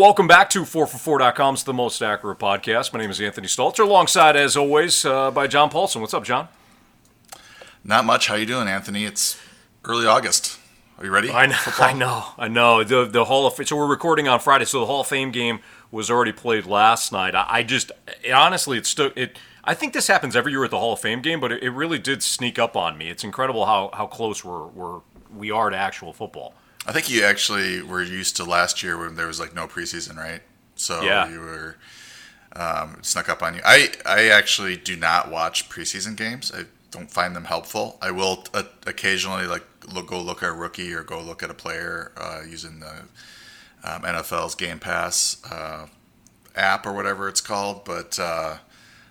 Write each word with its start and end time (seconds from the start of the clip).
Welcome 0.00 0.26
back 0.26 0.48
to 0.50 0.62
4for4.com's 0.62 1.64
The 1.64 1.74
Most 1.74 2.00
Accurate 2.00 2.38
Podcast. 2.38 2.94
My 2.94 3.00
name 3.00 3.10
is 3.10 3.20
Anthony 3.20 3.48
Stalter, 3.48 3.80
alongside, 3.80 4.34
as 4.34 4.56
always, 4.56 5.04
uh, 5.04 5.30
by 5.30 5.46
John 5.46 5.68
Paulsen. 5.68 6.00
What's 6.00 6.14
up, 6.14 6.24
John? 6.24 6.48
Not 7.84 8.06
much. 8.06 8.28
How 8.28 8.36
you 8.36 8.46
doing, 8.46 8.66
Anthony? 8.66 9.04
It's 9.04 9.38
early 9.84 10.06
August. 10.06 10.58
Are 10.96 11.04
you 11.04 11.10
ready? 11.10 11.30
I 11.30 11.44
know. 11.44 11.58
I 11.78 11.92
know. 11.92 12.24
I 12.38 12.48
know. 12.48 12.82
The 12.82 13.04
the 13.04 13.26
Hall 13.26 13.46
of 13.46 13.52
so 13.68 13.76
we're 13.76 13.86
recording 13.86 14.26
on 14.26 14.40
Friday, 14.40 14.64
so 14.64 14.80
the 14.80 14.86
Hall 14.86 15.02
of 15.02 15.06
Fame 15.06 15.32
game 15.32 15.60
was 15.90 16.10
already 16.10 16.32
played 16.32 16.64
last 16.64 17.12
night. 17.12 17.34
I, 17.34 17.44
I 17.46 17.62
just 17.62 17.92
it, 18.24 18.32
honestly, 18.32 18.78
it 18.78 18.86
still 18.86 19.10
it. 19.14 19.38
I 19.64 19.74
think 19.74 19.92
this 19.92 20.06
happens 20.06 20.34
every 20.34 20.52
year 20.52 20.64
at 20.64 20.70
the 20.70 20.78
Hall 20.78 20.94
of 20.94 21.00
Fame 21.00 21.20
game, 21.20 21.40
but 21.40 21.52
it, 21.52 21.62
it 21.62 21.70
really 21.72 21.98
did 21.98 22.22
sneak 22.22 22.58
up 22.58 22.74
on 22.74 22.96
me. 22.96 23.10
It's 23.10 23.22
incredible 23.22 23.66
how, 23.66 23.90
how 23.92 24.06
close 24.06 24.42
we're, 24.42 24.66
we're 24.68 25.00
we 25.36 25.50
are 25.50 25.68
to 25.68 25.76
actual 25.76 26.14
football. 26.14 26.54
I 26.86 26.92
think 26.92 27.10
you 27.10 27.22
actually 27.24 27.82
were 27.82 28.02
used 28.02 28.36
to 28.36 28.44
last 28.44 28.82
year 28.82 28.98
when 28.98 29.14
there 29.14 29.26
was 29.26 29.38
like 29.38 29.54
no 29.54 29.66
preseason, 29.66 30.16
right? 30.16 30.42
So 30.76 31.02
Yeah. 31.02 31.28
you 31.28 31.40
were 31.40 31.76
um, 32.56 32.96
it 32.98 33.06
snuck 33.06 33.28
up 33.28 33.42
on 33.42 33.54
you. 33.54 33.60
I 33.64 33.92
I 34.04 34.28
actually 34.28 34.76
do 34.76 34.96
not 34.96 35.30
watch 35.30 35.68
preseason 35.68 36.16
games. 36.16 36.50
I 36.54 36.64
don't 36.90 37.10
find 37.10 37.36
them 37.36 37.44
helpful. 37.44 37.98
I 38.02 38.10
will 38.10 38.44
uh, 38.52 38.64
occasionally 38.86 39.46
like 39.46 39.64
look, 39.92 40.08
go 40.08 40.20
look 40.20 40.42
at 40.42 40.48
a 40.48 40.52
rookie 40.52 40.92
or 40.92 41.02
go 41.04 41.20
look 41.20 41.42
at 41.42 41.50
a 41.50 41.54
player 41.54 42.12
uh, 42.16 42.40
using 42.48 42.80
the 42.80 43.04
um, 43.84 44.02
NFL's 44.02 44.54
Game 44.54 44.78
Pass 44.78 45.36
uh, 45.50 45.86
app 46.56 46.86
or 46.86 46.92
whatever 46.92 47.28
it's 47.28 47.40
called, 47.40 47.84
but 47.84 48.18
uh, 48.18 48.56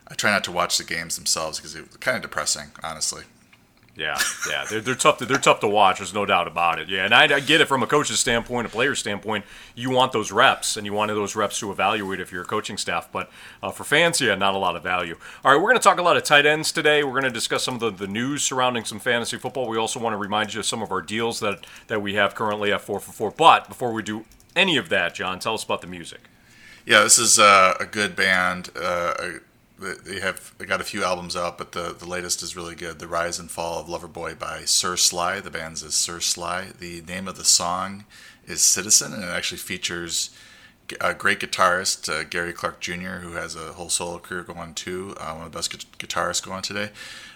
I 0.08 0.14
try 0.16 0.32
not 0.32 0.44
to 0.46 0.52
watch 0.52 0.78
the 0.78 0.84
games 0.84 1.16
themselves 1.16 1.58
because 1.60 1.76
it's 1.76 1.98
kind 1.98 2.16
of 2.18 2.22
depressing, 2.24 2.72
honestly. 2.84 3.24
Yeah, 4.00 4.18
yeah, 4.50 4.64
they're, 4.70 4.80
they're 4.80 4.96
tough. 4.96 5.18
To, 5.18 5.26
they're 5.26 5.38
tough 5.38 5.60
to 5.60 5.68
watch. 5.68 5.98
There's 5.98 6.14
no 6.14 6.26
doubt 6.26 6.48
about 6.48 6.80
it. 6.80 6.88
Yeah, 6.88 7.04
and 7.04 7.14
I, 7.14 7.24
I 7.24 7.40
get 7.42 7.60
it 7.60 7.68
from 7.68 7.84
a 7.84 7.88
coach's 7.88 8.18
standpoint, 8.18 8.66
a 8.66 8.70
player's 8.70 9.00
standpoint. 9.00 9.44
You 9.76 9.90
want 9.90 10.14
those 10.14 10.32
reps, 10.32 10.78
and 10.78 10.86
you 10.86 10.94
want 10.94 11.10
those 11.10 11.36
reps 11.36 11.60
to 11.60 11.70
evaluate 11.70 12.22
if 12.22 12.32
you're 12.32 12.44
a 12.44 12.46
coaching 12.46 12.78
staff. 12.78 13.12
But 13.12 13.30
uh, 13.62 13.72
for 13.72 13.84
fans, 13.84 14.22
yeah, 14.22 14.36
not 14.36 14.56
a 14.56 14.58
lot 14.58 14.78
of 14.78 14.84
value. 14.84 15.18
All 15.44 15.52
right, 15.52 15.58
we're 15.58 15.70
going 15.70 15.80
to 15.80 15.84
talk 15.84 16.00
a 16.00 16.02
lot 16.02 16.16
of 16.16 16.24
tight 16.24 16.46
ends 16.46 16.72
today. 16.72 17.04
We're 17.04 17.12
going 17.12 17.24
to 17.24 17.30
discuss 17.30 17.64
some 17.64 17.74
of 17.74 17.82
the, 17.82 17.92
the 17.92 18.08
news 18.08 18.42
surrounding 18.42 18.86
some 18.86 19.00
fantasy 19.00 19.38
football. 19.38 19.68
We 19.68 19.78
also 19.78 20.00
want 20.00 20.14
to 20.14 20.18
remind 20.18 20.54
you 20.54 20.62
of 20.62 20.66
some 20.66 20.82
of 20.82 20.94
our 20.94 21.02
deals 21.02 21.42
that 21.42 21.66
that 21.88 22.02
we 22.02 22.14
have 22.14 22.36
currently 22.36 22.72
at 22.72 22.80
four 22.80 23.02
for 23.02 23.12
four. 23.12 23.32
But 23.32 23.68
before 23.68 23.92
we 23.92 24.02
do 24.02 24.24
any 24.56 24.78
of 24.78 24.88
that, 24.90 25.14
John, 25.14 25.40
tell 25.40 25.56
us 25.56 25.66
about 25.66 25.82
the 25.82 25.88
music. 25.88 26.22
Yeah, 26.86 27.04
this 27.04 27.20
is 27.20 27.38
uh, 27.38 27.76
a 27.82 27.86
good 27.86 28.16
band. 28.16 28.70
Uh, 28.80 29.40
they 29.80 30.20
have 30.20 30.54
they 30.58 30.66
got 30.66 30.82
a 30.82 30.86
few 30.86 31.04
albums 31.04 31.36
out, 31.36 31.58
but 31.58 31.72
the, 31.72 31.96
the 31.98 32.08
latest 32.08 32.44
is 32.44 32.56
really 32.56 32.76
good. 32.76 33.00
The 33.00 33.08
Rise 33.08 33.40
and 33.40 33.50
Fall 33.50 33.80
of 33.80 33.88
Loverboy 33.88 34.38
by 34.38 34.66
Sir 34.66 34.98
Sly. 34.98 35.40
The 35.40 35.52
band's 35.52 35.84
is 35.84 35.96
Sir 35.96 36.20
Sly. 36.20 36.70
The 36.78 37.02
name 37.02 37.28
of 37.28 37.38
the 37.38 37.46
song 37.46 38.06
is 38.46 38.62
Citizen, 38.62 39.14
and 39.14 39.24
it 39.24 39.28
actually 39.28 39.60
features 39.60 40.32
a 41.00 41.14
great 41.14 41.40
guitarist, 41.40 42.10
uh, 42.10 42.24
Gary 42.24 42.52
Clark 42.52 42.80
Jr., 42.80 43.20
who 43.22 43.34
has 43.34 43.56
a 43.56 43.74
whole 43.74 43.90
solo 43.90 44.18
career 44.20 44.44
going 44.44 44.74
too. 44.74 45.16
Uh, 45.20 45.34
one 45.34 45.46
of 45.46 45.52
the 45.52 45.58
best 45.58 45.72
gu- 45.72 46.08
guitarists 46.08 46.44
going 46.44 46.62
today. 46.62 46.90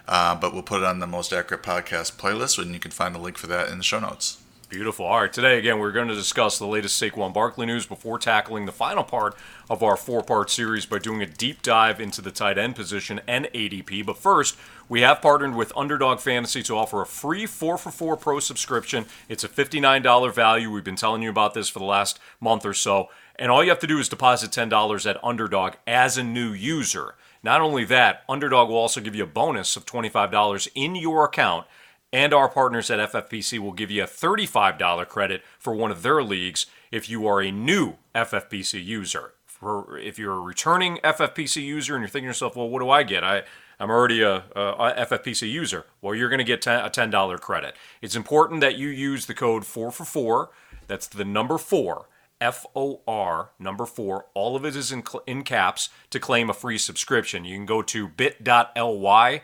Uh, 0.08 0.36
but 0.36 0.54
we'll 0.54 0.64
put 0.64 0.82
it 0.82 0.86
on 0.86 1.00
the 1.00 1.08
Most 1.08 1.32
Accurate 1.32 1.64
Podcast 1.64 2.18
playlist, 2.18 2.62
and 2.62 2.74
you 2.74 2.80
can 2.80 2.92
find 2.92 3.16
the 3.16 3.20
link 3.20 3.38
for 3.38 3.48
that 3.48 3.70
in 3.70 3.78
the 3.78 3.84
show 3.84 4.00
notes. 4.00 4.43
Beautiful. 4.74 5.06
All 5.06 5.22
right, 5.22 5.32
today 5.32 5.60
again 5.60 5.78
we're 5.78 5.92
going 5.92 6.08
to 6.08 6.16
discuss 6.16 6.58
the 6.58 6.66
latest 6.66 7.00
Saquon 7.00 7.32
Barkley 7.32 7.68
news 7.68 7.86
before 7.86 8.18
tackling 8.18 8.66
the 8.66 8.72
final 8.72 9.04
part 9.04 9.36
of 9.70 9.84
our 9.84 9.96
four-part 9.96 10.50
series 10.50 10.88
by 10.88 10.98
doing 10.98 11.22
a 11.22 11.28
deep 11.28 11.62
dive 11.62 12.02
into 12.02 12.24
the 12.24 12.32
tight 12.32 12.58
end 12.58 12.76
position 12.76 13.22
and 13.28 13.46
ADP. 13.54 14.04
But 14.04 14.18
first, 14.18 14.58
we 14.90 15.02
have 15.02 15.22
partnered 15.22 15.54
with 15.54 15.78
Underdog 15.78 16.22
Fantasy 16.22 16.64
to 16.64 16.76
offer 16.76 17.04
a 17.04 17.06
free 17.06 17.46
4 17.46 17.78
for 17.78 17.92
4 17.92 18.18
Pro 18.18 18.40
subscription. 18.40 19.06
It's 19.30 19.44
a 19.44 19.48
$59 19.48 20.34
value. 20.34 20.72
We've 20.72 20.84
been 20.84 20.96
telling 20.96 21.22
you 21.22 21.30
about 21.30 21.54
this 21.54 21.70
for 21.70 21.78
the 21.78 21.86
last 21.86 22.20
month 22.42 22.66
or 22.66 22.74
so. 22.74 23.10
And 23.36 23.52
all 23.52 23.64
you 23.64 23.70
have 23.70 23.78
to 23.78 23.88
do 23.88 24.00
is 24.00 24.10
deposit 24.10 24.50
$10 24.50 25.08
at 25.08 25.24
Underdog 25.24 25.76
as 25.86 26.18
a 26.18 26.24
new 26.24 26.52
user. 26.52 27.14
Not 27.44 27.62
only 27.62 27.86
that, 27.86 28.24
Underdog 28.28 28.70
will 28.70 28.78
also 28.78 29.02
give 29.02 29.14
you 29.14 29.24
a 29.24 29.28
bonus 29.28 29.76
of 29.76 29.86
$25 29.86 30.68
in 30.74 30.96
your 30.96 31.26
account 31.26 31.68
and 32.14 32.32
our 32.32 32.48
partners 32.48 32.92
at 32.92 33.12
FFPC 33.12 33.58
will 33.58 33.74
give 33.74 33.90
you 33.90 34.04
a 34.04 34.08
$35 34.08 35.08
credit 35.10 35.42
for 35.58 35.74
one 35.74 35.90
of 35.90 36.04
their 36.04 36.24
leagues 36.24 36.68
if 36.92 37.10
you 37.10 37.28
are 37.28 37.42
a 37.42 37.52
new 37.52 37.96
FFPC 38.14 38.86
user. 38.86 39.34
For 39.48 39.98
if 39.98 40.20
you're 40.20 40.36
a 40.36 40.40
returning 40.40 40.98
FFPC 41.04 41.64
user 41.64 41.96
and 41.96 42.04
you're 42.04 42.10
thinking 42.10 42.28
to 42.28 42.30
yourself, 42.30 42.56
well, 42.56 42.70
what 42.70 42.80
do 42.80 42.90
I 42.90 43.02
get? 43.02 43.24
I 43.24 43.44
I'm 43.80 43.90
already 43.90 44.22
a, 44.22 44.44
a, 44.56 45.06
FFPC 45.08 45.52
user. 45.52 45.88
Well, 46.02 46.14
you're 46.14 46.30
going 46.30 46.38
to 46.38 46.46
get 46.46 46.62
ten, 46.62 46.86
a 46.86 46.90
$10 46.90 47.40
credit. 47.42 47.76
It's 48.02 48.16
important 48.16 48.62
that 48.62 48.78
you 48.78 48.88
use 48.88 49.26
the 49.26 49.34
code 49.34 49.66
4 49.66 49.92
for 49.92 50.06
4. 50.06 50.52
That's 50.88 51.08
the 51.08 51.26
number 51.26 51.58
4. 51.58 52.08
F 52.40 52.66
O 52.76 53.02
R 53.08 53.52
number 53.58 53.86
four. 53.86 54.26
All 54.34 54.58
of 54.58 54.66
it 54.66 54.76
is 54.76 54.92
in, 54.92 55.02
in 55.26 55.44
caps 55.44 55.88
to 56.10 56.20
claim 56.20 56.50
a 56.50 56.54
free 56.54 56.78
subscription. 56.78 57.46
You 57.46 57.56
can 57.56 57.66
go 57.66 57.82
to 57.82 58.10
bit.ly 58.10 59.44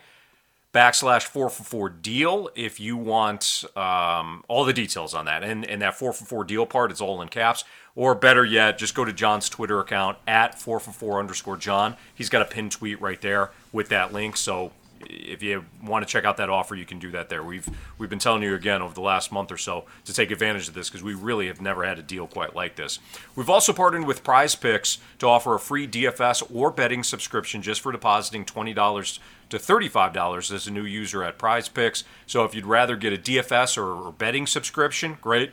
backslash 0.74 1.24
four 1.24 1.50
for 1.50 1.64
four 1.64 1.90
deal 1.90 2.50
if 2.56 2.80
you 2.80 2.96
want 2.96 3.64
um, 3.76 4.44
all 4.48 4.66
the 4.66 4.74
details 4.74 5.14
on 5.14 5.26
that. 5.26 5.44
And 5.44 5.66
and 5.66 5.82
that 5.82 5.96
four 5.96 6.14
for 6.14 6.26
four 6.26 6.44
deal 6.44 6.66
part 6.66 6.92
is 6.92 7.02
all 7.02 7.22
in 7.22 7.30
caps. 7.30 7.64
Or 7.96 8.16
better 8.16 8.46
yet 8.46 8.78
just 8.78 8.96
go 8.96 9.04
to 9.04 9.12
john's 9.12 9.50
twitter 9.50 9.80
account 9.80 10.18
at 10.28 10.60
four 10.60 10.80
for 10.80 10.92
four 10.92 11.20
underscore 11.20 11.58
john. 11.58 11.96
He's 12.14 12.30
got 12.30 12.42
a 12.42 12.46
pinned 12.46 12.72
tweet 12.72 13.02
right 13.02 13.20
there 13.20 13.52
with 13.74 13.90
that 13.90 14.14
link. 14.14 14.38
So 14.38 14.72
if 15.02 15.42
you 15.42 15.66
want 15.84 16.06
to 16.06 16.12
check 16.12 16.26
out 16.26 16.38
that 16.38 16.50
offer 16.50 16.76
you 16.76 16.86
can 16.86 17.00
do 17.00 17.12
that 17.12 17.30
there. 17.30 17.44
We've 17.44 17.68
we've 17.98 18.10
been 18.10 18.20
telling 18.20 18.44
you 18.44 18.54
again 18.54 18.82
over 18.82 18.94
the 18.94 19.02
last 19.02 19.32
month 19.32 19.52
or 19.52 19.58
so 19.58 19.86
to 20.06 20.14
take 20.14 20.30
advantage 20.32 20.68
of 20.68 20.76
this 20.76 20.90
because 20.90 21.04
we 21.04 21.14
really 21.14 21.48
have 21.48 21.62
never 21.62 21.84
had 21.84 21.98
a 21.98 22.04
deal 22.04 22.28
quite 22.28 22.56
like 22.56 22.76
this. 22.76 23.00
We've 23.36 23.50
also 23.50 23.74
partnered 23.74 24.06
with 24.06 24.24
prize 24.24 24.56
picks 24.56 25.00
to 25.18 25.28
offer 25.28 25.56
a 25.56 25.60
free 25.60 25.88
dfs 25.88 26.44
or 26.54 26.72
betting 26.72 27.04
subscription 27.04 27.62
just 27.62 27.82
for 27.82 27.92
depositing 27.92 28.46
$20 28.46 29.20
to 29.50 29.58
$35 29.58 30.54
as 30.54 30.68
a 30.68 30.72
new 30.72 30.86
user 30.86 31.24
at 31.24 31.38
prize 31.38 31.70
picks. 31.70 32.04
So 32.26 32.44
if 32.44 32.54
you'd 32.54 32.66
rather 32.66 32.96
get 32.96 33.14
a 33.14 33.18
dfs 33.18 33.78
or, 33.78 34.08
or 34.08 34.12
betting 34.12 34.48
subscription 34.48 35.18
great. 35.22 35.52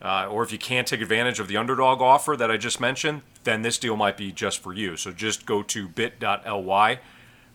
Uh, 0.00 0.28
or 0.30 0.44
if 0.44 0.52
you 0.52 0.58
can't 0.58 0.86
take 0.86 1.00
advantage 1.00 1.40
of 1.40 1.48
the 1.48 1.56
underdog 1.56 2.00
offer 2.00 2.36
that 2.36 2.52
i 2.52 2.56
just 2.56 2.80
mentioned 2.80 3.20
then 3.48 3.62
this 3.62 3.78
deal 3.78 3.96
might 3.96 4.16
be 4.16 4.30
just 4.30 4.62
for 4.62 4.74
you. 4.74 4.94
So 4.96 5.10
just 5.10 5.46
go 5.46 5.62
to 5.62 5.88
bit.ly 5.88 7.00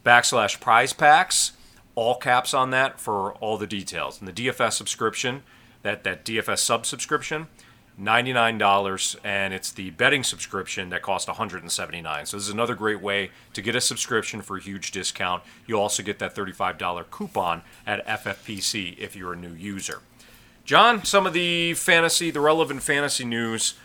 backslash 0.03 0.59
prize 0.59 0.91
picks, 0.91 1.51
all 1.93 2.15
caps 2.15 2.53
on 2.53 2.71
that 2.71 2.99
for 2.99 3.33
all 3.35 3.57
the 3.57 3.67
details. 3.67 4.19
And 4.19 4.27
the 4.27 4.33
DFS 4.33 4.73
subscription, 4.73 5.43
that, 5.83 6.03
that 6.03 6.25
DFS 6.25 6.59
sub 6.59 6.87
subscription, 6.87 7.47
$99 7.99 9.15
and 9.23 9.53
it's 9.53 9.71
the 9.71 9.91
betting 9.91 10.23
subscription 10.23 10.89
that 10.89 11.01
costs 11.01 11.27
179 11.27 12.25
so 12.25 12.37
this 12.37 12.47
is 12.47 12.53
another 12.53 12.75
great 12.75 13.01
way 13.01 13.29
to 13.53 13.61
get 13.61 13.75
a 13.75 13.81
subscription 13.81 14.41
for 14.41 14.57
a 14.57 14.61
huge 14.61 14.91
discount 14.91 15.43
you 15.67 15.79
also 15.79 16.01
get 16.01 16.19
that 16.19 16.35
$35 16.35 17.09
coupon 17.11 17.61
at 17.85 18.05
ffpc 18.07 18.97
if 18.97 19.15
you're 19.15 19.33
a 19.33 19.37
new 19.37 19.53
user 19.53 20.01
john 20.65 21.03
some 21.05 21.27
of 21.27 21.33
the 21.33 21.73
fantasy 21.75 22.31
the 22.31 22.41
relevant 22.41 22.81
fantasy 22.81 23.25
news 23.25 23.75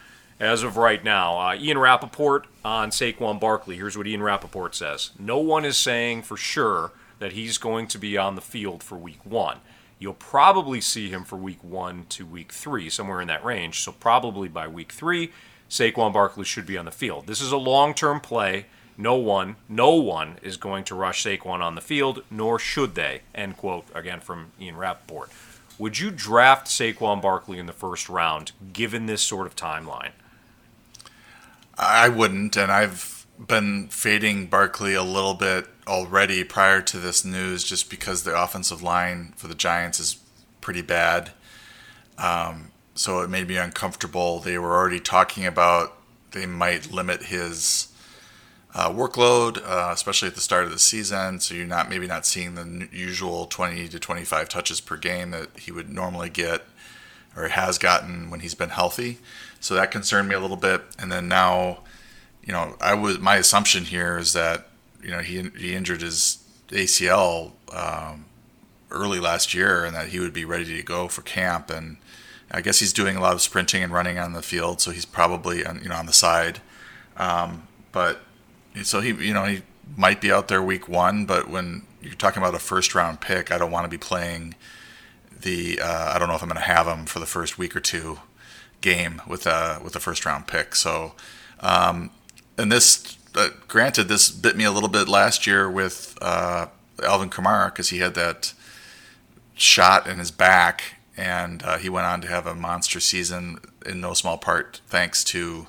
as 0.41 0.63
of 0.63 0.77
right 0.77 1.03
now. 1.03 1.39
Uh, 1.39 1.55
Ian 1.55 1.79
Rapoport 1.79 2.47
on 2.65 2.91
Saquon 2.91 3.41
Barkley. 3.41 3.77
Here's 3.77 3.97
what 3.97 4.07
Ian 4.07 4.23
Rapoport 4.23 4.75
says 4.75 5.11
No 5.19 5.39
one 5.39 5.65
is 5.65 5.77
saying 5.77 6.23
for 6.23 6.37
sure 6.37 6.93
that 7.19 7.33
he's 7.33 7.59
going 7.59 7.87
to 7.89 7.99
be 7.99 8.17
on 8.17 8.35
the 8.37 8.41
field 8.41 8.83
for 8.83 8.97
week 8.97 9.25
one. 9.25 9.59
You'll 9.99 10.15
probably 10.15 10.81
see 10.81 11.09
him 11.09 11.25
for 11.25 11.37
week 11.37 11.63
one 11.63 12.07
to 12.11 12.25
week 12.25 12.53
three, 12.53 12.89
somewhere 12.89 13.21
in 13.21 13.29
that 13.29 13.45
range. 13.45 13.81
So, 13.81 13.93
probably 13.93 14.49
by 14.49 14.69
week 14.69 14.93
three, 14.93 15.33
Saquon 15.69 16.13
Barkley 16.13 16.45
should 16.45 16.67
be 16.67 16.79
on 16.79 16.85
the 16.85 16.91
field. 16.91 17.27
This 17.27 17.41
is 17.41 17.53
a 17.53 17.57
long 17.57 17.95
term 17.95 18.21
play. 18.21 18.67
No 18.97 19.15
one, 19.15 19.57
no 19.69 19.95
one 19.95 20.39
is 20.43 20.57
going 20.57 20.83
to 20.85 20.95
rush 20.95 21.25
Saquon 21.25 21.61
on 21.61 21.77
the 21.77 21.81
field, 21.81 22.25
nor 22.31 22.59
should 22.59 22.95
they. 22.97 23.23
End 23.35 23.57
quote, 23.57 23.87
again 23.95 24.21
from 24.21 24.51
Ian 24.61 24.77
Rapoport. 24.77 25.31
Would 25.79 26.01
you 26.01 26.11
draft 26.11 26.67
Saquon 26.67 27.23
Barkley 27.23 27.59
in 27.59 27.67
the 27.67 27.73
first 27.73 28.09
round 28.09 28.51
given 28.73 29.07
this 29.07 29.23
sort 29.23 29.47
of 29.47 29.55
timeline? 29.55 30.11
I 31.77 32.09
wouldn't, 32.09 32.57
and 32.57 32.73
I've 32.73 33.18
been 33.39 33.89
fading 33.89 34.47
Barkley 34.47 34.95
a 34.95 35.03
little 35.03 35.35
bit 35.35 35.67
already 35.87 36.45
prior 36.45 36.83
to 36.83 36.99
this 36.99 37.25
news, 37.25 37.65
just 37.65 37.89
because 37.89 38.23
the 38.23 38.41
offensive 38.41 38.83
line 38.83 39.33
for 39.37 39.49
the 39.49 39.55
Giants 39.55 40.01
is 40.01 40.19
pretty 40.61 40.83
bad. 40.83 41.31
Um, 42.19 42.73
so 42.95 43.21
it 43.21 43.31
made 43.31 43.49
me 43.49 43.57
uncomfortable. 43.57 44.41
They 44.41 44.59
were 44.59 44.75
already 44.75 45.01
talking 45.01 45.47
about 45.47 45.95
they 46.33 46.47
might 46.47 46.93
limit 46.93 47.25
his 47.25 47.89
uh, 48.75 48.91
workload, 48.91 49.59
uh, 49.65 49.91
especially 49.93 50.29
at 50.29 50.35
the 50.35 50.41
start 50.41 50.65
of 50.65 50.71
the 50.71 50.79
season. 50.79 51.41
So 51.41 51.55
you're 51.55 51.67
not 51.67 51.89
maybe 51.89 52.07
not 52.07 52.27
seeing 52.27 52.55
the 52.55 52.89
usual 52.93 53.47
20 53.47 53.89
to 53.89 53.99
25 53.99 54.49
touches 54.49 54.81
per 54.81 54.97
game 54.97 55.31
that 55.31 55.57
he 55.59 55.73
would 55.73 55.89
normally 55.89 56.29
get 56.29 56.65
or 57.37 57.49
has 57.49 57.79
gotten 57.79 58.31
when 58.31 58.41
he's 58.41 58.55
been 58.55 58.71
healthy. 58.71 59.19
So 59.61 59.75
that 59.75 59.91
concerned 59.91 60.29
me 60.29 60.35
a 60.35 60.41
little 60.41 60.57
bit. 60.57 60.83
And 60.99 61.11
then 61.11 61.29
now, 61.29 61.79
you 62.49 62.55
know, 62.55 62.75
I 62.81 62.95
was 62.95 63.19
my 63.19 63.37
assumption 63.37 63.85
here 63.85 64.17
is 64.17 64.33
that 64.33 64.69
you 65.03 65.11
know 65.11 65.19
he 65.19 65.51
he 65.57 65.75
injured 65.75 66.01
his 66.01 66.39
ACL 66.69 67.53
um, 67.73 68.25
early 68.91 69.21
last 69.21 69.53
year 69.53 69.85
and 69.85 69.95
that 69.95 70.09
he 70.09 70.19
would 70.19 70.33
be 70.33 70.47
ready 70.47 70.65
to 70.65 70.83
go 70.83 71.09
for 71.09 71.21
camp 71.23 71.71
and 71.71 71.99
I 72.51 72.63
guess 72.63 72.79
he's 72.79 72.95
doing 72.95 73.17
a 73.17 73.21
lot 73.21 73.35
of 73.35 73.43
sprinting 73.43 73.83
and 73.83 73.93
running 73.93 74.19
on 74.19 74.33
the 74.33 74.41
field, 74.41 74.81
so 74.81 74.91
he's 74.91 75.05
probably 75.05 75.67
on, 75.67 75.83
you 75.83 75.91
know 75.91 75.97
on 75.97 76.07
the 76.07 76.15
side. 76.15 76.61
Um, 77.19 77.69
but 77.93 78.23
so 78.83 79.01
he 79.01 79.11
you 79.11 79.35
know 79.35 79.45
he 79.45 79.61
might 79.95 80.23
be 80.23 80.33
out 80.33 80.49
there 80.49 80.63
week 80.63 80.89
one, 80.89 81.27
but 81.27 81.51
when 81.51 81.83
you're 82.01 82.15
talking 82.15 82.43
about 82.43 82.55
a 82.55 82.59
first 82.59 82.95
round 82.95 83.21
pick, 83.21 83.53
I 83.53 83.59
don't 83.59 83.71
want 83.71 83.85
to 83.85 83.91
be 83.91 83.99
playing 83.99 84.55
the 85.43 85.81
uh, 85.83 86.13
I 86.15 86.19
don't 86.19 86.29
know 86.29 86.35
if 86.35 86.43
I'm 86.43 86.49
going 86.49 86.61
to 86.61 86.67
have 86.67 86.87
him 86.87 87.05
for 87.05 87.19
the 87.19 87.27
first 87.27 87.59
week 87.59 87.77
or 87.77 87.81
two 87.81 88.21
game 88.81 89.21
with 89.29 89.47
a 89.47 89.81
with 89.85 89.95
a 89.95 90.01
first 90.01 90.25
round 90.25 90.47
pick. 90.47 90.75
So 90.75 91.13
um, 91.61 92.11
and 92.59 92.71
this 92.71 93.17
uh, 93.35 93.49
granted 93.69 94.09
this 94.09 94.31
bit 94.31 94.57
me 94.57 94.65
a 94.65 94.73
little 94.73 94.89
bit 94.89 95.09
last 95.09 95.47
year 95.47 95.71
with 95.71 96.19
uh, 96.21 96.67
Alvin 97.03 97.31
Kamara 97.31 97.67
because 97.67 97.91
he 97.91 97.99
had 97.99 98.15
that 98.15 98.53
shot 99.55 100.07
in 100.07 100.19
his 100.19 100.31
back 100.31 100.97
and 101.17 101.63
uh, 101.63 101.79
he 101.79 101.89
went 101.89 102.07
on 102.07 102.21
to 102.21 102.29
have 102.29 102.47
a 102.47 102.55
monster 102.55 103.01
season 103.01 103.59
in 103.87 104.01
no 104.01 104.13
small 104.13 104.37
part 104.39 104.81
thanks 104.87 105.25
to 105.25 105.67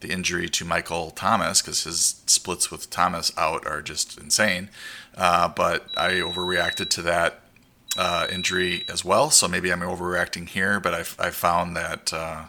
the 0.00 0.10
injury 0.10 0.48
to 0.48 0.64
Michael 0.64 1.10
Thomas 1.10 1.60
because 1.60 1.84
his 1.84 2.22
splits 2.26 2.70
with 2.70 2.90
Thomas 2.90 3.32
out 3.36 3.66
are 3.66 3.82
just 3.82 4.18
insane. 4.18 4.70
Uh, 5.16 5.48
but 5.48 5.86
I 5.96 6.12
overreacted 6.12 6.88
to 6.90 7.02
that 7.02 7.40
uh, 7.98 8.26
injury 8.30 8.84
as 8.88 9.04
well, 9.04 9.30
so 9.30 9.46
maybe 9.46 9.70
I'm 9.70 9.80
overreacting 9.80 10.48
here. 10.48 10.80
But 10.80 10.94
i 10.94 11.30
found 11.30 11.76
that 11.76 12.12
uh, 12.12 12.44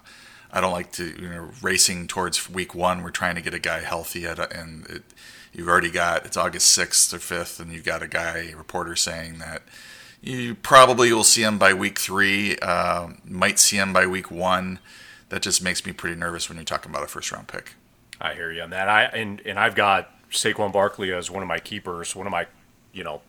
I 0.51 0.61
don't 0.61 0.71
like 0.71 0.91
to 0.93 1.05
you 1.05 1.29
know 1.29 1.49
racing 1.61 2.07
towards 2.07 2.49
week 2.49 2.75
one. 2.75 3.03
We're 3.03 3.11
trying 3.11 3.35
to 3.35 3.41
get 3.41 3.53
a 3.53 3.59
guy 3.59 3.79
healthy, 3.79 4.25
at 4.25 4.39
a, 4.39 4.51
and 4.57 4.85
it, 4.87 5.03
you've 5.53 5.67
already 5.67 5.91
got 5.91 6.25
it's 6.25 6.37
August 6.37 6.69
sixth 6.69 7.13
or 7.13 7.19
fifth, 7.19 7.59
and 7.59 7.71
you've 7.71 7.85
got 7.85 8.01
a 8.01 8.07
guy 8.07 8.49
a 8.51 8.55
reporter 8.55 8.95
saying 8.95 9.39
that 9.39 9.63
you 10.21 10.55
probably 10.55 11.11
will 11.11 11.23
see 11.23 11.43
him 11.43 11.57
by 11.57 11.73
week 11.73 11.97
three, 11.97 12.57
uh, 12.59 13.09
might 13.25 13.57
see 13.57 13.77
him 13.77 13.91
by 13.91 14.05
week 14.05 14.29
one. 14.29 14.79
That 15.29 15.41
just 15.41 15.63
makes 15.63 15.85
me 15.85 15.93
pretty 15.93 16.17
nervous 16.17 16.49
when 16.49 16.57
you're 16.57 16.65
talking 16.65 16.91
about 16.91 17.03
a 17.03 17.07
first 17.07 17.31
round 17.31 17.47
pick. 17.47 17.75
I 18.19 18.33
hear 18.33 18.51
you 18.51 18.61
on 18.61 18.69
that. 18.71 18.87
I 18.87 19.03
and 19.05 19.41
and 19.45 19.57
I've 19.57 19.75
got 19.75 20.09
Saquon 20.29 20.71
Barkley 20.71 21.13
as 21.13 21.31
one 21.31 21.41
of 21.41 21.47
my 21.47 21.59
keepers, 21.59 22.15
one 22.15 22.27
of 22.27 22.31
my, 22.31 22.47
you 22.93 23.03
know, 23.03 23.21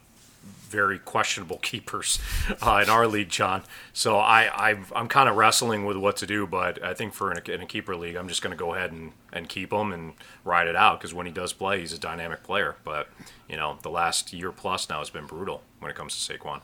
very 0.72 0.98
questionable 0.98 1.58
keepers 1.62 2.18
uh, 2.60 2.80
in 2.82 2.90
our 2.90 3.06
league, 3.06 3.28
John. 3.28 3.62
So 3.92 4.16
I, 4.16 4.44
i 4.46 4.70
am 4.94 5.08
kind 5.08 5.28
of 5.28 5.36
wrestling 5.36 5.84
with 5.84 5.96
what 5.96 6.16
to 6.16 6.26
do, 6.26 6.46
but 6.46 6.82
I 6.82 6.94
think 6.94 7.12
for 7.14 7.30
in 7.30 7.38
a, 7.38 7.50
in 7.52 7.60
a 7.60 7.66
keeper 7.66 7.94
league, 7.94 8.16
I'm 8.16 8.28
just 8.28 8.42
going 8.42 8.56
to 8.56 8.58
go 8.58 8.74
ahead 8.74 8.90
and, 8.90 9.12
and 9.32 9.48
keep 9.48 9.72
him 9.72 9.92
and 9.92 10.14
ride 10.44 10.66
it 10.66 10.74
out 10.74 10.98
because 10.98 11.14
when 11.14 11.26
he 11.26 11.32
does 11.32 11.52
play, 11.52 11.80
he's 11.80 11.92
a 11.92 11.98
dynamic 11.98 12.42
player. 12.42 12.76
But 12.82 13.08
you 13.48 13.56
know, 13.56 13.78
the 13.82 13.90
last 13.90 14.32
year 14.32 14.50
plus 14.50 14.88
now 14.88 14.98
has 14.98 15.10
been 15.10 15.26
brutal 15.26 15.62
when 15.78 15.90
it 15.90 15.96
comes 15.96 16.26
to 16.26 16.32
Saquon. 16.32 16.62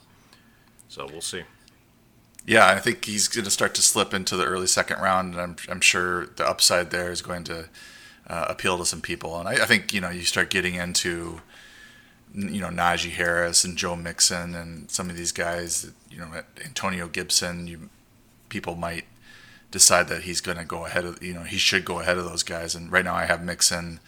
So 0.88 1.06
we'll 1.06 1.20
see. 1.20 1.43
Yeah, 2.46 2.66
I 2.66 2.78
think 2.78 3.04
he's 3.04 3.28
going 3.28 3.44
to 3.44 3.50
start 3.50 3.75
to 3.75 3.82
slip 3.82 4.14
into 4.14 4.34
the 4.34 4.46
early 4.46 4.66
second 4.66 5.02
round, 5.02 5.34
and 5.34 5.43
I'm, 5.43 5.56
I'm 5.69 5.82
sure 5.82 6.26
the 6.26 6.49
upside 6.49 6.90
there 6.90 7.12
is 7.12 7.20
going 7.20 7.44
to 7.44 7.69
uh, 8.28 8.46
appeal 8.49 8.78
to 8.78 8.84
some 8.84 9.00
people. 9.00 9.38
And 9.38 9.49
I, 9.49 9.64
I, 9.64 9.66
think 9.66 9.93
you 9.93 10.00
know 10.00 10.11
you 10.11 10.22
start 10.22 10.50
getting 10.50 10.75
into 10.75 11.40
you 12.34 12.60
know 12.60 12.69
Najee 12.69 13.10
Harris 13.10 13.64
and 13.64 13.76
Joe 13.76 13.96
Mixon 13.96 14.54
and 14.54 14.90
some 14.90 15.10
of 15.10 15.16
these 15.16 15.32
guys. 15.32 15.90
You 16.10 16.19
know 16.19 16.42
Antonio 16.64 17.08
Gibson. 17.08 17.66
You 17.66 17.90
people 18.48 18.76
might 18.76 19.04
decide 19.70 20.08
that 20.08 20.22
he's 20.22 20.40
going 20.40 20.56
to 20.58 20.64
go 20.64 20.86
ahead 20.86 21.04
of 21.04 21.22
you 21.22 21.34
know 21.34 21.42
he 21.42 21.58
should 21.58 21.84
go 21.84 22.00
ahead 22.00 22.19
of 22.19 22.25
those 22.25 22.42
guys. 22.42 22.75
And 22.75 22.90
right 22.90 23.04
now 23.04 23.14
I 23.14 23.26
have 23.26 23.42
Mixon 23.42 24.00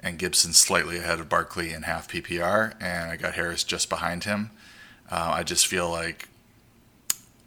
and 0.00 0.18
Gibson 0.18 0.52
slightly 0.52 0.98
ahead 0.98 1.20
of 1.20 1.28
Barkley 1.28 1.72
in 1.72 1.82
half 1.82 2.08
PPR, 2.08 2.74
and 2.80 3.10
I 3.10 3.16
got 3.16 3.34
Harris 3.34 3.64
just 3.64 3.88
behind 3.88 4.24
him. 4.24 4.50
Uh, 5.10 5.32
I 5.34 5.42
just 5.42 5.66
feel 5.66 5.90
like, 5.90 6.28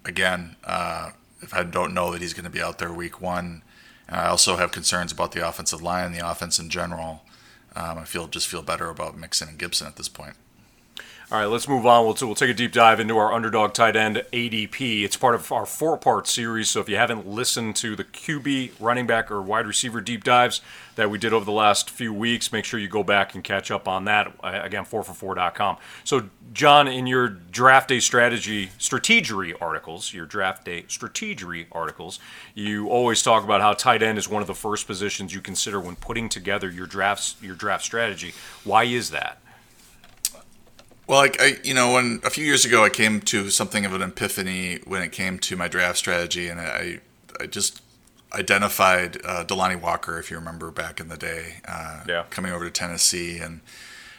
again, 0.06 0.56
uh, 0.64 1.12
if 1.42 1.54
I 1.54 1.64
don't 1.64 1.94
know 1.94 2.12
that 2.12 2.22
he's 2.22 2.34
going 2.34 2.46
to 2.46 2.50
be 2.50 2.62
out 2.62 2.80
there 2.80 2.92
week 2.92 3.22
one, 3.22 3.64
and 4.08 4.18
I 4.18 4.28
also 4.28 4.56
have 4.56 4.72
concerns 4.72 5.12
about 5.12 5.32
the 5.32 5.48
offensive 5.48 5.82
line, 5.82 6.12
the 6.12 6.28
offense 6.28 6.60
in 6.60 6.70
general. 6.70 7.24
Um, 7.80 7.98
I 7.98 8.04
feel 8.04 8.28
just 8.28 8.48
feel 8.50 8.62
better 8.62 8.90
about 8.90 9.18
Mixon 9.18 9.48
and 9.48 9.58
Gibson 9.58 9.88
at 9.88 9.96
this 9.96 10.10
point. 10.10 10.36
All 11.32 11.38
right, 11.38 11.46
let's 11.46 11.68
move 11.68 11.86
on. 11.86 12.06
We'll, 12.06 12.16
we'll 12.22 12.34
take 12.34 12.50
a 12.50 12.56
deep 12.56 12.72
dive 12.72 13.00
into 13.00 13.16
our 13.20 13.32
underdog 13.32 13.74
tight 13.74 13.96
end 13.96 14.24
ADP. 14.34 15.04
It's 15.04 15.16
part 15.16 15.36
of 15.36 15.52
our 15.52 15.68
four 15.68 15.96
part 15.96 16.28
series. 16.28 16.72
So 16.72 16.80
if 16.80 16.90
you 16.90 16.96
haven't 16.96 17.28
listened 17.28 17.76
to 17.76 17.96
the 17.96 18.04
QB, 18.04 18.72
running 18.80 19.06
back, 19.06 19.30
or 19.30 19.40
wide 19.40 19.68
receiver 19.68 20.02
deep 20.02 20.24
dives 20.24 20.60
that 20.96 21.12
we 21.12 21.20
did 21.20 21.32
over 21.32 21.46
the 21.46 21.52
last 21.52 21.92
few 21.92 22.12
weeks, 22.12 22.52
make 22.52 22.66
sure 22.66 22.80
you 22.80 22.88
go 22.88 23.04
back 23.04 23.36
and 23.36 23.44
catch 23.44 23.70
up 23.70 23.88
on 23.88 24.06
that. 24.06 24.34
Uh, 24.44 24.60
again, 24.64 24.86
4for4.com. 24.86 25.78
So, 26.04 26.30
John, 26.52 26.88
in 26.88 27.06
your 27.06 27.28
draft 27.28 27.90
day 27.90 28.00
strategy, 28.00 28.72
strategery 28.80 29.54
articles, 29.62 30.12
your 30.12 30.26
draft 30.26 30.66
day 30.66 30.86
strategery 30.88 31.68
articles, 31.72 32.18
you 32.56 32.90
always 32.90 33.22
talk 33.22 33.44
about 33.44 33.62
how 33.62 33.74
tight 33.74 34.02
end 34.02 34.18
is 34.18 34.28
one 34.28 34.42
of 34.42 34.48
the 34.48 34.56
first 34.56 34.88
positions 34.88 35.32
you 35.32 35.42
consider 35.42 35.80
when 35.80 35.96
putting 35.96 36.28
together 36.28 36.72
your 36.72 36.88
drafts, 36.88 37.36
your 37.40 37.54
draft 37.54 37.84
strategy. 37.84 38.34
Why 38.64 38.86
is 38.86 39.12
that? 39.12 39.38
Well, 41.10 41.18
like 41.18 41.42
I, 41.42 41.58
you 41.64 41.74
know, 41.74 41.94
when 41.94 42.22
a 42.24 42.30
few 42.30 42.46
years 42.46 42.66
ago 42.66 42.84
I 42.84 42.90
came 42.90 43.20
to 43.22 43.50
something 43.50 43.84
of 43.84 43.96
an 43.96 44.04
epiphany 44.04 44.78
when 44.86 45.02
it 45.02 45.12
came 45.12 45.40
to 45.40 45.56
my 45.56 45.68
draft 45.68 45.98
strategy, 45.98 46.48
and 46.50 46.62
I, 46.62 47.00
I 47.40 47.48
just 47.48 47.82
identified 48.32 49.18
uh, 49.26 49.44
Delanie 49.44 49.82
Walker, 49.82 50.20
if 50.20 50.30
you 50.30 50.38
remember 50.38 50.70
back 50.70 51.00
in 51.00 51.08
the 51.08 51.18
day, 51.18 51.62
uh, 51.68 52.02
yeah. 52.08 52.26
coming 52.30 52.52
over 52.52 52.64
to 52.64 52.70
Tennessee, 52.70 53.40
and 53.40 53.62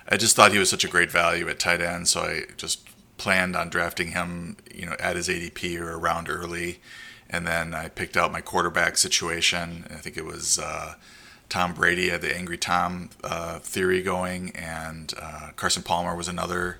I 0.09 0.17
just 0.17 0.35
thought 0.35 0.51
he 0.51 0.59
was 0.59 0.69
such 0.69 0.85
a 0.85 0.89
great 0.89 1.13
value 1.13 1.49
at 1.49 1.61
tight 1.61 1.81
end, 1.81 2.09
so 2.09 2.23
I 2.23 2.47
just 2.57 2.89
planned 3.19 3.55
on 3.55 3.69
drafting 3.69 4.09
him, 4.09 4.57
you 4.75 4.87
know, 4.87 4.97
at 4.99 5.15
his 5.15 5.29
ADP 5.29 5.79
or 5.79 5.97
around 5.97 6.29
early, 6.29 6.81
and 7.29 7.47
then 7.47 7.73
I 7.73 7.89
picked 7.89 8.17
out 8.17 8.33
my 8.33 8.41
quarterback 8.41 8.97
situation. 8.97 9.87
I 9.91 9.99
think 9.99 10.17
it 10.17 10.25
was. 10.25 10.59
Uh, 10.59 10.95
Tom 11.51 11.75
Brady 11.75 12.09
had 12.09 12.23
the 12.23 12.35
Angry 12.35 12.57
Tom 12.57 13.11
uh, 13.23 13.59
theory 13.59 14.03
going, 14.03 14.51
and 14.55 15.13
uh, 15.21 15.51
Carson 15.57 15.83
Palmer 15.83 16.17
was 16.17 16.29
another 16.29 16.79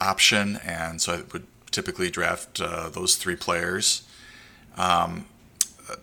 option. 0.00 0.58
And 0.64 1.00
so 1.00 1.12
I 1.12 1.22
would 1.32 1.46
typically 1.70 2.10
draft 2.10 2.60
uh, 2.60 2.88
those 2.88 3.16
three 3.16 3.36
players. 3.36 4.02
Um, 4.76 5.26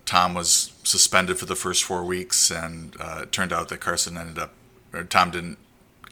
Tom 0.06 0.36
was 0.36 0.72
suspended 0.84 1.40
for 1.40 1.46
the 1.46 1.56
first 1.56 1.84
four 1.84 2.06
weeks, 2.06 2.52
and 2.52 2.96
uh, 3.00 3.22
it 3.24 3.32
turned 3.32 3.52
out 3.52 3.70
that 3.70 3.80
Carson 3.80 4.18
ended 4.18 4.38
up, 4.38 4.54
or 4.94 5.04
Tom 5.04 5.32
didn't 5.32 5.58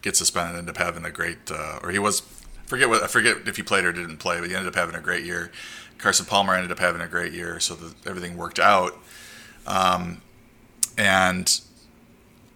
get 0.02 0.16
suspended, 0.16 0.56
ended 0.56 0.74
up 0.74 0.82
having 0.82 1.04
a 1.04 1.10
great, 1.10 1.38
uh, 1.50 1.78
or 1.82 1.90
he 1.90 1.98
was, 2.00 2.20
forget 2.66 2.88
what 2.88 3.04
I 3.04 3.06
forget 3.06 3.46
if 3.46 3.56
he 3.56 3.62
played 3.62 3.84
or 3.84 3.92
didn't 3.92 4.18
play, 4.18 4.40
but 4.40 4.48
he 4.48 4.56
ended 4.56 4.68
up 4.68 4.74
having 4.74 4.96
a 4.96 5.00
great 5.00 5.24
year. 5.24 5.52
Carson 5.98 6.26
Palmer 6.26 6.54
ended 6.54 6.72
up 6.72 6.80
having 6.80 7.00
a 7.00 7.08
great 7.08 7.32
year, 7.32 7.60
so 7.60 7.74
the, 7.74 7.94
everything 8.08 8.36
worked 8.36 8.58
out. 8.58 8.98
Um, 9.66 10.22
and 10.96 11.60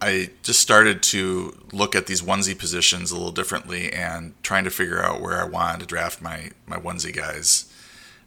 I 0.03 0.31
just 0.41 0.59
started 0.59 1.01
to 1.03 1.57
look 1.71 1.95
at 1.95 2.07
these 2.07 2.21
onesie 2.21 2.59
positions 2.59 3.09
a 3.09 3.15
little 3.15 3.31
differently 3.31 3.89
and 3.89 4.33
trying 4.43 4.65
to 4.65 4.69
figure 4.69 5.01
out 5.01 5.21
where 5.21 5.39
I 5.39 5.45
wanted 5.45 5.79
to 5.79 5.85
draft 5.85 6.21
my 6.21 6.51
my 6.67 6.75
onesie 6.75 7.15
guys 7.15 7.71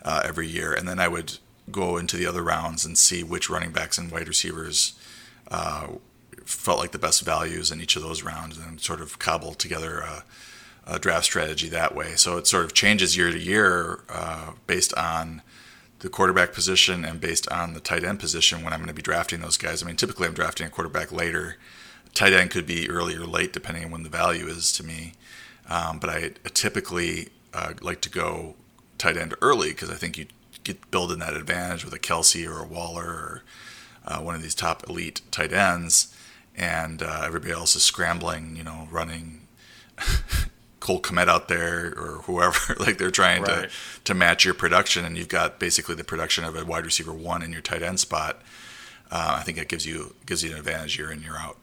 uh, 0.03 0.23
every 0.25 0.49
year, 0.49 0.73
and 0.73 0.89
then 0.89 0.99
I 0.99 1.09
would 1.09 1.37
go 1.71 1.99
into 1.99 2.17
the 2.17 2.25
other 2.25 2.43
rounds 2.43 2.87
and 2.87 2.97
see 2.97 3.23
which 3.23 3.51
running 3.51 3.73
backs 3.73 3.99
and 3.99 4.11
wide 4.11 4.27
receivers 4.27 4.99
uh, 5.51 5.89
felt 6.47 6.79
like 6.79 6.93
the 6.93 6.99
best 6.99 7.23
values 7.23 7.71
in 7.71 7.83
each 7.83 7.95
of 7.95 8.03
those 8.03 8.23
rounds, 8.23 8.57
and 8.57 8.81
sort 8.81 9.03
of 9.03 9.19
cobble 9.19 9.53
together 9.53 9.99
a, 9.99 10.25
a, 10.87 10.99
draft 10.99 11.27
strategy 11.27 11.69
that 11.69 11.95
way. 11.95 12.17
So 12.17 12.39
it 12.39 12.47
sort 12.47 12.65
of 12.65 12.73
changes 12.73 13.19
year 13.19 13.31
to 13.31 13.39
year 13.39 14.01
uh, 14.09 14.53
based 14.67 14.95
on 14.95 15.43
the 16.07 16.11
quarterback 16.11 16.53
position 16.53 17.05
and 17.05 17.21
based 17.21 17.51
on 17.51 17.75
the 17.75 17.81
tight 17.81 18.05
end 18.05 18.21
position 18.21 18.63
when 18.63 18.73
I'm 18.73 18.79
going 18.79 18.87
to 18.87 18.95
be 18.95 19.03
drafting 19.03 19.41
those 19.41 19.57
guys. 19.57 19.83
I 19.83 19.87
mean, 19.87 19.97
typically 19.97 20.29
I'm 20.29 20.35
drafting 20.35 20.65
a 20.65 20.71
quarterback 20.71 21.11
later. 21.11 21.57
Tight 22.15 22.33
end 22.33 22.53
could 22.53 22.65
be 22.65 22.89
early 22.89 23.17
or 23.17 23.27
late 23.27 23.53
depending 23.53 23.87
on 23.87 23.91
when 23.91 24.05
the 24.05 24.09
value 24.09 24.47
is 24.47 24.71
to 24.75 24.85
me. 24.85 25.15
Um, 25.69 25.99
but 25.99 26.09
I 26.09 26.31
typically 26.55 27.31
uh, 27.53 27.73
like 27.81 28.01
to 28.03 28.09
go 28.09 28.55
tight 28.99 29.17
end 29.17 29.35
early 29.43 29.71
because 29.71 29.91
I 29.91 29.97
think 29.97 30.17
you 30.17 30.27
get 30.63 30.93
building 30.93 31.19
that 31.19 31.35
advantage 31.35 31.85
with 31.85 31.93
a 31.93 31.99
Kelce 31.99 32.49
or 32.49 32.63
a 32.63 32.67
Waller 32.67 33.03
or 33.03 33.43
uh, 34.07 34.21
one 34.21 34.37
of 34.37 34.43
these 34.43 34.55
top 34.55 34.89
elite 34.89 35.23
tight 35.33 35.53
ends, 35.53 36.17
and 36.57 37.03
uh, 37.03 37.23
everybody 37.25 37.51
else 37.51 37.75
is 37.75 37.83
scrambling, 37.83 38.55
you 38.55 38.63
know, 38.63 38.87
running 38.93 39.49
Cole 40.87 41.01
Kmet 41.03 41.27
out 41.27 41.49
there 41.49 41.93
or 41.99 42.23
whoever, 42.27 42.75
like 42.79 42.97
they're 42.97 43.11
trying 43.11 43.43
right. 43.43 43.69
to 43.69 43.71
to 44.05 44.15
match 44.15 44.45
your 44.45 44.55
production, 44.55 45.05
and 45.05 45.19
you've 45.19 45.29
got 45.29 45.59
basically 45.59 45.97
the 45.97 46.05
production 46.05 46.45
of 46.45 46.55
a 46.55 46.65
wide 46.65 46.85
receiver 46.85 47.13
one 47.13 47.43
in 47.43 47.53
your 47.53 47.61
tight 47.61 47.83
end 47.83 47.99
spot. 47.99 48.41
Uh, 49.11 49.39
I 49.41 49.43
think 49.43 49.59
that 49.59 49.69
gives 49.69 49.85
you 49.85 50.15
gives 50.27 50.45
you 50.45 50.53
an 50.53 50.59
advantage 50.59 50.97
year 50.97 51.11
in 51.11 51.23
year 51.23 51.37
out. 51.37 51.57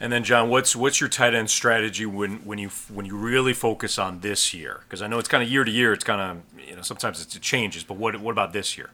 And 0.00 0.10
then, 0.10 0.24
John, 0.24 0.48
what's 0.48 0.74
what's 0.74 1.00
your 1.00 1.10
tight 1.10 1.34
end 1.34 1.50
strategy 1.50 2.06
when, 2.06 2.36
when 2.46 2.58
you 2.58 2.70
when 2.88 3.04
you 3.04 3.14
really 3.14 3.52
focus 3.52 3.98
on 3.98 4.20
this 4.20 4.54
year? 4.54 4.80
Because 4.84 5.02
I 5.02 5.06
know 5.06 5.18
it's 5.18 5.28
kind 5.28 5.42
of 5.42 5.50
year 5.50 5.64
to 5.64 5.70
year. 5.70 5.92
It's 5.92 6.04
kind 6.04 6.20
of 6.20 6.66
you 6.66 6.76
know 6.76 6.82
sometimes 6.82 7.20
it 7.20 7.42
changes. 7.42 7.84
But 7.84 7.98
what 7.98 8.18
what 8.22 8.32
about 8.32 8.54
this 8.54 8.78
year? 8.78 8.88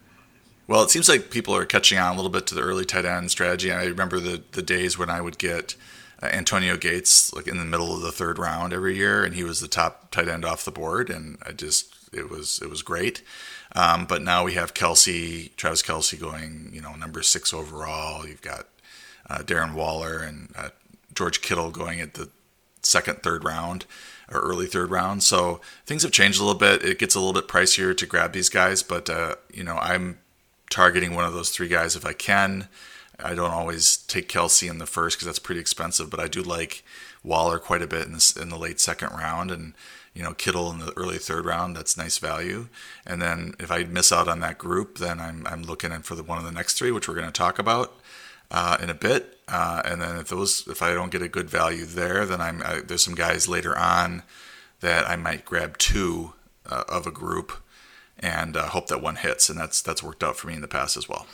Well, 0.66 0.82
it 0.82 0.90
seems 0.90 1.08
like 1.08 1.30
people 1.30 1.54
are 1.54 1.66
catching 1.66 1.98
on 1.98 2.14
a 2.14 2.16
little 2.16 2.32
bit 2.32 2.48
to 2.48 2.56
the 2.56 2.62
early 2.62 2.84
tight 2.84 3.04
end 3.04 3.30
strategy. 3.30 3.70
I 3.70 3.84
remember 3.84 4.18
the 4.18 4.42
the 4.50 4.62
days 4.62 4.98
when 4.98 5.08
I 5.08 5.20
would 5.20 5.38
get 5.38 5.76
Antonio 6.32 6.76
Gates 6.76 7.32
like 7.32 7.46
in 7.46 7.58
the 7.58 7.64
middle 7.64 7.94
of 7.94 8.02
the 8.02 8.12
third 8.12 8.38
round 8.38 8.72
every 8.72 8.96
year, 8.96 9.24
and 9.24 9.34
he 9.34 9.44
was 9.44 9.60
the 9.60 9.68
top 9.68 10.10
tight 10.10 10.28
end 10.28 10.44
off 10.44 10.64
the 10.64 10.70
board. 10.70 11.10
And 11.10 11.38
I 11.44 11.52
just 11.52 11.94
it 12.12 12.30
was 12.30 12.60
it 12.62 12.70
was 12.70 12.82
great. 12.82 13.22
Um, 13.74 14.06
but 14.06 14.22
now 14.22 14.44
we 14.44 14.54
have 14.54 14.74
Kelce, 14.74 15.54
Travis 15.56 15.82
Kelce 15.82 16.20
going, 16.20 16.70
you 16.72 16.80
know, 16.80 16.94
number 16.94 17.22
six 17.22 17.52
overall. 17.52 18.26
You've 18.26 18.42
got 18.42 18.68
uh, 19.28 19.38
Darren 19.38 19.74
Waller 19.74 20.18
and 20.18 20.52
uh, 20.56 20.68
George 21.12 21.40
Kittle 21.40 21.70
going 21.70 22.00
at 22.00 22.14
the 22.14 22.28
second, 22.82 23.22
third 23.22 23.44
round 23.44 23.86
or 24.30 24.40
early 24.40 24.66
third 24.66 24.90
round. 24.90 25.22
So 25.22 25.60
things 25.86 26.02
have 26.02 26.12
changed 26.12 26.40
a 26.40 26.44
little 26.44 26.58
bit. 26.58 26.84
It 26.84 26.98
gets 26.98 27.14
a 27.14 27.20
little 27.20 27.32
bit 27.32 27.48
pricier 27.48 27.96
to 27.96 28.06
grab 28.06 28.32
these 28.32 28.48
guys, 28.48 28.82
but 28.82 29.10
uh, 29.10 29.36
you 29.52 29.64
know, 29.64 29.76
I'm 29.76 30.18
targeting 30.70 31.14
one 31.14 31.24
of 31.24 31.32
those 31.32 31.50
three 31.50 31.68
guys 31.68 31.96
if 31.96 32.06
I 32.06 32.12
can. 32.12 32.68
I 33.18 33.34
don't 33.34 33.50
always 33.50 33.96
take 33.96 34.28
Kelce 34.28 34.68
in 34.68 34.78
the 34.78 34.86
first 34.86 35.16
because 35.16 35.26
that's 35.26 35.38
pretty 35.38 35.60
expensive, 35.60 36.10
but 36.10 36.20
I 36.20 36.28
do 36.28 36.42
like 36.42 36.84
Waller 37.22 37.58
quite 37.58 37.82
a 37.82 37.86
bit 37.86 38.06
in, 38.06 38.18
in 38.40 38.48
the 38.48 38.58
late 38.58 38.80
second 38.80 39.10
round, 39.10 39.50
and 39.50 39.74
you 40.14 40.22
know 40.22 40.34
Kittle 40.34 40.70
in 40.70 40.78
the 40.78 40.92
early 40.96 41.18
third 41.18 41.44
round. 41.44 41.76
That's 41.76 41.96
nice 41.96 42.18
value. 42.18 42.68
And 43.06 43.22
then 43.22 43.54
if 43.58 43.70
I 43.70 43.84
miss 43.84 44.12
out 44.12 44.28
on 44.28 44.40
that 44.40 44.58
group, 44.58 44.98
then 44.98 45.20
I'm 45.20 45.46
I'm 45.46 45.62
looking 45.62 45.92
in 45.92 46.02
for 46.02 46.14
the 46.14 46.22
one 46.22 46.38
of 46.38 46.44
the 46.44 46.52
next 46.52 46.74
three, 46.74 46.90
which 46.90 47.08
we're 47.08 47.14
going 47.14 47.26
to 47.26 47.32
talk 47.32 47.58
about 47.58 47.94
uh, 48.50 48.76
in 48.80 48.90
a 48.90 48.94
bit. 48.94 49.38
Uh, 49.48 49.82
and 49.84 50.00
then 50.00 50.16
if 50.16 50.28
those 50.28 50.66
if 50.68 50.82
I 50.82 50.94
don't 50.94 51.10
get 51.10 51.22
a 51.22 51.28
good 51.28 51.50
value 51.50 51.84
there, 51.84 52.26
then 52.26 52.40
I'm 52.40 52.62
I, 52.62 52.80
there's 52.80 53.02
some 53.02 53.14
guys 53.14 53.48
later 53.48 53.76
on 53.76 54.22
that 54.80 55.08
I 55.08 55.16
might 55.16 55.44
grab 55.44 55.78
two 55.78 56.34
uh, 56.68 56.84
of 56.88 57.06
a 57.06 57.10
group 57.10 57.52
and 58.18 58.56
uh, 58.56 58.68
hope 58.68 58.88
that 58.88 59.02
one 59.02 59.16
hits, 59.16 59.48
and 59.48 59.58
that's 59.58 59.82
that's 59.82 60.02
worked 60.02 60.22
out 60.22 60.36
for 60.36 60.48
me 60.48 60.54
in 60.54 60.60
the 60.60 60.68
past 60.68 60.96
as 60.96 61.08
well. 61.08 61.26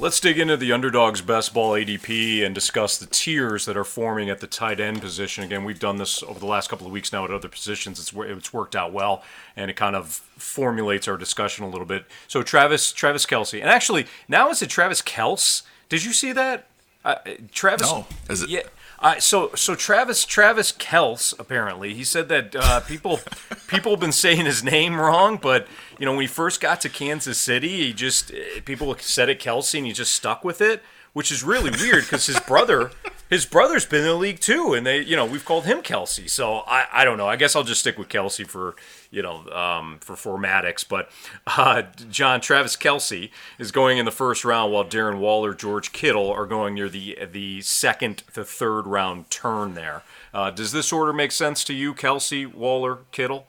Let's 0.00 0.18
dig 0.18 0.38
into 0.38 0.56
the 0.56 0.72
underdog's 0.72 1.20
best 1.20 1.52
ball 1.52 1.72
ADP 1.72 2.42
and 2.42 2.54
discuss 2.54 2.96
the 2.96 3.04
tiers 3.04 3.66
that 3.66 3.76
are 3.76 3.84
forming 3.84 4.30
at 4.30 4.40
the 4.40 4.46
tight 4.46 4.80
end 4.80 5.02
position. 5.02 5.44
Again, 5.44 5.62
we've 5.62 5.78
done 5.78 5.98
this 5.98 6.22
over 6.22 6.40
the 6.40 6.46
last 6.46 6.70
couple 6.70 6.86
of 6.86 6.92
weeks 6.92 7.12
now 7.12 7.26
at 7.26 7.30
other 7.30 7.48
positions. 7.48 8.00
It's 8.00 8.10
it's 8.14 8.50
worked 8.50 8.74
out 8.74 8.94
well, 8.94 9.22
and 9.56 9.70
it 9.70 9.76
kind 9.76 9.94
of 9.94 10.08
formulates 10.08 11.06
our 11.06 11.18
discussion 11.18 11.66
a 11.66 11.68
little 11.68 11.84
bit. 11.84 12.06
So 12.28 12.42
Travis 12.42 12.92
Travis 12.92 13.26
Kelce, 13.26 13.60
and 13.60 13.68
actually 13.68 14.06
now 14.26 14.48
is 14.48 14.62
it 14.62 14.70
Travis 14.70 15.02
Kels? 15.02 15.64
Did 15.90 16.02
you 16.02 16.14
see 16.14 16.32
that? 16.32 16.66
Uh, 17.04 17.16
Travis. 17.52 17.90
No, 17.90 18.06
is 18.30 18.42
it? 18.42 18.48
Yeah. 18.48 18.62
Uh, 19.00 19.18
so 19.18 19.50
so 19.54 19.74
Travis 19.74 20.26
Travis 20.26 20.72
Kels 20.72 21.38
apparently 21.38 21.94
he 21.94 22.04
said 22.04 22.28
that 22.28 22.54
uh, 22.54 22.80
people 22.80 23.20
people 23.66 23.92
have 23.92 24.00
been 24.00 24.12
saying 24.12 24.44
his 24.44 24.62
name 24.62 25.00
wrong, 25.00 25.38
but 25.40 25.66
you 25.98 26.04
know 26.04 26.12
when 26.12 26.20
he 26.20 26.26
first 26.26 26.60
got 26.60 26.82
to 26.82 26.90
Kansas 26.90 27.38
City, 27.38 27.86
he 27.86 27.92
just 27.94 28.30
eh, 28.30 28.60
people 28.64 28.94
said 28.98 29.30
it 29.30 29.40
Kelce, 29.40 29.78
and 29.78 29.86
he 29.86 29.92
just 29.94 30.12
stuck 30.12 30.44
with 30.44 30.60
it, 30.60 30.82
which 31.14 31.32
is 31.32 31.42
really 31.42 31.70
weird 31.70 32.04
because 32.04 32.26
his 32.26 32.38
brother 32.40 32.90
his 33.30 33.46
brother's 33.46 33.86
been 33.86 34.00
in 34.00 34.06
the 34.08 34.14
league 34.14 34.40
too, 34.40 34.74
and 34.74 34.84
they 34.86 35.00
you 35.00 35.16
know 35.16 35.24
we've 35.24 35.44
called 35.44 35.64
him 35.64 35.80
Kelce. 35.80 36.28
so 36.28 36.58
I 36.66 36.86
I 36.92 37.04
don't 37.04 37.16
know. 37.16 37.28
I 37.28 37.36
guess 37.36 37.56
I'll 37.56 37.64
just 37.64 37.80
stick 37.80 37.96
with 37.96 38.08
Kelce 38.08 38.46
for 38.46 38.74
you 39.10 39.22
know, 39.22 39.48
um, 39.50 39.98
for 40.00 40.14
formatics. 40.14 40.86
But 40.88 41.10
uh, 41.46 41.82
John 42.10 42.40
Travis 42.40 42.76
Kelce 42.76 43.30
is 43.58 43.72
going 43.72 43.98
in 43.98 44.04
the 44.04 44.10
first 44.10 44.44
round, 44.44 44.72
while 44.72 44.84
Darren 44.84 45.18
Waller, 45.18 45.54
George 45.54 45.92
Kittle 45.92 46.30
are 46.30 46.46
going 46.46 46.74
near 46.74 46.88
the 46.88 47.18
the 47.30 47.60
second 47.62 48.18
to 48.34 48.44
third 48.44 48.86
round 48.86 49.30
turn 49.30 49.74
there. 49.74 50.02
Uh, 50.32 50.50
does 50.50 50.72
this 50.72 50.92
order 50.92 51.12
make 51.12 51.32
sense 51.32 51.64
to 51.64 51.74
you, 51.74 51.92
Kelce, 51.92 52.52
Waller, 52.52 52.98
Kittle? 53.10 53.46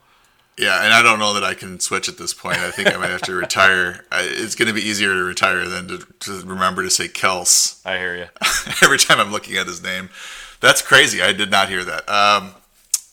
Yeah, 0.58 0.84
and 0.84 0.92
I 0.92 1.02
don't 1.02 1.18
know 1.18 1.32
that 1.34 1.44
I 1.44 1.54
can 1.54 1.80
switch 1.80 2.08
at 2.08 2.18
this 2.18 2.34
point. 2.34 2.58
I 2.58 2.70
think 2.70 2.94
I 2.94 2.98
might 2.98 3.10
have 3.10 3.22
to 3.22 3.34
retire. 3.34 4.04
It's 4.12 4.54
going 4.54 4.68
to 4.68 4.74
be 4.74 4.82
easier 4.82 5.14
to 5.14 5.22
retire 5.22 5.66
than 5.66 5.88
to, 5.88 5.98
to 6.20 6.32
remember 6.46 6.82
to 6.82 6.90
say 6.90 7.08
Kels. 7.08 7.84
I 7.86 7.96
hear 7.96 8.16
you. 8.16 8.26
Every 8.82 8.98
time 8.98 9.18
I'm 9.18 9.32
looking 9.32 9.56
at 9.56 9.66
his 9.66 9.82
name. 9.82 10.10
That's 10.60 10.82
crazy. 10.82 11.22
I 11.22 11.32
did 11.32 11.50
not 11.50 11.68
hear 11.68 11.84
that. 11.84 12.08
Um, 12.08 12.54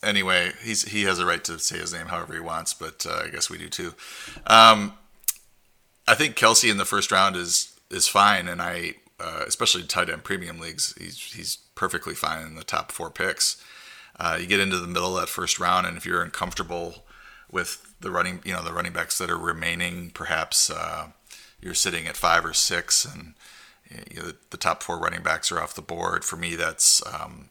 anyway, 0.04 0.52
he's 0.62 0.84
he 0.84 1.04
has 1.04 1.18
a 1.18 1.26
right 1.26 1.44
to 1.46 1.58
say 1.60 1.80
his 1.80 1.94
name 1.94 2.08
however 2.08 2.34
he 2.34 2.40
wants, 2.40 2.74
but 2.74 3.06
uh, 3.10 3.24
I 3.26 3.30
guess 3.30 3.50
we 3.50 3.58
do 3.58 3.70
too. 3.70 3.94
Um, 4.46 4.94
I 6.08 6.16
think 6.16 6.36
Kelce 6.36 6.70
in 6.70 6.78
the 6.78 6.86
first 6.86 7.12
round 7.12 7.36
is 7.36 7.80
is 7.90 8.08
fine, 8.08 8.48
and 8.48 8.62
I 8.62 8.96
uh, 9.20 9.44
especially 9.48 9.84
tight 9.84 10.10
end 10.10 10.24
premium 10.24 10.60
leagues, 10.60 10.94
he's 10.98 11.20
he's 11.34 11.58
perfectly 11.76 12.14
fine 12.14 12.46
in 12.46 12.56
the 12.56 12.64
top 12.64 12.92
four 12.92 13.10
picks. 13.10 13.64
Uh, 14.20 14.38
you 14.40 14.48
get 14.48 14.60
into 14.60 14.78
the 14.78 14.88
middle 14.88 15.16
of 15.16 15.22
that 15.22 15.30
first 15.30 15.60
round, 15.60 15.88
and 15.88 15.98
if 15.98 16.06
you're 16.06 16.22
uncomfortable 16.22 17.06
with 17.52 17.96
the 18.00 18.12
running, 18.12 18.42
you 18.44 18.54
know, 18.54 18.64
the 18.64 18.74
running 18.74 18.94
backs 18.94 19.18
that 19.18 19.30
are 19.30 19.38
remaining, 19.38 20.12
perhaps 20.12 20.70
uh, 20.70 21.08
you're 21.62 21.74
sitting 21.74 22.08
at 22.08 22.18
five 22.18 22.46
or 22.46 22.54
six, 22.54 23.06
and 23.06 23.34
you 24.12 24.22
know, 24.22 24.32
the, 24.50 24.58
top 24.58 24.84
four 24.84 25.00
running 25.00 25.24
backs 25.24 25.52
are 25.52 25.60
off 25.60 25.74
the 25.74 25.82
board. 25.82 26.24
For 26.24 26.36
me, 26.36 26.56
that's 26.56 27.06
um, 27.08 27.50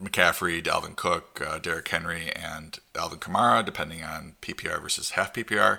McCaffrey, 0.00 0.62
Dalvin 0.62 0.96
Cook, 0.96 1.42
uh, 1.44 1.58
Derrick 1.58 1.88
Henry, 1.88 2.30
and 2.32 2.78
Alvin 2.94 3.18
Kamara, 3.18 3.64
depending 3.64 4.02
on 4.02 4.34
PPR 4.42 4.80
versus 4.82 5.10
half 5.10 5.32
PPR. 5.32 5.78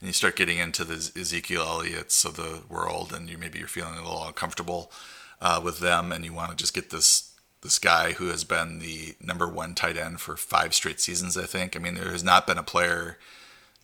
And 0.00 0.08
you 0.08 0.12
start 0.12 0.36
getting 0.36 0.58
into 0.58 0.84
the 0.84 0.94
Ezekiel 0.94 1.62
Elliott's 1.62 2.24
of 2.24 2.36
the 2.36 2.62
world, 2.68 3.12
and 3.12 3.30
you 3.30 3.38
maybe 3.38 3.58
you're 3.58 3.68
feeling 3.68 3.94
a 3.94 4.02
little 4.02 4.26
uncomfortable 4.26 4.92
uh, 5.40 5.60
with 5.62 5.78
them, 5.78 6.12
and 6.12 6.24
you 6.24 6.32
want 6.32 6.50
to 6.50 6.56
just 6.56 6.74
get 6.74 6.90
this 6.90 7.31
this 7.62 7.78
guy 7.78 8.12
who 8.12 8.28
has 8.28 8.44
been 8.44 8.80
the 8.80 9.14
number 9.20 9.48
one 9.48 9.74
tight 9.74 9.96
end 9.96 10.20
for 10.20 10.36
five 10.36 10.74
straight 10.74 11.00
seasons. 11.00 11.36
I 11.36 11.44
think. 11.44 11.76
I 11.76 11.78
mean, 11.78 11.94
there 11.94 12.10
has 12.10 12.24
not 12.24 12.46
been 12.46 12.58
a 12.58 12.62
player 12.62 13.18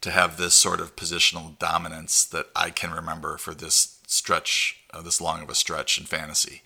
to 0.01 0.11
have 0.11 0.37
this 0.37 0.55
sort 0.55 0.81
of 0.81 0.97
positional 0.97 1.59
dominance 1.59 2.25
that 2.25 2.47
I 2.55 2.71
can 2.71 2.93
remember 2.93 3.37
for 3.37 3.55
this 3.55 3.99
stretch, 4.07 4.81
uh, 4.93 5.03
this 5.03 5.21
long 5.21 5.43
of 5.43 5.51
a 5.51 5.55
stretch 5.55 5.99
in 5.99 6.05
fantasy. 6.05 6.63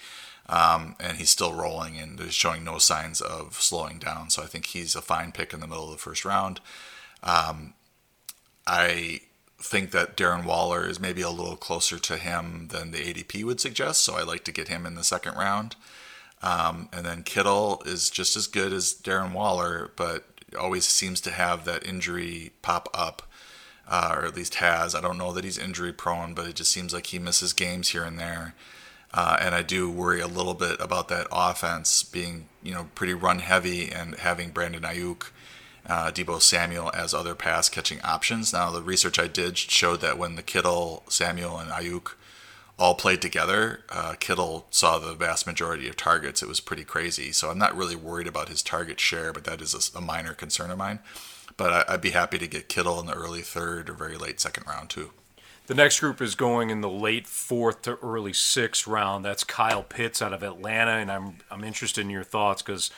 Um, 0.49 0.97
and 1.01 1.17
he's 1.17 1.31
still 1.31 1.55
rolling 1.55 1.99
and 1.99 2.19
is 2.21 2.35
showing 2.35 2.65
no 2.65 2.79
signs 2.79 3.21
of 3.21 3.55
slowing 3.55 3.99
down. 3.99 4.29
So 4.29 4.43
I 4.43 4.47
think 4.47 4.67
he's 4.67 4.95
a 4.95 5.01
fine 5.01 5.33
pick 5.33 5.55
in 5.55 5.61
the 5.61 5.67
middle 5.67 5.87
of 5.87 5.93
the 5.93 5.99
first 5.99 6.25
round. 6.25 6.61
Um, 7.23 7.75
I 8.67 9.21
think 9.59 9.93
that 9.93 10.17
Darren 10.17 10.45
Waller 10.45 10.87
is 10.87 11.01
maybe 11.01 11.23
a 11.23 11.31
little 11.31 11.57
closer 11.57 11.99
to 12.01 12.17
him 12.17 12.69
than 12.71 12.91
the 12.91 12.99
ADP 12.99 13.45
would 13.45 13.61
suggest. 13.61 14.03
So 14.03 14.17
I 14.17 14.23
like 14.23 14.45
to 14.45 14.53
get 14.53 14.69
him 14.69 14.85
in 14.85 14.95
the 14.95 15.05
second 15.05 15.37
round. 15.37 15.77
Um, 16.43 16.89
and 16.93 17.07
then 17.07 17.23
Kittle 17.23 17.83
is 17.87 18.11
just 18.11 18.37
as 18.37 18.47
good 18.47 18.73
as 18.73 18.95
Darren 18.95 19.33
Waller, 19.33 19.93
but 19.97 20.25
always 20.59 20.87
seems 20.87 21.21
to 21.23 21.31
have 21.31 21.65
that 21.65 21.87
injury 21.87 22.53
pop 22.63 22.89
up. 22.95 23.23
Uh, 23.89 24.15
or 24.17 24.25
at 24.25 24.37
least 24.37 24.55
has. 24.55 24.95
I 24.95 25.01
don't 25.01 25.19
know 25.19 25.33
that 25.33 25.43
he's 25.43 25.59
injury 25.59 25.93
prone, 25.93 26.35
but 26.35 26.47
it 26.47 26.55
just 26.55 26.71
seems 26.73 26.95
like 26.95 27.07
he 27.07 27.19
misses 27.19 27.53
games 27.53 27.89
here 27.89 28.05
and 28.05 28.17
there. 28.17 28.55
Uh, 29.13 29.37
and 29.41 29.55
I 29.55 29.63
do 29.63 29.91
worry 29.91 30.21
a 30.21 30.27
little 30.27 30.55
bit 30.55 30.81
about 30.81 31.09
that 31.09 31.27
offense 31.31 32.03
being, 32.03 32.49
you 32.63 32.73
know, 32.73 32.89
pretty 32.95 33.13
run 33.13 33.41
heavy 33.41 33.91
and 33.91 34.15
having 34.15 34.51
Brandon 34.51 34.83
Aiyuk, 34.83 35.31
uh, 35.87 36.11
Deebo 36.11 36.41
Samuel 36.41 36.91
as 36.95 37.13
other 37.13 37.35
pass 37.35 37.69
catching 37.69 38.01
options. 38.03 38.53
Now, 38.53 38.71
the 38.71 38.83
research 38.83 39.19
I 39.19 39.27
did 39.27 39.59
showed 39.59 40.01
that 40.01 40.17
when 40.17 40.37
the 40.37 40.43
Kittle, 40.43 41.03
Samuel, 41.09 41.59
and 41.59 41.71
Aiyuk 41.71 42.13
all 42.79 42.95
played 42.95 43.23
together, 43.23 43.83
uh, 43.91 44.15
Kittle 44.19 44.67
saw 44.71 44.99
the 44.99 45.15
vast 45.15 45.47
majority 45.47 45.89
of 45.89 45.97
targets. 45.97 46.43
It 46.43 46.49
was 46.49 46.61
pretty 46.61 46.85
crazy. 46.85 47.31
So 47.33 47.51
I'm 47.51 47.59
not 47.59 47.77
really 47.77 47.97
worried 47.97 48.27
about 48.27 48.49
his 48.49 48.63
target 48.63 48.99
share, 48.99 49.33
but 49.33 49.45
that 49.45 49.61
is 49.61 49.93
a, 49.95 49.99
a 49.99 50.01
minor 50.01 50.35
concern 50.35 50.71
of 50.71 50.79
mine. 50.79 50.99
But 51.57 51.89
I, 51.89 51.95
I'd 51.95 52.01
be 52.01 52.11
happy 52.11 52.39
to 52.39 52.49
get 52.49 52.69
Kittle 52.69 52.99
in 52.99 53.07
the 53.07 53.15
early 53.15 53.43
third 53.43 53.91
or 53.91 53.93
very 53.93 54.17
late 54.17 54.41
second 54.41 54.67
round, 54.67 54.91
too. 54.91 55.11
The 55.69 55.75
next 55.75 56.01
group 56.01 56.21
is 56.21 56.35
going 56.35 56.71
in 56.71 56.81
the 56.81 56.91
late 56.91 57.27
fourth 57.27 57.83
to 57.83 57.97
early 58.03 58.33
sixth 58.33 58.87
round. 58.87 59.25
That's 59.25 59.45
Kyle 59.45 59.85
Pitts 59.85 60.21
out 60.21 60.33
of 60.33 60.43
Atlanta, 60.43 60.93
and 60.93 61.11
I'm 61.11 61.37
I'm 61.53 61.63
interested 61.63 62.01
in 62.01 62.11
your 62.11 62.25
thoughts 62.25 62.63
because 62.63 62.91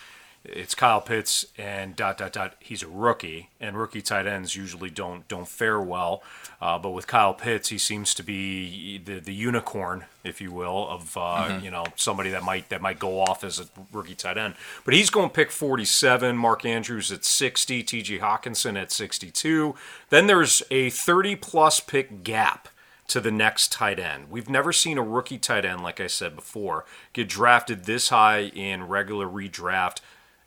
it's 0.45 0.75
Kyle 0.75 1.01
Pitts 1.01 1.47
and 1.57 1.97
dot 1.97 2.19
dot 2.19 2.33
dot. 2.33 2.55
He's 2.61 2.83
a 2.83 2.89
rookie, 2.89 3.49
and 3.61 3.79
rookie 3.79 4.03
tight 4.03 4.27
ends 4.27 4.55
usually 4.55 4.91
don't 4.91 5.27
don't 5.27 5.49
fare 5.49 5.81
well. 5.81 6.23
Uh, 6.61 6.79
but 6.79 6.91
with 6.91 7.07
Kyle 7.07 7.35
Pitts, 7.35 7.71
he 7.71 7.79
seems 7.79 8.15
to 8.15 8.23
be 8.23 8.99
the, 8.99 9.21
the 9.21 9.35
unicorn, 9.35 10.05
if 10.23 10.41
you 10.41 10.53
will, 10.53 10.89
of 10.89 11.17
uh, 11.17 11.47
mm-hmm. 11.49 11.65
you 11.65 11.71
know 11.71 11.85
somebody 11.97 12.31
that 12.31 12.43
might 12.43 12.69
that 12.69 12.83
might 12.83 12.99
go 12.99 13.21
off 13.21 13.43
as 13.43 13.59
a 13.59 13.67
rookie 13.93 14.15
tight 14.15 14.37
end. 14.37 14.55
But 14.85 14.95
he's 14.95 15.11
going 15.11 15.31
to 15.31 15.35
pick 15.35 15.51
47. 15.51 16.37
Mark 16.37 16.65
Andrews 16.65 17.11
at 17.11 17.25
60. 17.25 17.83
T.J. 17.83 18.19
Hockenson 18.19 18.81
at 18.81 18.93
62. 18.93 19.75
Then 20.11 20.27
there's 20.27 20.63
a 20.71 20.91
30 20.91 21.37
plus 21.37 21.81
pick 21.81 22.23
gap 22.23 22.69
to 23.07 23.21
the 23.21 23.31
next 23.31 23.73
tight 23.73 23.99
end. 23.99 24.31
We've 24.31 24.49
never 24.49 24.73
seen 24.73 24.99
a 24.99 25.03
rookie 25.03 25.39
tight 25.39 25.65
end, 25.65 25.83
like 25.83 26.01
I 26.01 26.07
said 26.07 26.35
before, 26.35 26.85
get 27.13 27.29
drafted 27.29 27.85
this 27.85 28.09
high 28.09 28.45
in 28.45 28.89
regular 28.89 29.27
redraft 29.27 30.01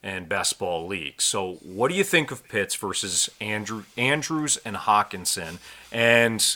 and 0.08 0.30
best 0.30 0.58
ball 0.58 0.88
league. 0.88 1.22
So, 1.22 1.56
what 1.56 1.90
do 1.90 1.96
you 1.96 2.04
think 2.04 2.32
of 2.32 2.48
Pitts 2.48 2.76
versus 2.76 3.30
Andrew, 3.42 3.84
Andrews 3.98 4.58
and 4.64 4.76
Hockenson? 4.76 5.58
And 5.92 6.56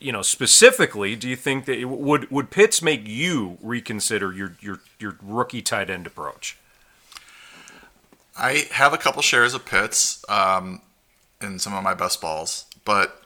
you 0.00 0.12
know, 0.12 0.22
specifically, 0.22 1.16
do 1.16 1.28
you 1.28 1.36
think 1.36 1.64
that 1.64 1.78
it, 1.78 1.86
would 1.86 2.30
would 2.30 2.50
Pitts 2.50 2.80
make 2.80 3.06
you 3.06 3.58
reconsider 3.62 4.32
your 4.32 4.56
your 4.60 4.80
your 4.98 5.16
rookie 5.22 5.62
tight 5.62 5.90
end 5.90 6.06
approach? 6.06 6.56
I 8.36 8.68
have 8.70 8.92
a 8.92 8.98
couple 8.98 9.22
shares 9.22 9.54
of 9.54 9.66
Pitts 9.66 10.24
um, 10.28 10.80
in 11.40 11.58
some 11.58 11.74
of 11.74 11.82
my 11.82 11.94
best 11.94 12.20
balls, 12.20 12.66
but 12.84 13.22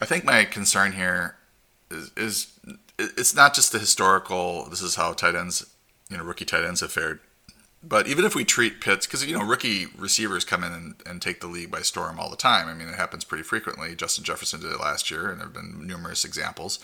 I 0.00 0.04
think 0.04 0.24
my 0.24 0.44
concern 0.44 0.92
here 0.92 1.36
is, 1.90 2.12
is 2.16 2.60
it's 2.98 3.34
not 3.34 3.54
just 3.54 3.72
the 3.72 3.80
historical. 3.80 4.68
This 4.68 4.82
is 4.82 4.94
how 4.94 5.12
tight 5.12 5.34
ends, 5.34 5.66
you 6.08 6.16
know, 6.16 6.22
rookie 6.22 6.44
tight 6.44 6.64
ends 6.64 6.80
have 6.80 6.92
fared 6.92 7.18
but 7.86 8.06
even 8.06 8.24
if 8.24 8.34
we 8.34 8.44
treat 8.44 8.80
Pitts, 8.80 9.06
because 9.06 9.24
you 9.24 9.36
know 9.36 9.44
rookie 9.44 9.86
receivers 9.98 10.44
come 10.44 10.64
in 10.64 10.72
and, 10.72 10.94
and 11.06 11.22
take 11.22 11.40
the 11.40 11.46
league 11.46 11.70
by 11.70 11.82
storm 11.82 12.18
all 12.18 12.30
the 12.30 12.36
time. 12.36 12.68
I 12.68 12.74
mean, 12.74 12.88
it 12.88 12.94
happens 12.94 13.24
pretty 13.24 13.44
frequently. 13.44 13.94
Justin 13.94 14.24
Jefferson 14.24 14.60
did 14.60 14.72
it 14.72 14.80
last 14.80 15.10
year, 15.10 15.28
and 15.28 15.38
there 15.38 15.46
have 15.46 15.54
been 15.54 15.86
numerous 15.86 16.24
examples. 16.24 16.78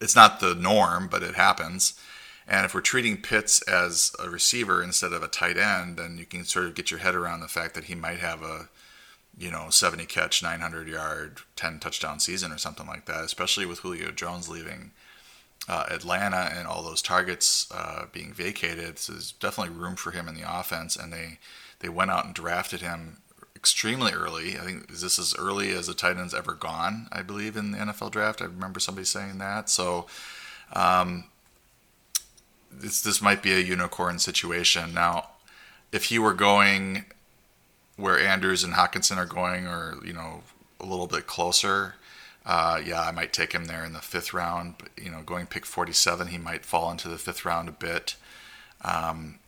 It's 0.00 0.16
not 0.16 0.40
the 0.40 0.54
norm, 0.54 1.08
but 1.08 1.22
it 1.22 1.34
happens. 1.34 1.98
And 2.48 2.64
if 2.64 2.74
we're 2.74 2.80
treating 2.80 3.20
Pitts 3.20 3.60
as 3.62 4.12
a 4.22 4.30
receiver 4.30 4.82
instead 4.82 5.12
of 5.12 5.22
a 5.22 5.28
tight 5.28 5.56
end, 5.56 5.96
then 5.96 6.16
you 6.16 6.26
can 6.26 6.44
sort 6.44 6.66
of 6.66 6.74
get 6.74 6.90
your 6.90 7.00
head 7.00 7.14
around 7.14 7.40
the 7.40 7.48
fact 7.48 7.74
that 7.74 7.84
he 7.84 7.94
might 7.94 8.18
have 8.18 8.42
a, 8.42 8.68
you 9.36 9.50
know, 9.50 9.68
70 9.68 10.06
catch, 10.06 10.42
900 10.42 10.86
yard, 10.86 11.40
10 11.56 11.80
touchdown 11.80 12.20
season 12.20 12.52
or 12.52 12.58
something 12.58 12.86
like 12.86 13.06
that. 13.06 13.24
Especially 13.24 13.66
with 13.66 13.80
Julio 13.80 14.12
Jones 14.12 14.48
leaving 14.48 14.92
uh, 15.68 15.86
Atlanta 15.90 16.50
and 16.54 16.66
all 16.66 16.82
those 16.82 17.02
targets 17.02 17.68
uh, 17.72 18.06
being 18.12 18.32
vacated, 18.32 18.98
so 18.98 19.12
there's 19.12 19.32
definitely 19.32 19.74
room 19.74 19.96
for 19.96 20.10
him 20.12 20.28
in 20.28 20.34
the 20.34 20.44
offense. 20.48 20.96
And 20.96 21.12
they 21.12 21.38
they 21.80 21.88
went 21.88 22.10
out 22.10 22.24
and 22.24 22.34
drafted 22.34 22.80
him 22.80 23.18
extremely 23.54 24.12
early. 24.12 24.58
I 24.58 24.62
think 24.62 24.88
this 24.88 25.02
is 25.02 25.18
as 25.18 25.34
early 25.38 25.70
as 25.70 25.92
tight 25.94 26.16
end's 26.16 26.34
ever 26.34 26.54
gone. 26.54 27.08
I 27.10 27.22
believe 27.22 27.56
in 27.56 27.72
the 27.72 27.78
NFL 27.78 28.12
draft. 28.12 28.42
I 28.42 28.46
remember 28.46 28.80
somebody 28.80 29.04
saying 29.04 29.38
that. 29.38 29.68
So. 29.68 30.06
Um, 30.72 31.24
this 32.80 33.00
this 33.00 33.22
might 33.22 33.42
be 33.42 33.52
a 33.52 33.58
unicorn 33.58 34.18
situation. 34.18 34.92
Now, 34.92 35.28
if 35.92 36.06
he 36.06 36.18
were 36.18 36.34
going 36.34 37.04
where 37.96 38.18
Andrews 38.18 38.62
and 38.62 38.74
Hockenson 38.74 39.16
are 39.16 39.26
going, 39.26 39.66
or 39.66 39.96
you 40.04 40.12
know, 40.12 40.42
a 40.80 40.86
little 40.86 41.06
bit 41.06 41.26
closer, 41.26 41.94
uh, 42.46 42.80
yeah, 42.84 43.02
I 43.02 43.10
might 43.10 43.32
take 43.32 43.52
him 43.52 43.64
there 43.64 43.84
in 43.84 43.92
the 43.92 43.98
fifth 44.00 44.32
round. 44.32 44.76
But 44.78 44.90
you 44.96 45.10
know, 45.10 45.22
going 45.22 45.46
pick 45.46 45.66
47, 45.66 46.28
he 46.28 46.38
might 46.38 46.64
fall 46.64 46.90
into 46.90 47.08
the 47.08 47.18
fifth 47.18 47.44
round 47.44 47.68
a 47.68 47.72
bit. 47.72 48.14
Um, 48.82 49.40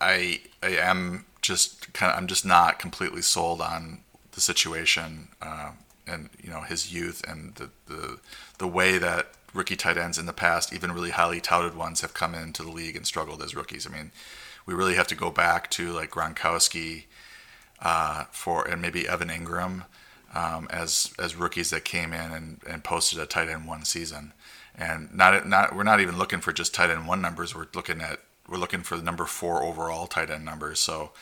I 0.00 0.40
I 0.62 0.70
am 0.76 1.26
just 1.40 1.92
kind 1.92 2.12
of 2.12 2.18
I'm 2.18 2.26
just 2.26 2.44
not 2.44 2.80
completely 2.80 3.22
sold 3.22 3.60
on 3.60 4.00
the 4.32 4.40
situation 4.40 5.28
uh, 5.40 5.70
and 6.06 6.28
you 6.42 6.50
know 6.50 6.62
his 6.62 6.92
youth 6.92 7.22
and 7.26 7.54
the 7.54 7.70
the 7.86 8.18
the 8.58 8.66
way 8.66 8.98
that 8.98 9.28
rookie 9.54 9.76
tight 9.76 9.96
ends 9.96 10.18
in 10.18 10.26
the 10.26 10.32
past, 10.32 10.72
even 10.72 10.92
really 10.92 11.10
highly 11.10 11.40
touted 11.40 11.76
ones, 11.76 12.00
have 12.00 12.12
come 12.12 12.34
into 12.34 12.62
the 12.62 12.70
league 12.70 12.96
and 12.96 13.06
struggled 13.06 13.40
as 13.42 13.54
rookies. 13.54 13.86
I 13.86 13.90
mean, 13.90 14.10
we 14.66 14.74
really 14.74 14.96
have 14.96 15.06
to 15.06 15.14
go 15.14 15.30
back 15.30 15.70
to 15.72 15.92
like 15.92 16.10
Gronkowski 16.10 17.04
uh, 17.80 18.24
for 18.32 18.66
and 18.66 18.82
maybe 18.82 19.06
Evan 19.06 19.28
Engram 19.28 19.84
um, 20.34 20.66
as 20.70 21.12
as 21.18 21.36
rookies 21.36 21.70
that 21.70 21.84
came 21.84 22.12
in 22.12 22.32
and, 22.32 22.60
and 22.68 22.84
posted 22.84 23.18
a 23.18 23.26
tight 23.26 23.48
end 23.48 23.66
one 23.66 23.84
season. 23.84 24.32
And 24.74 25.14
not 25.14 25.46
not 25.48 25.74
we're 25.74 25.82
not 25.82 26.00
even 26.00 26.18
looking 26.18 26.40
for 26.40 26.52
just 26.52 26.74
tight 26.74 26.90
end 26.90 27.06
one 27.06 27.22
numbers. 27.22 27.54
We're 27.54 27.68
looking 27.74 28.00
at 28.00 28.20
we're 28.48 28.58
looking 28.58 28.82
for 28.82 28.96
the 28.96 29.02
number 29.02 29.24
four 29.24 29.62
overall 29.62 30.06
tight 30.06 30.30
end 30.30 30.44
numbers. 30.44 30.80
So 30.80 31.12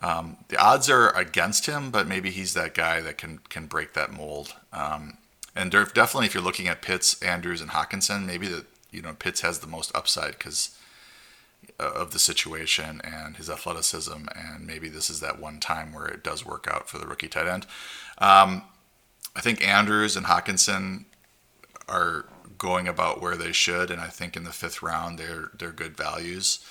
um, 0.00 0.38
the 0.48 0.58
odds 0.58 0.90
are 0.90 1.10
against 1.10 1.66
him, 1.66 1.90
but 1.90 2.06
maybe 2.06 2.30
he's 2.30 2.54
that 2.54 2.74
guy 2.74 3.00
that 3.00 3.18
can 3.18 3.38
can 3.48 3.66
break 3.66 3.94
that 3.94 4.12
mold. 4.12 4.54
Um, 4.72 5.18
and 5.54 5.70
definitely, 5.70 6.26
if 6.26 6.34
you're 6.34 6.42
looking 6.42 6.68
at 6.68 6.82
Pitts, 6.82 7.20
Andrews, 7.22 7.62
and 7.62 7.70
Hockenson, 7.70 8.26
maybe 8.26 8.46
that 8.48 8.66
you 8.90 9.00
know 9.00 9.14
Pitts 9.14 9.40
has 9.40 9.60
the 9.60 9.66
most 9.66 9.94
upside 9.94 10.32
because 10.32 10.76
of 11.78 12.12
the 12.12 12.18
situation 12.18 13.00
and 13.04 13.36
his 13.36 13.50
athleticism, 13.50 14.26
and 14.34 14.66
maybe 14.66 14.88
this 14.88 15.10
is 15.10 15.20
that 15.20 15.40
one 15.40 15.60
time 15.60 15.92
where 15.92 16.06
it 16.06 16.24
does 16.24 16.44
work 16.44 16.66
out 16.70 16.88
for 16.88 16.98
the 16.98 17.06
rookie 17.06 17.28
tight 17.28 17.46
end. 17.46 17.66
Um, 18.18 18.62
I 19.34 19.40
think 19.40 19.66
Andrews 19.66 20.16
and 20.16 20.26
Hockenson 20.26 21.04
are 21.88 22.26
going 22.58 22.88
about 22.88 23.20
where 23.20 23.36
they 23.36 23.52
should, 23.52 23.90
and 23.90 24.00
I 24.00 24.08
think 24.08 24.36
in 24.36 24.44
the 24.44 24.52
fifth 24.52 24.82
round 24.82 25.18
they're 25.18 25.50
they're 25.58 25.72
good 25.72 25.96
values. 25.96 26.64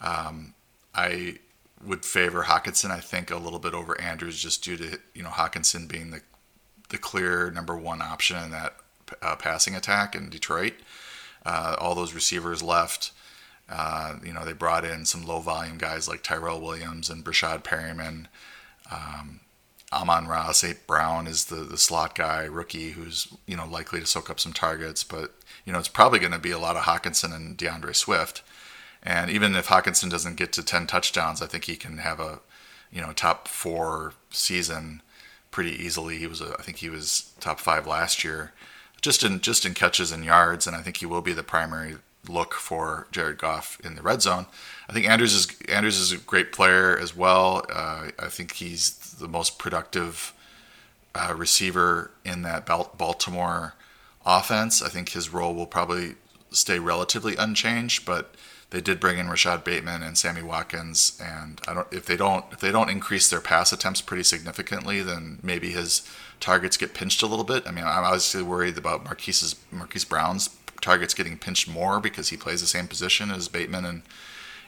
Um, 0.00 0.54
I 0.94 1.38
would 1.84 2.04
favor 2.04 2.42
Hockenson, 2.42 2.90
I 2.90 3.00
think, 3.00 3.30
a 3.30 3.36
little 3.36 3.58
bit 3.58 3.72
over 3.72 3.98
Andrews 4.00 4.42
just 4.42 4.62
due 4.62 4.76
to 4.76 4.98
you 5.14 5.22
know 5.22 5.30
Hockenson 5.30 5.88
being 5.88 6.10
the 6.10 6.20
the 6.90 6.98
clear 6.98 7.50
number 7.50 7.76
one 7.76 8.02
option 8.02 8.36
in 8.42 8.50
that 8.50 8.76
uh, 9.22 9.36
passing 9.36 9.74
attack 9.74 10.14
in 10.14 10.28
Detroit. 10.28 10.74
Uh, 11.44 11.76
all 11.78 11.94
those 11.94 12.12
receivers 12.12 12.62
left. 12.62 13.12
Uh, 13.70 14.16
you 14.24 14.32
know, 14.32 14.44
they 14.44 14.52
brought 14.52 14.84
in 14.84 15.04
some 15.04 15.24
low 15.24 15.38
volume 15.38 15.78
guys 15.78 16.08
like 16.08 16.22
Tyrell 16.22 16.60
Williams 16.60 17.08
and 17.08 17.24
Breshad 17.24 17.62
Perriman. 17.62 18.26
Um, 18.90 19.40
Amon-Ra 19.92 20.52
St. 20.52 20.86
Brown 20.86 21.26
is 21.26 21.46
the, 21.46 21.56
the 21.56 21.78
slot 21.78 22.14
guy, 22.14 22.44
rookie, 22.44 22.90
who's, 22.90 23.28
you 23.46 23.56
know, 23.56 23.66
likely 23.66 24.00
to 24.00 24.06
soak 24.06 24.28
up 24.28 24.40
some 24.40 24.52
targets. 24.52 25.04
But, 25.04 25.34
you 25.64 25.72
know, 25.72 25.78
it's 25.78 25.88
probably 25.88 26.18
going 26.18 26.32
to 26.32 26.38
be 26.38 26.50
a 26.50 26.58
lot 26.58 26.76
of 26.76 26.82
Hockenson 26.82 27.34
and 27.34 27.56
D'Andre 27.56 27.92
Swift. 27.92 28.42
And 29.02 29.30
even 29.30 29.54
if 29.54 29.68
Hockenson 29.68 30.10
doesn't 30.10 30.36
get 30.36 30.52
to 30.54 30.64
10 30.64 30.86
touchdowns, 30.86 31.40
I 31.40 31.46
think 31.46 31.64
he 31.64 31.76
can 31.76 31.98
have 31.98 32.20
a, 32.20 32.40
you 32.92 33.00
know, 33.00 33.12
top 33.12 33.48
four 33.48 34.14
season 34.30 35.02
pretty 35.50 35.72
easily. 35.72 36.18
He 36.18 36.26
was, 36.26 36.40
a, 36.40 36.54
I 36.58 36.62
think 36.62 36.78
he 36.78 36.90
was 36.90 37.32
top 37.40 37.60
five 37.60 37.86
last 37.86 38.22
year, 38.22 38.52
just 39.00 39.24
in 39.24 39.40
just 39.40 39.64
in 39.64 39.74
catches 39.74 40.12
and 40.12 40.24
yards, 40.24 40.66
and 40.66 40.76
I 40.76 40.82
think 40.82 40.98
he 40.98 41.06
will 41.06 41.22
be 41.22 41.32
the 41.32 41.42
primary 41.42 41.96
look 42.28 42.54
for 42.54 43.06
Jared 43.10 43.38
Goff 43.38 43.78
in 43.82 43.94
the 43.94 44.02
red 44.02 44.22
zone. 44.22 44.46
I 44.88 44.92
think 44.92 45.08
Andrews 45.08 45.34
is 45.34 45.48
Andrews 45.68 45.98
is 45.98 46.12
a 46.12 46.18
great 46.18 46.52
player 46.52 46.96
as 46.98 47.16
well. 47.16 47.64
Uh, 47.72 48.10
I 48.18 48.28
think 48.28 48.52
he's 48.52 48.90
the 49.18 49.28
most 49.28 49.58
productive 49.58 50.32
uh, 51.14 51.34
receiver 51.36 52.10
in 52.24 52.42
that 52.42 52.66
Baltimore 52.66 53.74
offense. 54.24 54.82
I 54.82 54.88
think 54.88 55.10
his 55.10 55.32
role 55.32 55.54
will 55.54 55.66
probably 55.66 56.14
stay 56.50 56.78
relatively 56.78 57.36
unchanged, 57.36 58.04
but 58.04 58.34
they 58.70 58.80
did 58.80 59.00
bring 59.00 59.18
in 59.18 59.28
Rashod 59.28 59.64
Bateman 59.64 60.02
and 60.02 60.16
Sammy 60.16 60.42
Watkins, 60.42 61.20
and 61.22 61.60
I 61.66 61.74
don't 61.74 61.92
if 61.92 62.06
they 62.06 62.16
don't 62.16 62.44
if 62.52 62.60
they 62.60 62.70
don't 62.70 62.90
increase 62.90 63.28
their 63.28 63.40
pass 63.40 63.72
attempts 63.72 64.00
pretty 64.00 64.22
significantly, 64.22 65.02
then 65.02 65.38
maybe 65.42 65.72
his 65.72 66.02
targets 66.38 66.76
get 66.76 66.94
pinched 66.94 67.22
a 67.22 67.26
little 67.26 67.44
bit. 67.44 67.66
I 67.66 67.72
mean, 67.72 67.84
I'm 67.84 68.04
obviously 68.04 68.42
worried 68.42 68.78
about 68.78 69.04
Marquise's 69.04 69.56
Marquise 69.72 70.04
Brown's 70.04 70.48
targets 70.80 71.14
getting 71.14 71.38
pinched 71.38 71.68
more 71.68 72.00
because 72.00 72.28
he 72.28 72.36
plays 72.36 72.60
the 72.60 72.66
same 72.66 72.88
position 72.88 73.30
as 73.30 73.48
Bateman 73.48 73.84
and 73.84 74.02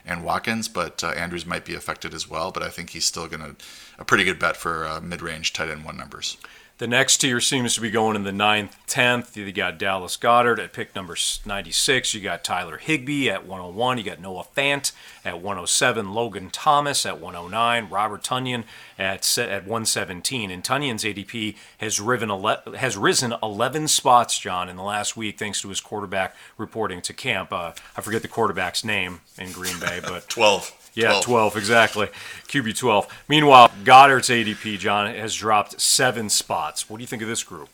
and 0.05 0.23
Watkins, 0.23 0.67
but 0.67 1.01
uh, 1.01 1.11
Andrews 1.11 1.45
might 1.45 1.63
be 1.63 1.75
affected 1.75 2.13
as 2.13 2.29
well. 2.29 2.51
But 2.51 2.63
I 2.63 2.69
think 2.69 2.89
he's 2.89 3.05
still 3.05 3.27
going 3.27 3.41
to 3.41 3.55
a 3.97 4.03
pretty 4.03 4.25
good 4.25 4.37
bet 4.37 4.57
for 4.57 4.85
uh, 4.85 4.99
mid-range 4.99 5.53
tight 5.53 5.69
end 5.69 5.85
one 5.85 5.95
numbers. 5.95 6.37
The 6.79 6.87
next 6.87 7.17
tier 7.17 7.39
seems 7.39 7.75
to 7.75 7.81
be 7.81 7.91
going 7.91 8.15
in 8.15 8.23
the 8.23 8.31
ninth, 8.31 8.75
tenth. 8.87 9.37
You 9.37 9.51
got 9.51 9.77
Dallas 9.77 10.17
Goedert 10.17 10.57
at 10.57 10.73
pick 10.73 10.95
number 10.95 11.15
96. 11.45 12.13
You 12.15 12.21
got 12.21 12.43
Tyler 12.43 12.77
Higbee 12.77 13.29
at 13.29 13.45
101. 13.45 13.99
You 13.99 14.03
got 14.03 14.19
Noah 14.19 14.47
Fant 14.57 14.91
at 15.23 15.35
107. 15.35 16.13
Logan 16.13 16.49
Thomas 16.49 17.05
at 17.05 17.21
109. 17.21 17.89
Robert 17.89 18.23
Tonyan 18.23 18.63
at 18.97 19.37
at 19.37 19.63
117. 19.63 20.49
And 20.49 20.63
Tonyan's 20.63 21.03
ADP 21.03 21.55
has, 21.77 22.01
riven 22.01 22.29
has 22.75 22.97
risen 22.97 23.35
11 23.43 23.87
spots, 23.87 24.39
John, 24.39 24.67
in 24.67 24.75
the 24.75 24.83
last 24.83 25.15
week, 25.15 25.37
thanks 25.37 25.61
to 25.61 25.69
his 25.69 25.79
quarterback 25.79 26.35
reporting 26.57 27.01
to 27.03 27.13
camp. 27.13 27.53
Uh, 27.53 27.73
I 27.95 28.01
forget 28.01 28.23
the 28.23 28.27
quarterback's 28.27 28.83
name 28.83 29.21
in 29.37 29.51
Green 29.51 29.79
Bay, 29.79 29.99
but 30.03 30.27
12. 30.27 30.82
Yeah, 30.93 31.09
12. 31.09 31.23
12. 31.23 31.57
exactly. 31.57 32.07
QB 32.47 32.77
12. 32.77 33.07
Meanwhile, 33.27 33.71
Goedert's 33.83 34.29
ADP, 34.29 34.77
John, 34.77 35.13
has 35.13 35.33
dropped 35.35 35.81
seven 35.81 36.29
spots. 36.29 36.89
What 36.89 36.97
do 36.97 37.03
you 37.03 37.07
think 37.07 37.21
of 37.21 37.27
this 37.27 37.43
group? 37.43 37.69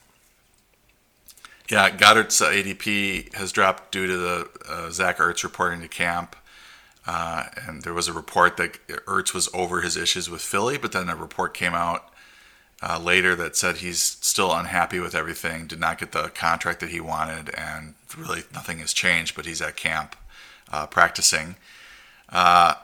Yeah, 1.70 1.90
Goedert's 1.90 2.42
uh, 2.42 2.50
ADP 2.50 3.34
has 3.36 3.52
dropped 3.52 3.92
due 3.92 4.08
to 4.08 4.18
the 4.18 4.50
uh, 4.68 4.90
Zach 4.90 5.18
Ertz 5.18 5.44
reporting 5.44 5.82
to 5.82 5.88
camp. 5.88 6.36
Uh, 7.06 7.46
and 7.68 7.84
there 7.84 7.94
was 7.94 8.08
a 8.08 8.14
report 8.14 8.58
that 8.58 8.86
Ertz 8.88 9.34
was 9.34 9.50
over 9.54 9.82
his 9.82 9.98
issues 9.98 10.30
with 10.30 10.42
Philly, 10.42 10.78
but 10.78 10.92
then 10.92 11.10
a 11.10 11.16
report 11.16 11.54
came 11.54 11.74
out 11.74 12.10
uh, 12.82 13.00
later 13.00 13.36
that 13.36 13.56
said 13.56 13.78
he's 13.78 14.02
still 14.02 14.54
unhappy 14.54 15.00
with 15.00 15.14
everything, 15.14 15.68
did 15.68 15.80
not 15.80 15.98
get 15.98 16.12
the 16.12 16.30
contract 16.30 16.80
that 16.80 16.90
he 16.90 17.00
wanted, 17.00 17.50
and 17.56 17.96
really 18.18 18.44
nothing 18.54 18.80
has 18.80 18.94
changed, 18.94 19.36
but 19.36 19.46
he's 19.46 19.62
at 19.62 19.76
camp 19.76 20.16
uh, 20.72 20.86
practicing. 20.88 21.56
Uh, 22.30 22.76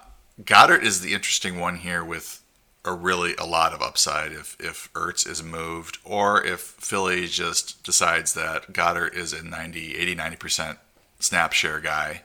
Goedert 0.44 0.84
is 0.84 1.02
the 1.02 1.14
interesting 1.14 1.60
one 1.60 1.78
here 1.78 2.04
with 2.04 2.42
a 2.84 2.94
really 2.94 3.36
a 3.38 3.46
lot 3.46 3.74
of 3.74 3.82
upside 3.82 4.32
if 4.32 4.56
if 4.60 4.92
Ertz 4.94 5.28
is 5.28 5.42
moved 5.42 5.98
or 6.04 6.44
if 6.44 6.60
Philly 6.60 7.26
just 7.28 7.84
decides 7.84 8.34
that 8.34 8.74
Goedert 8.74 9.16
is 9.16 9.34
a 9.34 9.44
90, 9.44 9.96
80, 9.96 10.16
90% 10.16 10.78
snap 11.20 11.54
share 11.54 11.80
guy 11.80 12.22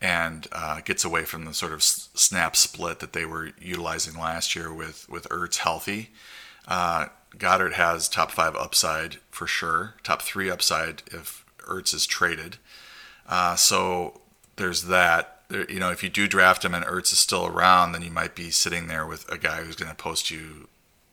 and 0.00 0.46
uh, 0.52 0.80
gets 0.80 1.04
away 1.04 1.24
from 1.24 1.44
the 1.44 1.54
sort 1.54 1.72
of 1.72 1.82
snap 1.82 2.56
split 2.56 2.98
that 2.98 3.12
they 3.12 3.24
were 3.24 3.52
utilizing 3.60 4.18
last 4.18 4.56
year 4.56 4.72
with 4.72 5.08
with 5.08 5.28
Ertz 5.28 5.58
healthy. 5.58 6.10
Uh, 6.66 7.06
Goedert 7.36 7.74
has 7.74 8.08
top 8.08 8.30
five 8.30 8.56
upside 8.56 9.18
for 9.30 9.46
sure, 9.46 9.94
top 10.02 10.22
three 10.22 10.50
upside 10.50 11.02
if 11.08 11.44
Ertz 11.58 11.94
is 11.94 12.06
traded. 12.06 12.56
Uh, 13.28 13.56
so 13.56 14.20
there's 14.56 14.84
that 14.84 15.35
you 15.50 15.78
know, 15.78 15.90
if 15.90 16.02
you 16.02 16.08
do 16.08 16.26
draft 16.26 16.64
him 16.64 16.74
and 16.74 16.84
Ertz 16.84 17.12
is 17.12 17.18
still 17.18 17.46
around, 17.46 17.92
then 17.92 18.02
you 18.02 18.10
might 18.10 18.34
be 18.34 18.50
sitting 18.50 18.88
there 18.88 19.06
with 19.06 19.30
a 19.30 19.38
guy 19.38 19.62
who's 19.62 19.76
going 19.76 19.90
to 19.90 19.96
post 19.96 20.30
you, 20.30 20.68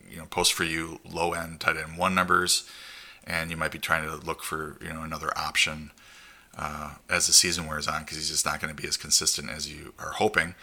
you 0.08 0.18
know, 0.18 0.26
post 0.26 0.52
for 0.52 0.64
you 0.64 1.00
low 1.08 1.32
end 1.32 1.60
tight 1.60 1.76
end 1.76 1.96
one 1.96 2.14
numbers, 2.14 2.68
and 3.24 3.50
you 3.50 3.56
might 3.56 3.72
be 3.72 3.78
trying 3.78 4.08
to 4.08 4.16
look 4.16 4.42
for 4.42 4.76
you 4.82 4.92
know 4.92 5.02
another 5.02 5.36
option 5.36 5.92
uh, 6.58 6.94
as 7.08 7.26
the 7.26 7.32
season 7.32 7.66
wears 7.66 7.86
on 7.86 8.02
because 8.02 8.16
he's 8.16 8.30
just 8.30 8.46
not 8.46 8.60
going 8.60 8.74
to 8.74 8.80
be 8.80 8.88
as 8.88 8.96
consistent 8.96 9.50
as 9.50 9.72
you 9.72 9.94
are 9.98 10.12
hoping. 10.12 10.54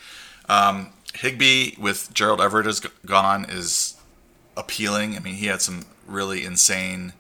Um, 0.50 0.90
Higbee 1.14 1.76
with 1.80 2.14
Gerald 2.14 2.42
Everett 2.42 2.68
is 2.68 2.82
gone 3.06 3.46
is 3.48 3.96
appealing. 4.58 5.16
I 5.16 5.20
mean, 5.20 5.36
he 5.36 5.48
had 5.48 5.62
some 5.62 5.86
really 6.06 6.44
insane 6.44 7.14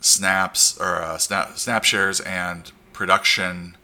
snaps 0.00 0.78
or 0.78 1.02
uh, 1.02 1.18
snap 1.18 1.56
snap 1.58 1.84
shares 1.84 2.20
and 2.20 2.70
production 2.92 3.76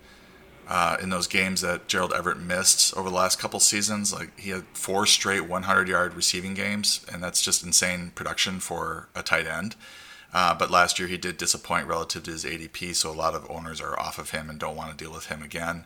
uh, 0.68 0.96
in 1.02 1.10
those 1.10 1.26
games 1.26 1.60
that 1.60 1.88
Gerald 1.88 2.12
Everett 2.12 2.38
missed 2.38 2.96
over 2.96 3.08
the 3.08 3.14
last 3.14 3.38
couple 3.38 3.60
seasons. 3.60 4.12
Like 4.12 4.38
he 4.38 4.50
had 4.50 4.64
four 4.72 5.06
straight 5.06 5.48
100 5.48 5.88
yard 5.88 6.14
receiving 6.14 6.54
games, 6.54 7.04
and 7.12 7.22
that's 7.22 7.42
just 7.42 7.64
insane 7.64 8.12
production 8.14 8.60
for 8.60 9.08
a 9.14 9.22
tight 9.22 9.46
end. 9.46 9.76
Uh, 10.32 10.54
but 10.54 10.70
last 10.70 10.98
year 10.98 11.08
he 11.08 11.18
did 11.18 11.36
disappoint 11.36 11.86
relative 11.86 12.22
to 12.24 12.30
his 12.30 12.44
ADP, 12.44 12.94
so 12.94 13.10
a 13.10 13.12
lot 13.12 13.34
of 13.34 13.50
owners 13.50 13.80
are 13.80 13.98
off 13.98 14.18
of 14.18 14.30
him 14.30 14.48
and 14.48 14.58
don't 14.58 14.76
want 14.76 14.90
to 14.90 15.04
deal 15.04 15.12
with 15.12 15.26
him 15.26 15.42
again. 15.42 15.84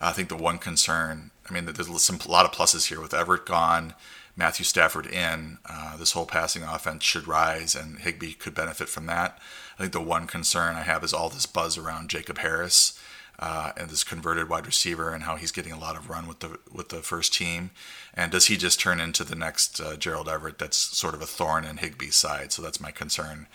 I 0.00 0.12
think 0.12 0.28
the 0.28 0.36
one 0.36 0.58
concern, 0.58 1.30
I 1.48 1.52
mean, 1.52 1.66
there's 1.66 2.02
some, 2.02 2.18
a 2.26 2.30
lot 2.30 2.44
of 2.44 2.52
pluses 2.52 2.88
here 2.88 3.00
with 3.00 3.14
Everett 3.14 3.46
gone, 3.46 3.94
Matthew 4.36 4.64
Stafford 4.64 5.06
in. 5.06 5.58
Uh, 5.64 5.96
this 5.96 6.12
whole 6.12 6.26
passing 6.26 6.64
offense 6.64 7.04
should 7.04 7.28
rise, 7.28 7.76
and 7.76 8.00
Higbee 8.00 8.32
could 8.32 8.54
benefit 8.54 8.88
from 8.88 9.06
that. 9.06 9.38
I 9.78 9.82
think 9.82 9.92
the 9.92 10.00
one 10.00 10.26
concern 10.26 10.74
I 10.74 10.82
have 10.82 11.04
is 11.04 11.12
all 11.12 11.28
this 11.28 11.46
buzz 11.46 11.78
around 11.78 12.10
Jacob 12.10 12.38
Harris 12.38 12.98
uh, 13.38 13.72
and 13.76 13.90
this 13.90 14.04
converted 14.04 14.48
wide 14.48 14.66
receiver 14.66 15.12
and 15.12 15.24
how 15.24 15.36
he's 15.36 15.52
getting 15.52 15.72
a 15.72 15.78
lot 15.78 15.96
of 15.96 16.08
run 16.08 16.26
with 16.26 16.40
the 16.40 16.58
with 16.72 16.90
the 16.90 17.02
first 17.02 17.34
team. 17.34 17.70
And 18.14 18.30
does 18.30 18.46
he 18.46 18.56
just 18.56 18.80
turn 18.80 19.00
into 19.00 19.24
the 19.24 19.34
next 19.34 19.80
uh, 19.80 19.96
Gerald 19.96 20.28
Everett? 20.28 20.58
That's 20.58 20.76
sort 20.76 21.14
of 21.14 21.22
a 21.22 21.26
thorn 21.26 21.64
in 21.64 21.78
Higbee's 21.78 22.16
side. 22.16 22.52
So 22.52 22.62
that's 22.62 22.80
my 22.80 22.90
concern 22.90 23.46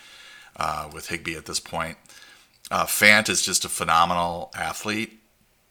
uh, 0.56 0.90
with 0.94 1.10
Higbee 1.10 1.36
at 1.36 1.46
this 1.46 1.60
point. 1.60 1.98
Uh, 2.70 2.86
Fant 2.86 3.30
is 3.30 3.42
just 3.42 3.66
a 3.66 3.70
phenomenal 3.70 4.52
athlete, 4.56 5.22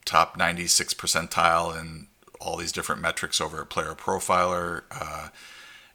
top 0.04 0.36
96 0.36 0.94
percentile 0.94 1.78
in 1.78 2.08
all 2.40 2.56
these 2.56 2.72
different 2.72 3.02
metrics 3.02 3.40
over 3.40 3.64
Player 3.64 3.94
Profiler, 3.94 4.82
uh, 4.90 5.28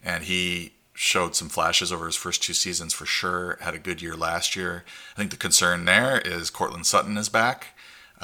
and 0.03 0.25
he 0.25 0.73
showed 0.93 1.35
some 1.35 1.49
flashes 1.49 1.91
over 1.91 2.05
his 2.05 2.15
first 2.15 2.43
two 2.43 2.53
seasons 2.53 2.93
for 2.93 3.05
sure. 3.05 3.57
Had 3.61 3.73
a 3.73 3.79
good 3.79 4.01
year 4.01 4.15
last 4.15 4.55
year. 4.55 4.85
I 5.15 5.19
think 5.19 5.31
the 5.31 5.37
concern 5.37 5.85
there 5.85 6.19
is 6.19 6.49
Courtland 6.49 6.85
Sutton 6.85 7.17
is 7.17 7.29
back. 7.29 7.75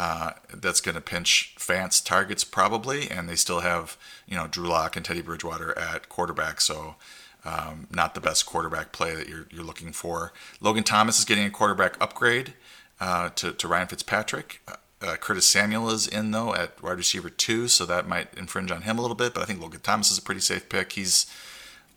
Uh, 0.01 0.31
that's 0.53 0.79
going 0.79 0.95
to 0.95 1.01
pinch 1.01 1.53
Fant's 1.57 1.99
targets 1.99 2.45
probably, 2.45 3.11
and 3.11 3.27
they 3.27 3.35
still 3.35 3.59
have 3.59 3.97
you 4.25 4.37
know 4.37 4.47
Drew 4.47 4.65
Lock 4.65 4.95
and 4.95 5.03
Teddy 5.03 5.21
Bridgewater 5.21 5.77
at 5.77 6.07
quarterback, 6.07 6.61
so 6.61 6.95
um, 7.43 7.85
not 7.91 8.15
the 8.15 8.21
best 8.21 8.45
quarterback 8.45 8.93
play 8.93 9.13
that 9.13 9.27
you're, 9.27 9.45
you're 9.51 9.63
looking 9.63 9.91
for. 9.91 10.31
Logan 10.61 10.85
Thomas 10.85 11.19
is 11.19 11.25
getting 11.25 11.43
a 11.43 11.49
quarterback 11.49 12.01
upgrade 12.01 12.53
uh, 13.01 13.27
to, 13.31 13.51
to 13.51 13.67
Ryan 13.67 13.87
Fitzpatrick. 13.87 14.61
Uh, 14.69 14.75
uh, 15.01 15.15
Curtis 15.17 15.45
Samuel 15.45 15.89
is 15.89 16.07
in 16.07 16.31
though 16.31 16.55
at 16.55 16.81
wide 16.81 16.97
receiver 16.97 17.29
two, 17.29 17.67
so 17.67 17.85
that 17.85 18.07
might 18.07 18.33
infringe 18.37 18.71
on 18.71 18.83
him 18.83 18.97
a 18.99 19.01
little 19.01 19.17
bit. 19.17 19.33
But 19.33 19.43
I 19.43 19.45
think 19.47 19.61
Logan 19.61 19.81
Thomas 19.81 20.11
is 20.11 20.17
a 20.17 20.21
pretty 20.21 20.39
safe 20.39 20.69
pick. 20.69 20.93
He's 20.93 21.25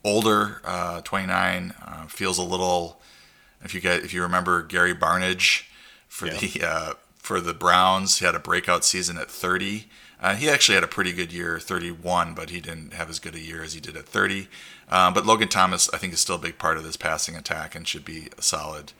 older, 0.03 0.61
uh, 0.65 0.99
29, 1.03 1.73
uh, 1.81 2.07
feels 2.07 2.37
a 2.37 2.43
little. 2.43 2.99
If 3.63 3.73
you 3.73 3.79
get 3.79 4.03
if 4.03 4.13
you 4.13 4.21
remember 4.23 4.61
Gary 4.61 4.93
Barnidge 4.93 5.67
for 6.09 6.27
yeah. 6.27 6.37
the 6.37 6.67
uh, 6.67 6.93
for 7.23 7.39
the 7.39 7.53
Browns, 7.53 8.19
he 8.19 8.25
had 8.25 8.35
a 8.35 8.39
breakout 8.39 8.83
season 8.83 9.17
at 9.17 9.31
30. 9.31 9.87
Uh, 10.21 10.35
he 10.35 10.49
actually 10.49 10.75
had 10.75 10.83
a 10.83 10.89
pretty 10.89 11.13
good 11.13 11.31
year, 11.31 11.57
31, 11.57 12.33
but 12.33 12.49
he 12.49 12.59
didn't 12.59 12.93
have 12.93 13.09
as 13.09 13.17
good 13.17 13.33
a 13.33 13.39
year 13.39 13.63
as 13.63 13.73
he 13.73 13.79
did 13.79 13.95
at 13.95 14.05
30. 14.05 14.49
Um, 14.89 15.13
but 15.13 15.25
Logan 15.25 15.47
Thomas, 15.47 15.89
I 15.93 15.97
think, 15.97 16.11
is 16.11 16.19
still 16.19 16.35
a 16.35 16.39
big 16.39 16.57
part 16.57 16.77
of 16.77 16.83
this 16.83 16.97
passing 16.97 17.35
attack 17.35 17.75
and 17.75 17.87
should 17.87 18.03
be 18.03 18.27
a 18.37 18.41
solid 18.41 18.91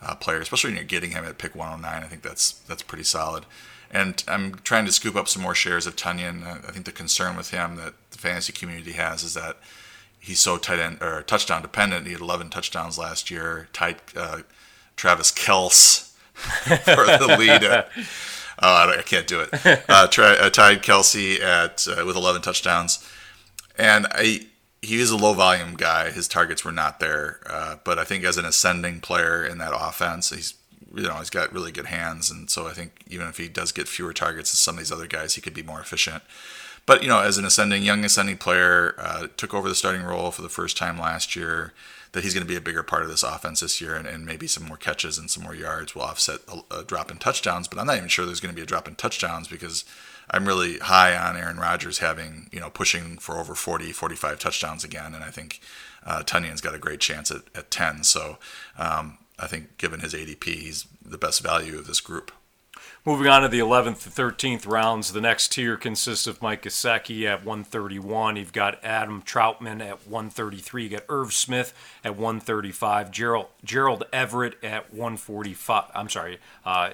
uh, 0.00 0.14
player, 0.14 0.40
especially 0.40 0.70
when 0.70 0.76
you're 0.76 0.84
getting 0.84 1.10
him 1.10 1.26
at 1.26 1.36
pick 1.36 1.54
109. 1.54 2.02
I 2.02 2.06
think 2.06 2.22
that's 2.22 2.52
that's 2.52 2.82
pretty 2.82 3.04
solid. 3.04 3.44
And 3.90 4.24
I'm 4.26 4.54
trying 4.56 4.86
to 4.86 4.92
scoop 4.92 5.14
up 5.14 5.28
some 5.28 5.42
more 5.42 5.54
shares 5.54 5.86
of 5.86 5.96
Tonyan. 5.96 6.46
I 6.46 6.72
think 6.72 6.86
the 6.86 6.92
concern 6.92 7.36
with 7.36 7.50
him 7.50 7.76
that 7.76 7.92
the 8.10 8.18
fantasy 8.18 8.54
community 8.54 8.92
has 8.92 9.22
is 9.22 9.34
that 9.34 9.58
he's 10.18 10.40
so 10.40 10.56
tight 10.56 10.78
end 10.78 11.02
or 11.02 11.22
touchdown 11.22 11.62
dependent. 11.62 12.06
He 12.06 12.12
had 12.12 12.22
11 12.22 12.48
touchdowns 12.48 12.98
last 12.98 13.30
year. 13.30 13.68
Tied 13.72 13.96
uh, 14.16 14.40
Travis 14.96 15.30
Kelce 15.30 16.05
for 16.84 17.06
the 17.06 17.36
lead. 17.38 17.64
At, 17.64 17.88
oh, 18.62 18.96
I 18.98 19.02
can't 19.02 19.26
do 19.26 19.40
it. 19.40 19.50
Uh, 19.88 20.06
tri- 20.08 20.36
uh, 20.36 20.50
tied 20.50 20.82
Kelce 20.82 21.40
at 21.40 21.86
uh, 21.88 22.04
with 22.04 22.16
11 22.16 22.42
touchdowns, 22.42 23.06
and 23.78 24.06
I 24.10 24.46
he 24.82 25.00
is 25.00 25.10
a 25.10 25.16
low 25.16 25.32
volume 25.32 25.74
guy. 25.74 26.10
His 26.10 26.28
targets 26.28 26.64
were 26.64 26.72
not 26.72 27.00
there, 27.00 27.40
uh, 27.46 27.76
but 27.82 27.98
I 27.98 28.04
think 28.04 28.24
as 28.24 28.36
an 28.36 28.44
ascending 28.44 29.00
player 29.00 29.44
in 29.44 29.58
that 29.58 29.72
offense, 29.74 30.30
he's 30.30 30.54
you 30.94 31.02
know 31.02 31.14
he's 31.14 31.30
got 31.30 31.52
really 31.52 31.72
good 31.72 31.86
hands, 31.86 32.30
and 32.30 32.48
so 32.48 32.66
I 32.66 32.72
think 32.72 33.02
even 33.08 33.26
if 33.26 33.38
he 33.38 33.48
does 33.48 33.72
get 33.72 33.88
fewer 33.88 34.12
targets 34.12 34.50
than 34.50 34.56
some 34.56 34.76
of 34.76 34.78
these 34.78 34.92
other 34.92 35.06
guys, 35.06 35.34
he 35.34 35.40
could 35.40 35.54
be 35.54 35.62
more 35.62 35.80
efficient. 35.80 36.22
But 36.86 37.02
you 37.02 37.08
know, 37.08 37.20
as 37.20 37.36
an 37.36 37.44
ascending 37.44 37.82
young 37.82 38.04
ascending 38.04 38.38
player, 38.38 38.94
uh, 38.98 39.26
took 39.36 39.52
over 39.52 39.68
the 39.68 39.74
starting 39.74 40.02
role 40.02 40.30
for 40.30 40.42
the 40.42 40.48
first 40.48 40.76
time 40.76 40.98
last 40.98 41.36
year. 41.36 41.72
That 42.12 42.22
he's 42.22 42.32
going 42.32 42.46
to 42.46 42.48
be 42.48 42.56
a 42.56 42.62
bigger 42.62 42.82
part 42.82 43.02
of 43.02 43.10
this 43.10 43.24
offense 43.24 43.60
this 43.60 43.78
year, 43.78 43.94
and, 43.94 44.06
and 44.06 44.24
maybe 44.24 44.46
some 44.46 44.64
more 44.64 44.78
catches 44.78 45.18
and 45.18 45.30
some 45.30 45.42
more 45.42 45.54
yards 45.54 45.94
will 45.94 46.02
offset 46.02 46.40
a, 46.48 46.78
a 46.78 46.84
drop 46.84 47.10
in 47.10 47.18
touchdowns. 47.18 47.68
But 47.68 47.78
I'm 47.78 47.88
not 47.88 47.96
even 47.96 48.08
sure 48.08 48.24
there's 48.24 48.40
going 48.40 48.54
to 48.54 48.56
be 48.56 48.62
a 48.62 48.66
drop 48.66 48.88
in 48.88 48.94
touchdowns 48.94 49.48
because 49.48 49.84
I'm 50.30 50.46
really 50.46 50.78
high 50.78 51.16
on 51.16 51.36
Aaron 51.36 51.58
Rodgers 51.58 51.98
having, 51.98 52.48
you 52.52 52.60
know, 52.60 52.70
pushing 52.70 53.18
for 53.18 53.38
over 53.38 53.54
40, 53.54 53.92
45 53.92 54.38
touchdowns 54.38 54.82
again. 54.82 55.14
And 55.14 55.22
I 55.22 55.30
think 55.30 55.60
uh, 56.04 56.22
Tonyan's 56.22 56.60
got 56.60 56.74
a 56.74 56.78
great 56.78 57.00
chance 57.00 57.30
at, 57.30 57.42
at 57.54 57.70
10. 57.70 58.04
So 58.04 58.38
um, 58.78 59.18
I 59.38 59.46
think 59.46 59.76
given 59.76 60.00
his 60.00 60.14
ADP, 60.14 60.44
he's 60.44 60.86
the 61.04 61.18
best 61.18 61.42
value 61.42 61.78
of 61.78 61.86
this 61.86 62.00
group. 62.00 62.32
Moving 63.06 63.28
on 63.28 63.42
to 63.42 63.48
the 63.48 63.60
11th 63.60 64.02
to 64.02 64.10
13th 64.10 64.66
rounds, 64.66 65.12
the 65.12 65.20
next 65.20 65.52
tier 65.52 65.76
consists 65.76 66.26
of 66.26 66.42
Mike 66.42 66.62
Gesicki 66.62 67.24
at 67.24 67.44
131. 67.44 68.34
You've 68.34 68.52
got 68.52 68.84
Adam 68.84 69.22
Trautman 69.22 69.80
at 69.80 70.08
133. 70.08 70.82
You 70.82 70.88
got 70.88 71.04
Irv 71.08 71.32
Smith 71.32 71.72
at 72.02 72.16
135. 72.16 73.12
Gerald, 73.12 73.46
Gerald 73.62 74.02
Everett 74.12 74.56
at 74.60 74.92
145. 74.92 75.84
I'm 75.94 76.08
sorry, 76.08 76.40
uh, 76.64 76.90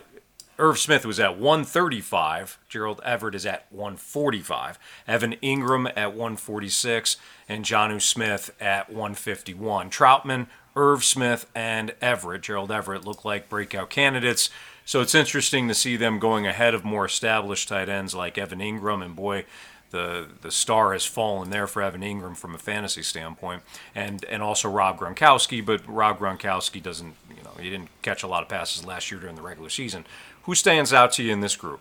Irv 0.59 0.79
Smith 0.79 1.07
was 1.07 1.19
at 1.19 1.39
135. 1.39 2.59
Gerald 2.69 3.01
Everett 3.03 3.35
is 3.35 3.47
at 3.47 3.65
145. 3.71 4.79
Evan 5.09 5.33
Engram 5.43 5.91
at 5.97 6.11
146. 6.11 7.17
And 7.49 7.65
Jonnu 7.65 8.03
Smith 8.03 8.55
at 8.61 8.91
151. 8.91 9.89
Trautman, 9.89 10.47
Irv 10.77 11.05
Smith, 11.05 11.47
and 11.55 11.95
Everett, 12.03 12.43
Gerald 12.43 12.71
Everett, 12.71 13.07
look 13.07 13.25
like 13.25 13.49
breakout 13.49 13.89
candidates. 13.89 14.51
So 14.93 15.01
it's 15.01 15.15
interesting 15.15 15.69
to 15.69 15.75
see 15.75 15.97
them 15.97 16.19
going 16.19 16.47
ahead 16.47 16.75
of 16.75 16.85
more 16.85 17.07
established 17.07 17.69
tight 17.69 17.89
ends 17.89 18.15
like 18.15 18.37
Evan 18.37 18.59
Engram 18.59 19.03
And 19.03 19.17
boy, 19.17 19.47
the 19.89 20.29
the 20.43 20.51
star 20.51 20.93
has 20.93 21.07
fallen 21.07 21.49
there 21.49 21.67
for 21.67 21.81
Evan 21.81 22.03
Engram 22.03 22.37
from 22.37 22.55
a 22.55 22.59
fantasy 22.59 23.03
standpoint, 23.03 23.63
and 23.95 24.23
and 24.27 24.43
also 24.43 24.69
Rob 24.69 24.99
Gronkowski. 24.99 25.65
But 25.65 25.81
Rob 25.89 26.19
Gronkowski 26.19 26.83
doesn't, 26.83 27.15
you 27.35 27.43
know, 27.43 27.53
he 27.59 27.71
didn't 27.71 27.89
catch 28.03 28.23
a 28.23 28.27
lot 28.27 28.43
of 28.43 28.51
passes 28.51 28.85
last 28.85 29.11
year 29.11 29.19
during 29.19 29.35
the 29.35 29.41
regular 29.41 29.71
season. 29.71 30.05
Who 30.43 30.55
stands 30.55 30.93
out 30.93 31.13
to 31.13 31.23
you 31.23 31.33
in 31.33 31.41
this 31.41 31.57
group? 31.57 31.81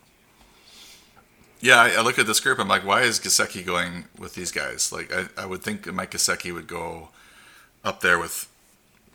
Yeah, 1.59 1.81
I, 1.81 2.01
look 2.01 2.17
at 2.17 2.27
this 2.27 2.39
group. 2.39 2.59
I'm 2.59 2.69
like, 2.69 2.85
why 2.85 3.01
is 3.01 3.19
Gesicki 3.19 3.65
going 3.65 4.05
with 4.17 4.35
these 4.35 4.53
guys? 4.53 4.93
Like, 4.93 5.13
I, 5.13 5.25
I 5.37 5.45
would 5.45 5.63
think 5.63 5.85
Mike 5.91 6.11
Gesicki 6.11 6.53
would 6.53 6.67
go 6.67 7.09
up 7.83 7.99
there 7.99 8.17
with 8.17 8.47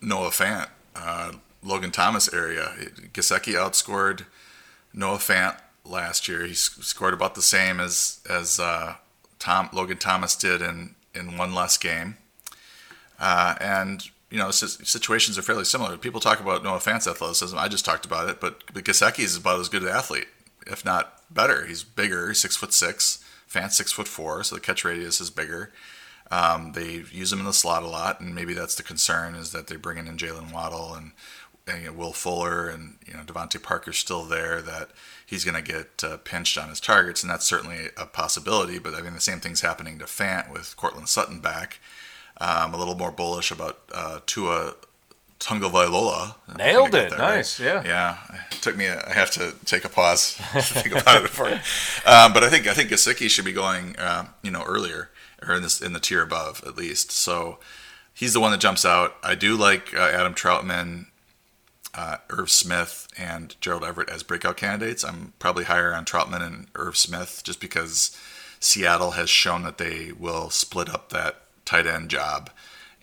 Noah 0.03 0.29
Fant, 0.29 0.67
uh, 0.95 1.31
Logan 1.67 1.91
Thomas 1.91 2.31
area. 2.33 2.73
Gesicki 3.13 3.53
outscored 3.53 4.25
Noah 4.93 5.17
Fant 5.17 5.59
last 5.85 6.27
year. 6.27 6.45
He 6.45 6.53
scored 6.53 7.13
about 7.13 7.35
the 7.35 7.41
same 7.41 7.79
as 7.79 8.19
as 8.29 8.59
uh, 8.59 8.95
Tom 9.39 9.69
Logan 9.73 9.97
Thomas 9.97 10.35
did 10.35 10.61
in 10.61 10.95
in 11.13 11.37
one 11.37 11.53
less 11.53 11.77
game. 11.77 12.17
Uh, 13.19 13.55
and 13.59 14.09
you 14.29 14.37
know, 14.37 14.51
situations 14.51 15.37
are 15.37 15.41
fairly 15.41 15.63
similar. 15.63 15.97
People 15.97 16.19
talk 16.19 16.39
about 16.39 16.63
Noah 16.63 16.79
Fant's 16.79 17.07
athleticism. 17.07 17.57
I 17.57 17.69
just 17.69 17.85
talked 17.85 18.05
about 18.05 18.29
it, 18.29 18.41
but, 18.41 18.61
but 18.73 18.83
Gesicki 18.83 19.19
is 19.19 19.37
about 19.37 19.61
as 19.61 19.69
good 19.69 19.83
an 19.83 19.87
athlete, 19.87 20.27
if 20.65 20.83
not 20.83 21.21
better. 21.33 21.65
He's 21.65 21.83
bigger. 21.83 22.27
He's 22.27 22.41
six 22.41 22.57
foot 22.57 22.73
six. 22.73 23.23
Fant's 23.47 23.77
six 23.77 23.93
foot 23.93 24.07
four, 24.07 24.43
so 24.43 24.55
the 24.55 24.61
catch 24.61 24.83
radius 24.83 25.21
is 25.21 25.29
bigger. 25.29 25.71
Um, 26.29 26.73
they 26.73 27.05
use 27.09 27.31
him 27.31 27.39
in 27.39 27.45
the 27.45 27.53
slot 27.53 27.83
a 27.83 27.87
lot, 27.87 28.19
and 28.19 28.35
maybe 28.35 28.53
that's 28.53 28.75
the 28.75 28.83
concern 28.83 29.33
is 29.33 29.53
that 29.53 29.67
they're 29.67 29.79
bringing 29.79 30.07
in 30.07 30.17
Jaylen 30.17 30.51
Waddle 30.51 30.93
and, 30.93 31.11
and 31.67 31.81
you 31.81 31.87
know, 31.87 31.93
Will 31.93 32.13
Fuller 32.13 32.69
and 32.69 32.97
you 33.05 33.13
know 33.13 33.21
DeVante 33.21 33.61
Parker's 33.61 33.97
still 33.97 34.23
there. 34.23 34.61
That 34.61 34.89
he's 35.25 35.43
going 35.43 35.61
to 35.61 35.71
get 35.71 36.03
uh, 36.03 36.17
pinched 36.17 36.57
on 36.57 36.69
his 36.69 36.79
targets, 36.79 37.23
and 37.23 37.29
that's 37.29 37.45
certainly 37.45 37.89
a 37.97 38.05
possibility. 38.05 38.79
But 38.79 38.95
I 38.95 39.01
mean, 39.01 39.13
the 39.13 39.21
same 39.21 39.39
thing's 39.39 39.61
happening 39.61 39.99
to 39.99 40.05
Fant 40.05 40.51
with 40.51 40.75
Courtland 40.77 41.09
Sutton 41.09 41.39
back. 41.39 41.79
Um, 42.39 42.73
a 42.73 42.77
little 42.77 42.95
more 42.95 43.11
bullish 43.11 43.49
about 43.51 43.79
uh, 43.93 44.19
Tua 44.25 44.75
Tagovailoa. 45.39 46.35
Nailed 46.57 46.95
it. 46.95 47.17
Nice. 47.17 47.59
Right. 47.59 47.65
Yeah. 47.65 47.83
Yeah. 47.83 48.17
It 48.51 48.61
took 48.61 48.75
me. 48.77 48.85
A, 48.85 49.03
I 49.07 49.13
have 49.13 49.31
to 49.31 49.53
take 49.65 49.85
a 49.85 49.89
pause 49.89 50.35
to 50.53 50.61
think 50.61 50.95
about 50.95 51.17
it 51.17 51.23
before. 51.23 51.53
Um, 52.05 52.33
but 52.33 52.43
I 52.43 52.49
think 52.49 52.67
I 52.67 52.73
think 52.73 52.89
Gesicki 52.89 53.29
should 53.29 53.45
be 53.45 53.53
going. 53.53 53.95
Uh, 53.97 54.27
you 54.41 54.51
know, 54.51 54.63
earlier 54.63 55.09
or 55.45 55.55
in 55.55 55.63
this 55.63 55.81
in 55.81 55.93
the 55.93 55.99
tier 55.99 56.21
above 56.21 56.63
at 56.65 56.77
least. 56.77 57.11
So 57.11 57.59
he's 58.13 58.33
the 58.33 58.39
one 58.39 58.51
that 58.51 58.59
jumps 58.59 58.85
out. 58.85 59.15
I 59.23 59.35
do 59.35 59.55
like 59.55 59.93
uh, 59.95 60.09
Adam 60.13 60.33
Trautman 60.33 61.07
uh, 61.97 62.17
Irv 62.29 62.49
Smith 62.51 63.07
and 63.17 63.59
Gerald 63.59 63.83
Everett 63.83 64.09
as 64.09 64.21
breakout 64.21 64.55
candidates. 64.55 65.03
I'm 65.03 65.33
probably 65.39 65.63
higher 65.63 65.93
on 65.93 66.05
Trautman 66.05 66.45
and 66.45 66.67
Irv 66.75 66.95
Smith 66.95 67.41
just 67.43 67.59
because 67.59 68.15
Seattle 68.59 69.11
has 69.11 69.29
shown 69.29 69.63
that 69.63 69.79
they 69.79 70.11
will 70.11 70.51
split 70.51 70.89
up 70.89 71.09
that 71.09 71.41
tight 71.65 71.87
end 71.87 72.09
job, 72.09 72.51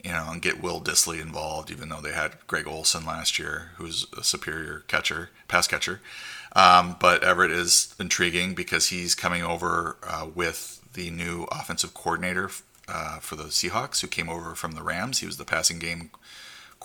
you 0.02 0.12
know, 0.12 0.28
and 0.30 0.40
get 0.40 0.62
Will 0.62 0.80
Dissly 0.80 1.20
involved, 1.20 1.72
even 1.72 1.88
though 1.88 2.00
they 2.00 2.12
had 2.12 2.37
Greg 2.46 2.68
Olsen 2.68 3.04
last 3.04 3.37
year, 3.37 3.72
who's 3.76 4.07
a 4.16 4.22
superior 4.22 4.85
catcher, 4.87 5.30
pass 5.48 5.66
catcher. 5.66 6.00
Um, 6.54 6.96
but 7.00 7.24
Everett 7.24 7.50
is 7.50 7.96
intriguing 7.98 8.54
because 8.54 8.88
he's 8.88 9.16
coming 9.16 9.42
over 9.42 9.96
uh, 10.07 10.28
with 10.33 10.80
the 10.94 11.11
new 11.11 11.48
offensive 11.50 11.94
coordinator 11.94 12.48
uh, 12.87 13.18
for 13.18 13.35
the 13.35 13.44
Seahawks, 13.44 14.00
who 14.00 14.07
came 14.07 14.28
over 14.28 14.54
from 14.54 14.72
the 14.72 14.83
Rams. 14.83 15.18
He 15.18 15.26
was 15.26 15.37
the 15.37 15.44
passing 15.44 15.80
game 15.80 16.11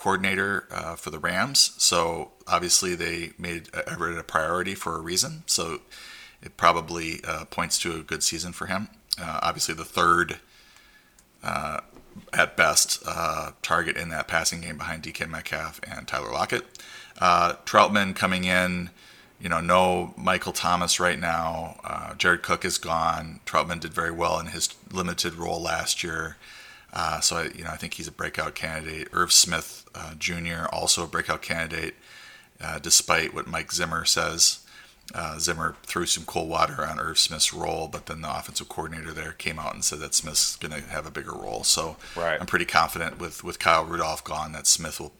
coordinator 0.00 0.66
uh, 0.70 0.96
for 0.96 1.10
the 1.10 1.18
Rams. 1.18 1.72
So 1.76 2.32
obviously 2.48 2.94
they 2.94 3.32
made 3.38 3.68
Everett 3.86 4.18
a 4.18 4.22
priority 4.22 4.74
for 4.74 4.96
a 4.96 5.00
reason. 5.00 5.42
So 5.46 5.80
it 6.42 6.56
probably 6.56 7.20
uh, 7.22 7.44
points 7.44 7.78
to 7.80 7.94
a 7.96 7.98
good 7.98 8.22
season 8.22 8.52
for 8.52 8.66
him. 8.66 8.88
Uh, 9.20 9.40
obviously 9.42 9.74
the 9.74 9.84
third, 9.84 10.38
uh, 11.44 11.80
at 12.32 12.56
best, 12.56 13.02
uh, 13.06 13.52
target 13.60 13.96
in 13.96 14.08
that 14.08 14.26
passing 14.26 14.62
game 14.62 14.78
behind 14.78 15.02
DK 15.02 15.28
Metcalf 15.28 15.80
and 15.86 16.08
Tyler 16.08 16.32
Lockett. 16.32 16.64
Uh, 17.20 17.54
Trautman 17.66 18.16
coming 18.16 18.44
in. 18.44 18.90
You 19.38 19.48
know, 19.48 19.60
no 19.60 20.12
Michael 20.18 20.52
Thomas 20.52 21.00
right 21.00 21.18
now. 21.18 22.14
Jared 22.18 22.42
Cook 22.42 22.62
is 22.62 22.76
gone. 22.76 23.40
Trautman 23.46 23.80
did 23.80 23.94
very 23.94 24.10
well 24.10 24.38
in 24.38 24.46
his 24.46 24.68
limited 24.92 25.34
role 25.34 25.62
last 25.62 26.04
year. 26.04 26.36
Uh, 26.92 27.20
so 27.20 27.36
I, 27.36 27.44
you 27.54 27.64
know, 27.64 27.70
I 27.70 27.76
think 27.76 27.94
he's 27.94 28.08
a 28.08 28.12
breakout 28.12 28.54
candidate. 28.54 29.08
Irv 29.12 29.32
Smith 29.32 29.79
uh, 29.94 30.14
Jr. 30.18 30.66
also 30.72 31.04
a 31.04 31.08
breakout 31.08 31.42
candidate, 31.42 31.94
uh, 32.60 32.78
despite 32.78 33.34
what 33.34 33.46
Mike 33.46 33.72
Zimmer 33.72 34.04
says. 34.04 34.60
Uh, 35.12 35.38
Zimmer 35.38 35.74
threw 35.82 36.06
some 36.06 36.24
cold 36.24 36.48
water 36.48 36.86
on 36.86 37.00
Irv 37.00 37.18
Smith's 37.18 37.52
role, 37.52 37.88
but 37.88 38.06
then 38.06 38.20
the 38.20 38.30
offensive 38.30 38.68
coordinator 38.68 39.12
there 39.12 39.32
came 39.32 39.58
out 39.58 39.74
and 39.74 39.84
said 39.84 39.98
that 39.98 40.14
Smith's 40.14 40.54
going 40.54 40.72
to 40.72 40.88
have 40.88 41.04
a 41.04 41.10
bigger 41.10 41.32
role. 41.32 41.64
So 41.64 41.96
right. 42.14 42.40
I'm 42.40 42.46
pretty 42.46 42.64
confident 42.64 43.18
with, 43.18 43.42
with 43.42 43.58
Kyle 43.58 43.84
Rudolph 43.84 44.22
gone 44.22 44.52
that 44.52 44.66
Smith 44.66 45.00
will 45.00 45.12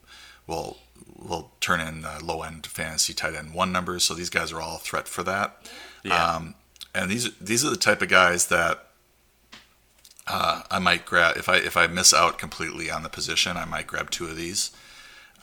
will 0.47 0.79
will 1.17 1.53
turn 1.61 1.81
in 1.81 2.05
low 2.23 2.43
end 2.43 2.67
fantasy 2.67 3.13
tight 3.13 3.35
end 3.35 3.55
one 3.55 3.73
numbers. 3.73 4.05
So 4.05 4.15
these 4.15 4.31
guys 4.31 4.53
are 4.53 4.61
all 4.61 4.77
a 4.77 4.79
threat 4.79 5.07
for 5.07 5.23
that. 5.23 5.71
Yeah. 6.03 6.35
Um, 6.35 6.55
and 6.95 7.11
these 7.11 7.35
these 7.39 7.65
are 7.65 7.71
the 7.71 7.77
type 7.77 8.03
of 8.03 8.09
guys 8.09 8.47
that 8.47 8.90
uh, 10.33 10.63
I 10.71 10.79
might 10.79 11.05
grab 11.07 11.37
if 11.37 11.49
I 11.49 11.57
if 11.57 11.77
I 11.77 11.89
miss 11.89 12.15
out 12.15 12.39
completely 12.39 12.89
on 12.89 13.03
the 13.03 13.09
position, 13.09 13.57
I 13.57 13.65
might 13.65 13.89
grab 13.89 14.11
two 14.11 14.27
of 14.27 14.37
these 14.37 14.71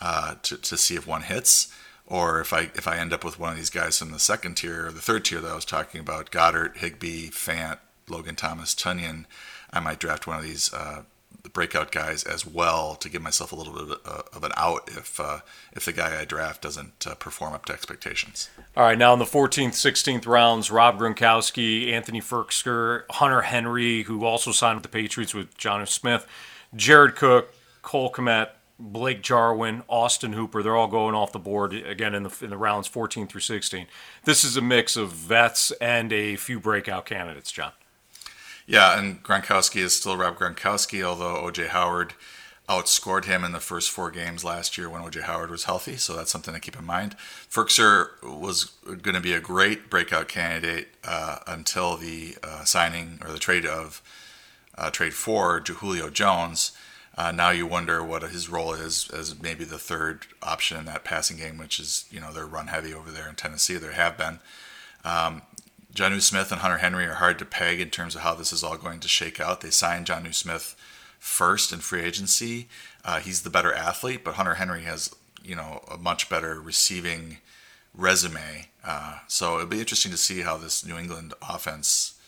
uh, 0.00 0.36
to 0.42 0.56
to 0.56 0.76
see 0.78 0.96
if 0.96 1.06
one 1.06 1.22
hits, 1.22 1.70
or 2.06 2.40
if 2.40 2.54
I 2.54 2.70
if 2.74 2.88
I 2.88 2.96
end 2.96 3.12
up 3.12 3.22
with 3.22 3.38
one 3.38 3.52
of 3.52 3.58
these 3.58 3.68
guys 3.68 3.98
from 3.98 4.12
the 4.12 4.18
second 4.18 4.54
tier 4.54 4.86
or 4.86 4.92
the 4.92 5.02
third 5.02 5.26
tier 5.26 5.40
that 5.40 5.50
I 5.50 5.54
was 5.54 5.66
talking 5.66 6.00
about, 6.00 6.30
Goedert, 6.30 6.78
Higbee, 6.78 7.28
Fant, 7.28 7.78
Logan 8.08 8.34
Thomas, 8.34 8.74
Tonyan, 8.74 9.26
I 9.70 9.80
might 9.80 10.00
draft 10.00 10.26
one 10.26 10.38
of 10.38 10.42
these 10.42 10.72
uh, 10.72 11.02
the 11.42 11.48
breakout 11.48 11.90
guys 11.90 12.24
as 12.24 12.46
well 12.46 12.94
to 12.96 13.08
give 13.08 13.22
myself 13.22 13.52
a 13.52 13.56
little 13.56 13.72
bit 13.72 13.98
of 14.04 14.44
an 14.44 14.52
out 14.56 14.88
if 14.88 15.18
uh, 15.18 15.40
if 15.72 15.84
the 15.84 15.92
guy 15.92 16.20
I 16.20 16.24
draft 16.24 16.62
doesn't 16.62 17.06
uh, 17.06 17.14
perform 17.14 17.54
up 17.54 17.64
to 17.66 17.72
expectations. 17.72 18.50
All 18.76 18.84
right, 18.84 18.98
now 18.98 19.12
in 19.12 19.18
the 19.18 19.24
14th, 19.24 19.70
16th 19.70 20.26
rounds, 20.26 20.70
Rob 20.70 20.98
Gronkowski, 20.98 21.92
Anthony 21.92 22.20
Firkser, 22.20 23.04
Hunter 23.10 23.42
Henry, 23.42 24.02
who 24.02 24.24
also 24.24 24.52
signed 24.52 24.76
with 24.76 24.82
the 24.82 24.88
Patriots 24.88 25.34
with 25.34 25.56
Jonnu 25.56 25.88
Smith, 25.88 26.26
Jared 26.74 27.16
Cook, 27.16 27.54
Cole 27.82 28.12
Kmet, 28.12 28.50
Blake 28.78 29.22
Jarwin, 29.22 29.82
Austin 29.88 30.34
Hooper, 30.34 30.62
they're 30.62 30.76
all 30.76 30.86
going 30.86 31.14
off 31.14 31.32
the 31.32 31.38
board 31.38 31.72
again 31.72 32.14
in 32.14 32.22
the 32.24 32.38
in 32.42 32.50
the 32.50 32.56
rounds 32.56 32.86
14 32.86 33.26
through 33.26 33.40
16. 33.40 33.86
This 34.24 34.44
is 34.44 34.56
a 34.56 34.60
mix 34.60 34.96
of 34.96 35.10
vets 35.10 35.72
and 35.80 36.12
a 36.12 36.36
few 36.36 36.60
breakout 36.60 37.06
candidates, 37.06 37.50
John. 37.50 37.72
Yeah, 38.68 38.98
and 38.98 39.22
Gronkowski 39.22 39.80
is 39.80 39.96
still 39.96 40.18
Rob 40.18 40.36
Gronkowski, 40.36 41.02
although 41.02 41.36
OJ 41.36 41.68
Howard 41.68 42.12
outscored 42.68 43.24
him 43.24 43.42
in 43.42 43.52
the 43.52 43.60
first 43.60 43.90
four 43.90 44.10
games 44.10 44.44
last 44.44 44.76
year 44.76 44.90
when 44.90 45.00
OJ 45.00 45.22
Howard 45.22 45.50
was 45.50 45.64
healthy, 45.64 45.96
so 45.96 46.14
that's 46.14 46.30
something 46.30 46.52
to 46.52 46.60
keep 46.60 46.78
in 46.78 46.84
mind. 46.84 47.16
Firkser 47.50 48.10
was 48.22 48.66
going 48.84 49.14
to 49.14 49.22
be 49.22 49.32
a 49.32 49.40
great 49.40 49.88
breakout 49.88 50.28
candidate 50.28 50.88
uh, 51.02 51.38
until 51.46 51.96
the 51.96 52.36
uh, 52.42 52.64
signing 52.64 53.18
or 53.24 53.32
the 53.32 53.38
trade 53.38 53.64
of 53.64 54.02
uh, 54.76 54.90
trade 54.90 55.14
for 55.14 55.60
Julio 55.60 56.10
Jones. 56.10 56.72
Uh, 57.16 57.32
now 57.32 57.48
you 57.48 57.66
wonder 57.66 58.04
what 58.04 58.22
his 58.22 58.50
role 58.50 58.74
is 58.74 59.08
as 59.14 59.40
maybe 59.40 59.64
the 59.64 59.78
third 59.78 60.26
option 60.42 60.76
in 60.76 60.84
that 60.84 61.04
passing 61.04 61.38
game, 61.38 61.56
which 61.56 61.80
is 61.80 62.04
you 62.10 62.20
know 62.20 62.34
they're 62.34 62.44
run 62.44 62.66
heavy 62.66 62.92
over 62.92 63.10
there 63.10 63.30
in 63.30 63.34
Tennessee. 63.34 63.78
There 63.78 63.92
have 63.92 64.18
been. 64.18 64.40
Um, 65.06 65.40
Jonnu 65.94 66.20
Smith 66.20 66.52
and 66.52 66.60
Hunter 66.60 66.78
Henry 66.78 67.06
are 67.06 67.14
hard 67.14 67.38
to 67.38 67.44
peg 67.44 67.80
in 67.80 67.90
terms 67.90 68.14
of 68.14 68.20
how 68.20 68.34
this 68.34 68.52
is 68.52 68.62
all 68.62 68.76
going 68.76 69.00
to 69.00 69.08
shake 69.08 69.40
out. 69.40 69.60
They 69.60 69.70
signed 69.70 70.06
Jonnu 70.06 70.34
Smith 70.34 70.76
first 71.18 71.72
in 71.72 71.80
free 71.80 72.02
agency. 72.02 72.68
Uh, 73.04 73.20
he's 73.20 73.42
the 73.42 73.50
better 73.50 73.72
athlete, 73.72 74.22
but 74.24 74.34
Hunter 74.34 74.54
Henry 74.54 74.82
has 74.82 75.14
you 75.42 75.54
know 75.54 75.82
a 75.90 75.96
much 75.96 76.28
better 76.28 76.60
receiving 76.60 77.38
resume. 77.94 78.66
Uh, 78.84 79.18
so 79.26 79.56
it'll 79.56 79.66
be 79.66 79.80
interesting 79.80 80.12
to 80.12 80.18
see 80.18 80.42
how 80.42 80.56
this 80.56 80.84
New 80.84 80.96
England 80.96 81.34
offense 81.46 82.18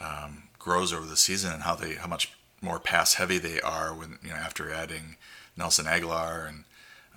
um, 0.00 0.44
grows 0.58 0.92
over 0.92 1.06
the 1.06 1.16
season 1.16 1.52
and 1.52 1.62
how 1.62 1.74
they 1.74 1.94
how 1.94 2.08
much 2.08 2.32
more 2.60 2.78
pass 2.78 3.14
heavy 3.14 3.38
they 3.38 3.60
are 3.60 3.94
when 3.94 4.18
you 4.22 4.30
know 4.30 4.36
after 4.36 4.72
adding 4.72 5.16
Nelson 5.56 5.86
Agholor 5.86 6.48
and 6.48 6.64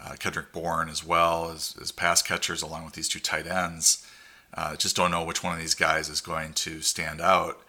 uh, 0.04 0.15
Kendrick 0.17 0.52
Bourne 0.52 0.89
as 0.89 1.06
well 1.06 1.52
as, 1.52 1.76
as 1.82 1.91
pass 1.91 2.22
catchers 2.22 2.62
along 2.62 2.86
with 2.86 2.94
these 2.94 3.10
two 3.10 3.20
tight 3.20 3.46
ends. 3.46 4.06
Uh, 4.53 4.75
just 4.75 4.95
don't 4.95 5.11
know 5.11 5.23
which 5.23 5.43
one 5.43 5.53
of 5.53 5.59
these 5.59 5.75
guys 5.75 6.09
is 6.09 6.21
going 6.21 6.53
to 6.53 6.81
stand 6.81 7.21
out. 7.21 7.61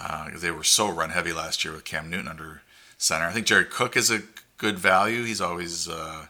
Uh, 0.00 0.30
they 0.36 0.50
were 0.50 0.64
so 0.64 0.88
run 0.88 1.10
heavy 1.10 1.32
last 1.32 1.64
year 1.64 1.74
with 1.74 1.84
Cam 1.84 2.08
Newton 2.08 2.28
under 2.28 2.62
center. 2.96 3.26
I 3.26 3.32
think 3.32 3.46
Jared 3.46 3.70
Cook 3.70 3.96
is 3.96 4.10
a 4.10 4.22
good 4.56 4.78
value. 4.78 5.24
He's 5.24 5.40
always, 5.40 5.88
uh, 5.88 6.26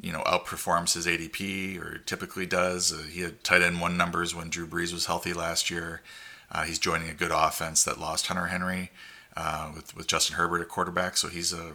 you 0.00 0.12
know, 0.12 0.20
outperforms 0.22 0.94
his 0.94 1.06
ADP 1.06 1.80
or 1.80 1.98
typically 1.98 2.46
does. 2.46 2.92
Uh, 2.92 3.04
he 3.10 3.20
had 3.20 3.42
tight 3.42 3.62
end 3.62 3.80
one 3.80 3.96
numbers 3.96 4.34
when 4.34 4.50
Drew 4.50 4.66
Brees 4.66 4.92
was 4.92 5.06
healthy 5.06 5.32
last 5.32 5.70
year. 5.70 6.02
Uh, 6.50 6.64
he's 6.64 6.78
joining 6.78 7.08
a 7.08 7.14
good 7.14 7.32
offense 7.32 7.84
that 7.84 7.98
lost 7.98 8.26
Hunter 8.26 8.46
Henry 8.46 8.90
uh, 9.36 9.72
with 9.74 9.96
with 9.96 10.06
Justin 10.06 10.36
Herbert 10.36 10.60
at 10.60 10.68
quarterback. 10.68 11.16
So 11.16 11.28
he's 11.28 11.52
a, 11.52 11.72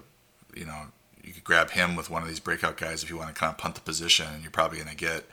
you 0.55 0.65
know, 0.65 0.87
you 1.23 1.33
could 1.33 1.43
grab 1.43 1.71
him 1.71 1.95
with 1.95 2.09
one 2.09 2.21
of 2.21 2.27
these 2.27 2.39
breakout 2.39 2.77
guys 2.77 3.03
if 3.03 3.09
you 3.09 3.17
want 3.17 3.29
to 3.29 3.39
kind 3.39 3.51
of 3.51 3.57
punt 3.57 3.75
the 3.75 3.81
position, 3.81 4.27
and 4.33 4.43
you're 4.43 4.51
probably 4.51 4.77
going 4.77 4.89
to 4.89 4.95
get 4.95 5.25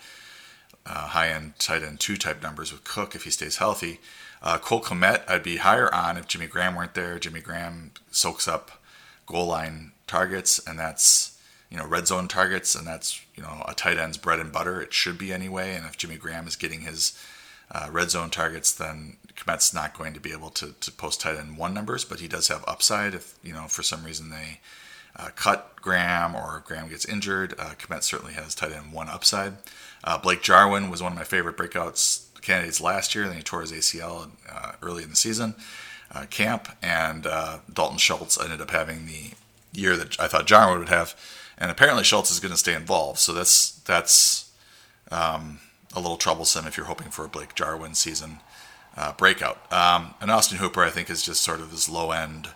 uh, 0.86 1.08
high 1.08 1.28
end 1.28 1.58
tight 1.58 1.82
end 1.82 2.00
two 2.00 2.16
type 2.16 2.42
numbers 2.42 2.72
with 2.72 2.84
Cook 2.84 3.14
if 3.14 3.24
he 3.24 3.30
stays 3.30 3.56
healthy. 3.56 4.00
Uh, 4.42 4.58
Cole 4.58 4.80
Kmet, 4.82 5.28
I'd 5.28 5.42
be 5.42 5.56
higher 5.56 5.92
on 5.92 6.16
if 6.16 6.28
Jimmy 6.28 6.46
Graham 6.46 6.76
weren't 6.76 6.94
there. 6.94 7.18
Jimmy 7.18 7.40
Graham 7.40 7.92
soaks 8.10 8.46
up 8.46 8.82
goal 9.26 9.46
line 9.46 9.92
targets, 10.06 10.60
and 10.66 10.78
that's 10.78 11.38
you 11.70 11.76
know 11.76 11.86
red 11.86 12.06
zone 12.06 12.28
targets, 12.28 12.74
and 12.74 12.86
that's 12.86 13.20
you 13.34 13.42
know 13.42 13.64
a 13.66 13.74
tight 13.74 13.98
end's 13.98 14.18
bread 14.18 14.38
and 14.38 14.52
butter. 14.52 14.80
It 14.80 14.92
should 14.92 15.18
be 15.18 15.32
anyway. 15.32 15.74
And 15.74 15.84
if 15.84 15.96
Jimmy 15.96 16.16
Graham 16.16 16.46
is 16.46 16.56
getting 16.56 16.82
his 16.82 17.18
uh, 17.70 17.88
red 17.90 18.10
zone 18.10 18.30
targets, 18.30 18.72
then 18.72 19.16
Kmet's 19.34 19.74
not 19.74 19.98
going 19.98 20.14
to 20.14 20.20
be 20.20 20.32
able 20.32 20.50
to, 20.50 20.74
to 20.80 20.92
post 20.92 21.20
tight 21.20 21.36
end 21.36 21.58
one 21.58 21.74
numbers, 21.74 22.04
but 22.04 22.20
he 22.20 22.28
does 22.28 22.48
have 22.48 22.64
upside 22.68 23.14
if 23.14 23.34
you 23.42 23.52
know 23.52 23.66
for 23.66 23.82
some 23.82 24.04
reason 24.04 24.30
they 24.30 24.60
uh, 25.16 25.30
cut 25.34 25.72
Graham 25.76 26.34
or 26.34 26.62
Graham 26.66 26.88
gets 26.88 27.04
injured. 27.04 27.54
Uh, 27.58 27.74
Kmet 27.78 28.02
certainly 28.02 28.34
has 28.34 28.54
tight 28.54 28.72
end 28.72 28.92
one 28.92 29.08
upside. 29.08 29.54
Uh, 30.04 30.18
Blake 30.18 30.42
Jarwin 30.42 30.90
was 30.90 31.02
one 31.02 31.12
of 31.12 31.18
my 31.18 31.24
favorite 31.24 31.56
breakouts 31.56 32.26
candidates 32.42 32.80
last 32.80 33.14
year. 33.14 33.26
Then 33.26 33.36
he 33.36 33.42
tore 33.42 33.62
his 33.62 33.72
ACL 33.72 34.30
uh, 34.50 34.72
early 34.82 35.02
in 35.02 35.10
the 35.10 35.16
season 35.16 35.54
uh, 36.12 36.26
camp, 36.26 36.68
and 36.82 37.26
uh, 37.26 37.58
Dalton 37.72 37.98
Schultz 37.98 38.40
ended 38.40 38.60
up 38.60 38.70
having 38.70 39.06
the 39.06 39.32
year 39.72 39.96
that 39.96 40.18
I 40.20 40.28
thought 40.28 40.46
Jarwin 40.46 40.78
would 40.78 40.88
have, 40.88 41.14
and 41.58 41.70
apparently 41.70 42.04
Schultz 42.04 42.30
is 42.30 42.40
going 42.40 42.52
to 42.52 42.58
stay 42.58 42.74
involved. 42.74 43.18
So 43.18 43.32
that's 43.32 43.70
that's 43.80 44.50
um, 45.10 45.60
a 45.94 46.00
little 46.00 46.16
troublesome 46.16 46.66
if 46.66 46.76
you're 46.76 46.86
hoping 46.86 47.10
for 47.10 47.24
a 47.24 47.28
Blake 47.28 47.54
Jarwin 47.54 47.94
season 47.94 48.38
uh, 48.96 49.12
breakout. 49.12 49.70
Um, 49.72 50.14
and 50.20 50.30
Austin 50.30 50.58
Hooper, 50.58 50.82
I 50.82 50.90
think, 50.90 51.10
is 51.10 51.22
just 51.22 51.42
sort 51.42 51.60
of 51.60 51.70
this 51.70 51.88
low 51.88 52.12
end. 52.12 52.48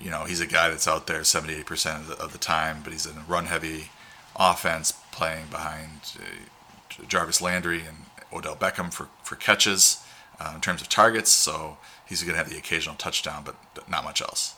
You 0.00 0.10
know, 0.10 0.24
he's 0.24 0.40
a 0.40 0.46
guy 0.46 0.68
that's 0.68 0.88
out 0.88 1.06
there 1.06 1.20
78% 1.20 1.96
of 1.96 2.06
the, 2.08 2.14
of 2.18 2.32
the 2.32 2.38
time, 2.38 2.80
but 2.82 2.92
he's 2.92 3.06
in 3.06 3.16
a 3.16 3.24
run 3.26 3.46
heavy 3.46 3.90
offense 4.34 4.92
playing 5.12 5.46
behind 5.50 5.90
uh, 6.18 7.04
Jarvis 7.08 7.40
Landry 7.40 7.80
and 7.80 7.98
Odell 8.32 8.56
Beckham 8.56 8.92
for, 8.92 9.08
for 9.22 9.36
catches 9.36 10.04
uh, 10.38 10.52
in 10.54 10.60
terms 10.60 10.80
of 10.80 10.88
targets. 10.88 11.30
So 11.30 11.78
he's 12.06 12.22
going 12.22 12.32
to 12.32 12.38
have 12.38 12.50
the 12.50 12.58
occasional 12.58 12.96
touchdown, 12.96 13.42
but 13.44 13.56
not 13.88 14.04
much 14.04 14.20
else. 14.20 14.54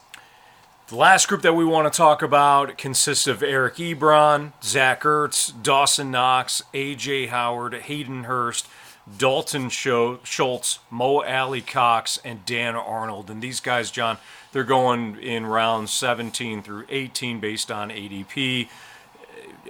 The 0.88 0.96
last 0.96 1.29
group 1.29 1.42
that 1.42 1.55
we 1.55 1.66
want 1.66 1.92
to 1.92 1.94
talk 1.94 2.22
about 2.22 2.79
consists 2.79 3.27
of 3.27 3.42
Eric 3.42 3.74
Ebron, 3.74 4.53
Zach 4.62 5.03
Ertz, 5.03 5.53
Dawson 5.62 6.11
Knox, 6.11 6.62
O.J. 6.72 7.27
Howard, 7.27 7.74
Hayden 7.74 8.24
Hurst, 8.24 8.66
Dalton 9.16 9.68
Schultz, 9.68 10.79
Mo 10.90 11.22
Alie-Cox, 11.22 12.18
and 12.24 12.44
Dan 12.46 12.74
Arnold. 12.74 13.31
And 13.31 13.42
these 13.42 13.61
guys, 13.61 13.90
John, 13.90 14.16
they're 14.52 14.64
going 14.64 15.16
in 15.20 15.46
rounds 15.46 15.92
17 15.92 16.62
through 16.62 16.84
18 16.88 17.40
based 17.40 17.70
on 17.70 17.90
ADP 17.90 18.68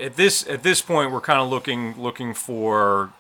at 0.00 0.16
this 0.16 0.46
at 0.48 0.62
this 0.62 0.80
point, 0.80 1.12
we're 1.12 1.20
kind 1.20 1.40
of 1.40 1.48
looking 1.48 2.00
looking 2.00 2.34
for, 2.34 3.10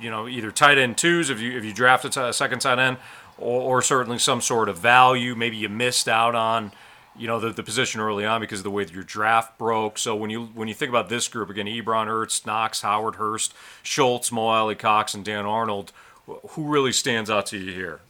you 0.00 0.10
know, 0.10 0.28
either 0.28 0.50
tight 0.50 0.78
end 0.78 0.98
twos 0.98 1.30
if 1.30 1.40
you 1.40 1.56
if 1.56 1.64
you 1.64 1.72
draft 1.72 2.04
a, 2.04 2.10
t- 2.10 2.20
a 2.20 2.32
second 2.32 2.60
tight 2.60 2.78
end, 2.78 2.96
or, 3.38 3.78
or 3.78 3.82
certainly 3.82 4.18
some 4.18 4.40
sort 4.40 4.68
of 4.68 4.78
value. 4.78 5.34
Maybe 5.34 5.56
you 5.56 5.68
missed 5.68 6.08
out 6.08 6.34
on, 6.34 6.72
you 7.16 7.26
know, 7.26 7.40
the, 7.40 7.50
the 7.50 7.62
position 7.62 8.00
early 8.00 8.24
on 8.24 8.40
because 8.40 8.60
of 8.60 8.64
the 8.64 8.70
way 8.70 8.84
that 8.84 8.92
your 8.92 9.04
draft 9.04 9.58
broke. 9.58 9.98
So 9.98 10.14
when 10.14 10.30
you 10.30 10.46
when 10.46 10.68
you 10.68 10.74
think 10.74 10.90
about 10.90 11.08
this 11.08 11.28
group 11.28 11.50
again, 11.50 11.66
Ebron, 11.66 12.06
Ertz, 12.06 12.44
Knox, 12.44 12.82
Howard, 12.82 13.16
Hurst, 13.16 13.54
Schultz, 13.82 14.32
Mo 14.32 14.48
Alie-Cox, 14.48 15.14
and 15.14 15.24
Dan 15.24 15.46
Arnold, 15.46 15.92
who 16.26 16.64
really 16.64 16.92
stands 16.92 17.30
out 17.30 17.46
to 17.46 17.58
you 17.58 17.72
here? 17.72 18.00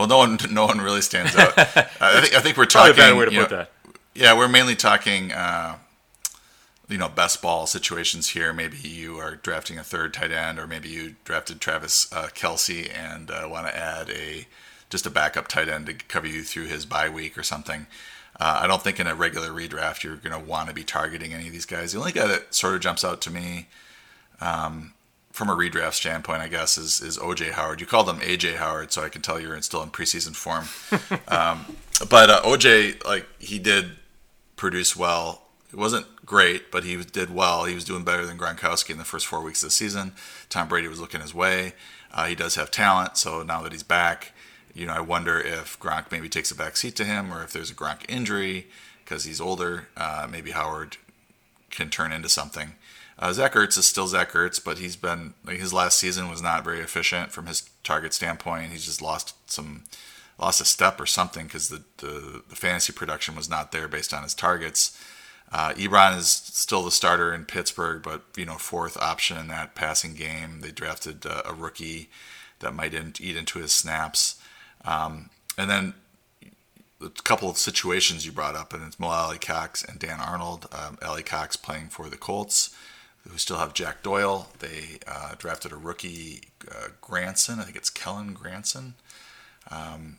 Well, 0.00 0.08
no 0.08 0.16
one, 0.16 0.38
no 0.50 0.64
one 0.64 0.80
really 0.80 1.02
stands 1.02 1.36
out. 1.36 1.52
I 1.58 2.22
think, 2.22 2.34
I 2.34 2.40
think 2.40 2.56
we're 2.56 2.64
Probably 2.64 2.94
talking. 2.94 2.94
a 2.94 2.96
bad 2.96 3.16
way 3.18 3.24
to 3.26 3.30
put 3.32 3.50
know, 3.50 3.56
that. 3.58 3.70
Yeah, 4.14 4.34
we're 4.34 4.48
mainly 4.48 4.74
talking, 4.74 5.30
uh, 5.30 5.76
you 6.88 6.96
know, 6.96 7.10
best 7.10 7.42
ball 7.42 7.66
situations 7.66 8.30
here. 8.30 8.54
Maybe 8.54 8.78
you 8.78 9.18
are 9.18 9.36
drafting 9.36 9.78
a 9.78 9.84
third 9.84 10.14
tight 10.14 10.32
end, 10.32 10.58
or 10.58 10.66
maybe 10.66 10.88
you 10.88 11.16
drafted 11.24 11.60
Travis 11.60 12.10
uh, 12.14 12.28
Kelce 12.28 12.90
and 12.96 13.30
uh, 13.30 13.46
want 13.50 13.66
to 13.66 13.76
add 13.76 14.08
a 14.08 14.46
just 14.88 15.04
a 15.04 15.10
backup 15.10 15.48
tight 15.48 15.68
end 15.68 15.84
to 15.84 15.92
cover 15.92 16.26
you 16.26 16.44
through 16.44 16.68
his 16.68 16.86
bye 16.86 17.10
week 17.10 17.36
or 17.36 17.42
something. 17.42 17.86
Uh, 18.40 18.60
I 18.62 18.66
don't 18.66 18.80
think 18.80 19.00
in 19.00 19.06
a 19.06 19.14
regular 19.14 19.50
redraft 19.50 20.02
you're 20.02 20.16
going 20.16 20.32
to 20.32 20.48
want 20.48 20.68
to 20.68 20.74
be 20.74 20.82
targeting 20.82 21.34
any 21.34 21.48
of 21.48 21.52
these 21.52 21.66
guys. 21.66 21.92
The 21.92 21.98
only 21.98 22.12
guy 22.12 22.26
that 22.26 22.54
sort 22.54 22.74
of 22.74 22.80
jumps 22.80 23.04
out 23.04 23.20
to 23.20 23.30
me 23.30 23.66
um, 24.40 24.94
from 25.40 25.48
a 25.48 25.56
redraft 25.56 25.94
standpoint, 25.94 26.42
I 26.42 26.48
guess, 26.48 26.76
is 26.76 27.00
is 27.00 27.16
OJ 27.16 27.52
Howard. 27.52 27.80
You 27.80 27.86
called 27.86 28.10
him 28.10 28.18
AJ 28.18 28.56
Howard, 28.56 28.92
so 28.92 29.02
I 29.02 29.08
can 29.08 29.22
tell 29.22 29.40
you're 29.40 29.58
still 29.62 29.82
in 29.82 29.88
preseason 29.88 30.36
form. 30.36 30.66
um, 31.28 31.64
but 32.10 32.28
uh, 32.28 32.42
OJ, 32.42 33.02
like 33.06 33.26
he 33.38 33.58
did 33.58 33.92
produce 34.56 34.94
well. 34.94 35.46
It 35.72 35.76
wasn't 35.76 36.04
great, 36.26 36.70
but 36.70 36.84
he 36.84 36.94
did 37.04 37.34
well. 37.34 37.64
He 37.64 37.74
was 37.74 37.86
doing 37.86 38.04
better 38.04 38.26
than 38.26 38.36
Gronkowski 38.36 38.90
in 38.90 38.98
the 38.98 39.04
first 39.04 39.26
four 39.26 39.40
weeks 39.40 39.62
of 39.62 39.68
the 39.68 39.70
season. 39.70 40.12
Tom 40.50 40.68
Brady 40.68 40.88
was 40.88 41.00
looking 41.00 41.22
his 41.22 41.34
way. 41.34 41.72
Uh, 42.12 42.26
he 42.26 42.34
does 42.34 42.56
have 42.56 42.70
talent, 42.70 43.16
so 43.16 43.42
now 43.42 43.62
that 43.62 43.72
he's 43.72 43.82
back, 43.82 44.32
you 44.74 44.84
know, 44.84 44.92
I 44.92 45.00
wonder 45.00 45.40
if 45.40 45.80
Gronk 45.80 46.12
maybe 46.12 46.28
takes 46.28 46.50
a 46.50 46.54
back 46.54 46.76
seat 46.76 46.96
to 46.96 47.04
him, 47.06 47.32
or 47.32 47.42
if 47.42 47.54
there's 47.54 47.70
a 47.70 47.74
Gronk 47.74 48.00
injury 48.10 48.66
because 49.02 49.24
he's 49.24 49.40
older. 49.40 49.88
Uh, 49.96 50.28
maybe 50.30 50.50
Howard 50.50 50.98
can 51.70 51.88
turn 51.88 52.12
into 52.12 52.28
something. 52.28 52.74
Uh, 53.20 53.34
Zach 53.34 53.52
Ertz 53.52 53.76
is 53.76 53.86
still 53.86 54.06
Zach 54.06 54.32
Ertz, 54.32 54.62
but 54.62 54.78
he's 54.78 54.96
been 54.96 55.34
like 55.44 55.58
his 55.58 55.74
last 55.74 55.98
season 55.98 56.30
was 56.30 56.40
not 56.40 56.64
very 56.64 56.80
efficient 56.80 57.32
from 57.32 57.46
his 57.46 57.68
target 57.84 58.14
standpoint. 58.14 58.72
He's 58.72 58.86
just 58.86 59.02
lost 59.02 59.34
some, 59.50 59.84
lost 60.38 60.62
a 60.62 60.64
step 60.64 60.98
or 60.98 61.04
something 61.04 61.44
because 61.46 61.68
the, 61.68 61.82
the 61.98 62.42
the 62.48 62.56
fantasy 62.56 62.94
production 62.94 63.36
was 63.36 63.50
not 63.50 63.72
there 63.72 63.88
based 63.88 64.14
on 64.14 64.22
his 64.22 64.34
targets. 64.34 64.98
Uh, 65.52 65.72
Ebron 65.74 66.16
is 66.16 66.28
still 66.28 66.82
the 66.82 66.90
starter 66.90 67.34
in 67.34 67.44
Pittsburgh, 67.44 68.02
but 68.02 68.22
you 68.36 68.46
know 68.46 68.54
fourth 68.54 68.96
option 68.96 69.36
in 69.36 69.48
that 69.48 69.74
passing 69.74 70.14
game. 70.14 70.60
They 70.62 70.70
drafted 70.70 71.26
uh, 71.26 71.42
a 71.44 71.52
rookie 71.52 72.08
that 72.60 72.74
might 72.74 72.94
in, 72.94 73.12
eat 73.20 73.36
into 73.36 73.58
his 73.58 73.72
snaps, 73.72 74.40
um, 74.86 75.28
and 75.58 75.68
then 75.68 75.92
a 77.02 77.10
couple 77.22 77.50
of 77.50 77.58
situations 77.58 78.24
you 78.24 78.32
brought 78.32 78.54
up, 78.54 78.72
and 78.72 78.82
it's 78.86 79.00
Mo 79.00 79.08
Alie-Cox 79.08 79.84
and 79.84 79.98
Dan 79.98 80.20
Arnold. 80.20 80.68
Um, 80.72 80.98
Alie-Cox 81.02 81.56
playing 81.56 81.88
for 81.88 82.08
the 82.08 82.16
Colts, 82.16 82.74
who 83.28 83.38
still 83.38 83.58
have 83.58 83.74
Jack 83.74 84.02
Doyle. 84.02 84.48
They 84.58 84.98
uh, 85.06 85.34
drafted 85.38 85.72
a 85.72 85.76
rookie, 85.76 86.42
uh, 86.70 86.88
Granson. 87.00 87.60
I 87.60 87.64
think 87.64 87.76
it's 87.76 87.90
Kellen 87.90 88.34
Granson. 88.34 88.94
Um, 89.70 90.18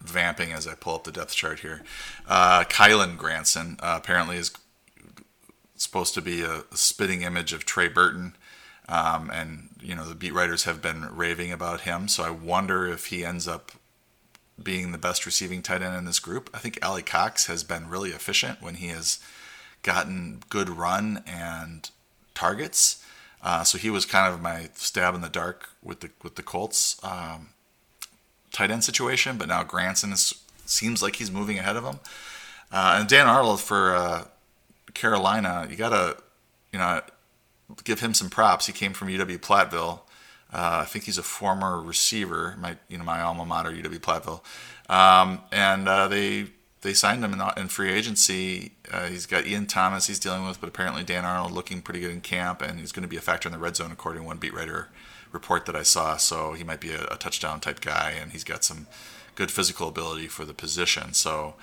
vamping 0.00 0.52
as 0.52 0.66
I 0.66 0.74
pull 0.74 0.94
up 0.94 1.04
the 1.04 1.12
depth 1.12 1.34
chart 1.34 1.60
here. 1.60 1.82
Uh, 2.28 2.64
Kylen 2.64 3.16
Granson 3.16 3.76
uh, 3.80 3.98
apparently 4.00 4.36
is 4.36 4.52
supposed 5.74 6.14
to 6.14 6.22
be 6.22 6.42
a, 6.42 6.64
a 6.70 6.76
spitting 6.76 7.22
image 7.22 7.52
of 7.52 7.64
Trey 7.64 7.88
Burton. 7.88 8.36
Um, 8.88 9.30
and 9.32 9.70
you 9.80 9.96
know 9.96 10.04
the 10.08 10.14
beat 10.14 10.32
writers 10.32 10.62
have 10.62 10.80
been 10.80 11.08
raving 11.10 11.50
about 11.50 11.80
him, 11.80 12.06
so 12.06 12.22
I 12.22 12.30
wonder 12.30 12.86
if 12.86 13.06
he 13.06 13.24
ends 13.24 13.48
up 13.48 13.72
being 14.62 14.92
the 14.92 14.98
best 14.98 15.26
receiving 15.26 15.60
tight 15.60 15.82
end 15.82 15.96
in 15.96 16.04
this 16.04 16.20
group. 16.20 16.48
I 16.54 16.58
think 16.58 16.78
Alie-Cox 16.82 17.46
has 17.46 17.64
been 17.64 17.88
really 17.88 18.10
efficient 18.10 18.62
when 18.62 18.76
he 18.76 18.88
has 18.88 19.18
gotten 19.86 20.42
good 20.50 20.68
run 20.68 21.22
and 21.26 21.88
targets. 22.34 23.02
Uh, 23.40 23.62
so 23.62 23.78
he 23.78 23.88
was 23.88 24.04
kind 24.04 24.32
of 24.32 24.42
my 24.42 24.68
stab 24.74 25.14
in 25.14 25.20
the 25.20 25.28
dark 25.28 25.70
with 25.82 26.00
the 26.00 26.10
with 26.22 26.34
the 26.34 26.42
Colts 26.42 27.02
um, 27.04 27.50
tight 28.50 28.70
end 28.70 28.82
situation. 28.82 29.38
But 29.38 29.48
now 29.48 29.62
Granson 29.62 30.12
is, 30.12 30.34
seems 30.66 31.02
like 31.02 31.16
he's 31.16 31.30
moving 31.30 31.58
ahead 31.58 31.76
of 31.76 31.84
him. 31.84 32.00
Uh, 32.72 32.96
and 32.98 33.08
Dan 33.08 33.28
Arnold 33.28 33.60
for 33.60 33.94
uh, 33.94 34.24
Carolina, 34.92 35.68
you 35.70 35.76
gotta 35.76 36.16
you 36.72 36.80
know 36.80 37.00
give 37.84 38.00
him 38.00 38.12
some 38.12 38.28
props. 38.28 38.66
He 38.66 38.72
came 38.72 38.92
from 38.92 39.08
UW 39.08 39.38
Platteville. 39.38 40.00
Uh, 40.52 40.82
I 40.82 40.84
think 40.84 41.04
he's 41.04 41.18
a 41.18 41.22
former 41.22 41.80
receiver, 41.80 42.56
my 42.58 42.76
you 42.88 42.98
know 42.98 43.04
my 43.04 43.20
alma 43.20 43.44
mater, 43.44 43.70
UW 43.70 44.00
Platteville, 44.00 44.42
um, 44.92 45.40
and 45.52 45.86
uh, 45.86 46.08
they 46.08 46.46
they 46.86 46.94
signed 46.94 47.24
him 47.24 47.32
in, 47.32 47.42
in 47.56 47.68
free 47.68 47.90
agency. 47.90 48.72
Uh, 48.90 49.06
he's 49.06 49.26
got 49.26 49.44
Ian 49.44 49.66
Thomas 49.66 50.06
he's 50.06 50.20
dealing 50.20 50.46
with, 50.46 50.60
but 50.60 50.68
apparently 50.68 51.02
Dan 51.02 51.24
Arnold 51.24 51.52
looking 51.52 51.82
pretty 51.82 52.00
good 52.00 52.12
in 52.12 52.20
camp, 52.20 52.62
and 52.62 52.78
he's 52.78 52.92
going 52.92 53.02
to 53.02 53.08
be 53.08 53.16
a 53.16 53.20
factor 53.20 53.48
in 53.48 53.52
the 53.52 53.58
red 53.58 53.76
zone 53.76 53.90
according 53.90 54.22
to 54.22 54.26
one 54.26 54.38
beat 54.38 54.54
writer 54.54 54.88
report 55.32 55.66
that 55.66 55.74
I 55.74 55.82
saw. 55.82 56.16
So 56.16 56.52
he 56.52 56.62
might 56.62 56.80
be 56.80 56.92
a, 56.92 57.04
a 57.10 57.16
touchdown 57.16 57.58
type 57.58 57.80
guy, 57.80 58.12
and 58.12 58.30
he's 58.30 58.44
got 58.44 58.62
some 58.62 58.86
good 59.34 59.50
physical 59.50 59.88
ability 59.88 60.28
for 60.28 60.44
the 60.44 60.54
position. 60.54 61.12
So. 61.12 61.54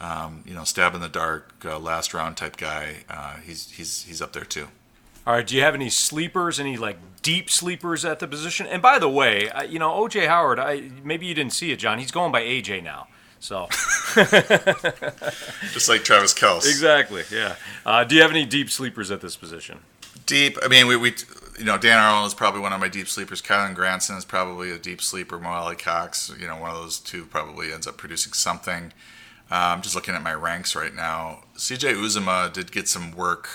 Um, 0.00 0.44
you 0.46 0.54
know, 0.54 0.62
stab 0.62 0.94
in 0.94 1.00
the 1.00 1.08
dark, 1.08 1.52
uh, 1.64 1.76
last 1.76 2.14
round 2.14 2.36
type 2.36 2.56
guy. 2.56 2.98
Uh, 3.10 3.38
he's 3.38 3.68
he's 3.72 4.04
he's 4.04 4.22
up 4.22 4.32
there 4.32 4.44
too. 4.44 4.68
All 5.26 5.34
right. 5.34 5.44
Do 5.44 5.56
you 5.56 5.62
have 5.62 5.74
any 5.74 5.90
sleepers? 5.90 6.60
Any 6.60 6.76
like 6.76 6.98
deep 7.20 7.50
sleepers 7.50 8.04
at 8.04 8.20
the 8.20 8.28
position? 8.28 8.68
And 8.68 8.80
by 8.80 9.00
the 9.00 9.08
way, 9.08 9.50
uh, 9.50 9.64
you 9.64 9.80
know 9.80 9.90
OJ 9.90 10.28
Howard. 10.28 10.60
I 10.60 10.92
maybe 11.02 11.26
you 11.26 11.34
didn't 11.34 11.52
see 11.52 11.72
it, 11.72 11.80
John. 11.80 11.98
He's 11.98 12.12
going 12.12 12.30
by 12.30 12.42
AJ 12.42 12.84
now. 12.84 13.08
So 13.40 13.66
just 15.72 15.88
like 15.88 16.02
Travis 16.04 16.34
Kelce. 16.34 16.68
exactly. 16.68 17.22
Yeah. 17.30 17.56
Uh, 17.86 18.04
do 18.04 18.14
you 18.14 18.22
have 18.22 18.30
any 18.30 18.44
deep 18.44 18.70
sleepers 18.70 19.10
at 19.10 19.20
this 19.20 19.36
position? 19.36 19.80
Deep. 20.26 20.58
I 20.62 20.68
mean, 20.68 20.86
we, 20.86 20.96
we 20.96 21.14
you 21.58 21.64
know 21.64 21.78
Dan 21.78 21.98
Arnold 21.98 22.26
is 22.26 22.34
probably 22.34 22.60
one 22.60 22.72
of 22.72 22.80
my 22.80 22.88
deep 22.88 23.08
sleepers. 23.08 23.40
Kylen 23.40 23.74
Granson 23.74 24.16
is 24.16 24.24
probably 24.24 24.70
a 24.70 24.78
deep 24.78 25.00
sleeper. 25.00 25.38
Mo 25.38 25.48
Alie-Cox. 25.50 26.32
You 26.38 26.46
know, 26.46 26.56
one 26.56 26.70
of 26.70 26.76
those 26.76 26.98
two 26.98 27.24
probably 27.26 27.72
ends 27.72 27.86
up 27.86 27.96
producing 27.96 28.32
something. 28.32 28.92
Uh, 29.50 29.72
I'm 29.74 29.82
just 29.82 29.94
looking 29.94 30.14
at 30.14 30.22
my 30.22 30.34
ranks 30.34 30.76
right 30.76 30.94
now. 30.94 31.44
CJ 31.56 31.94
Uzomah 31.94 32.52
did 32.52 32.70
get 32.70 32.86
some 32.86 33.12
work 33.12 33.48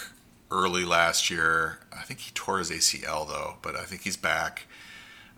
early 0.50 0.86
last 0.86 1.30
year. 1.30 1.80
I 1.92 2.02
think 2.04 2.22
he 2.22 2.32
tore 2.34 2.60
his 2.60 2.72
ACL 2.72 3.28
though, 3.28 3.58
but 3.62 3.76
I 3.76 3.84
think 3.84 4.02
he's 4.02 4.18
back. 4.18 4.66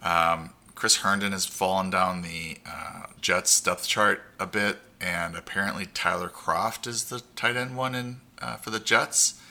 Um, 0.01 0.51
Chris 0.75 0.97
Herndon 0.97 1.31
has 1.31 1.45
fallen 1.45 1.89
down 1.89 2.21
the 2.21 2.57
uh, 2.69 3.07
Jets 3.21 3.59
depth 3.61 3.87
chart 3.87 4.21
a 4.39 4.45
bit, 4.45 4.77
and 5.01 5.35
apparently 5.35 5.87
Tyler 5.87 6.29
Kroft 6.29 6.85
is 6.85 7.05
the 7.05 7.21
tight 7.35 7.55
end 7.55 7.77
one 7.77 7.95
in 7.95 8.17
uh, 8.41 8.57
for 8.57 8.69
the 8.69 8.79
Jets. 8.79 9.41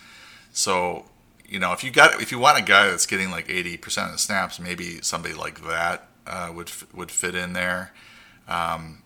So, 0.53 1.07
you 1.49 1.59
know, 1.59 1.73
if 1.73 1.83
you 1.83 1.91
got 1.91 2.21
if 2.21 2.31
you 2.31 2.39
want 2.39 2.59
a 2.59 2.63
guy 2.63 2.89
that's 2.89 3.07
getting 3.07 3.31
like 3.31 3.49
80% 3.49 4.07
of 4.07 4.13
the 4.13 4.19
snaps, 4.19 4.61
maybe 4.61 5.01
somebody 5.01 5.35
like 5.35 5.67
that 5.67 6.09
uh, 6.27 6.53
would 6.55 6.71
would 6.93 7.11
fit 7.11 7.35
in 7.35 7.55
there. 7.55 7.93
Um, 8.47 9.03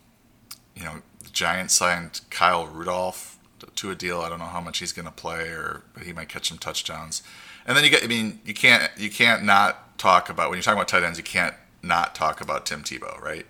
you 0.74 0.84
know, 0.84 1.02
the 1.22 1.30
Giants 1.30 1.74
signed 1.74 2.20
Kyle 2.30 2.66
Rudolph 2.66 3.38
to 3.76 3.90
a 3.90 3.94
deal. 3.94 4.20
I 4.20 4.28
don't 4.28 4.38
know 4.38 4.44
how 4.46 4.60
much 4.60 4.78
he's 4.78 4.92
going 4.92 5.06
to 5.06 5.12
play, 5.12 5.48
or 5.48 5.84
but 5.94 6.02
he 6.02 6.12
might 6.12 6.28
catch 6.28 6.48
some 6.48 6.58
touchdowns. 6.58 7.22
And 7.66 7.76
then 7.76 7.84
you 7.84 7.90
get, 7.90 8.02
I 8.02 8.06
mean, 8.06 8.40
you 8.44 8.54
can't 8.54 8.90
you 8.96 9.10
can't 9.10 9.44
not 9.44 9.98
talk 9.98 10.28
about 10.28 10.50
when 10.50 10.56
you're 10.56 10.62
talking 10.62 10.78
about 10.78 10.88
tight 10.88 11.02
ends, 11.02 11.18
you 11.18 11.24
can't 11.24 11.54
not 11.82 12.14
talk 12.14 12.40
about 12.40 12.66
Tim 12.66 12.82
Tebow, 12.82 13.20
right? 13.20 13.46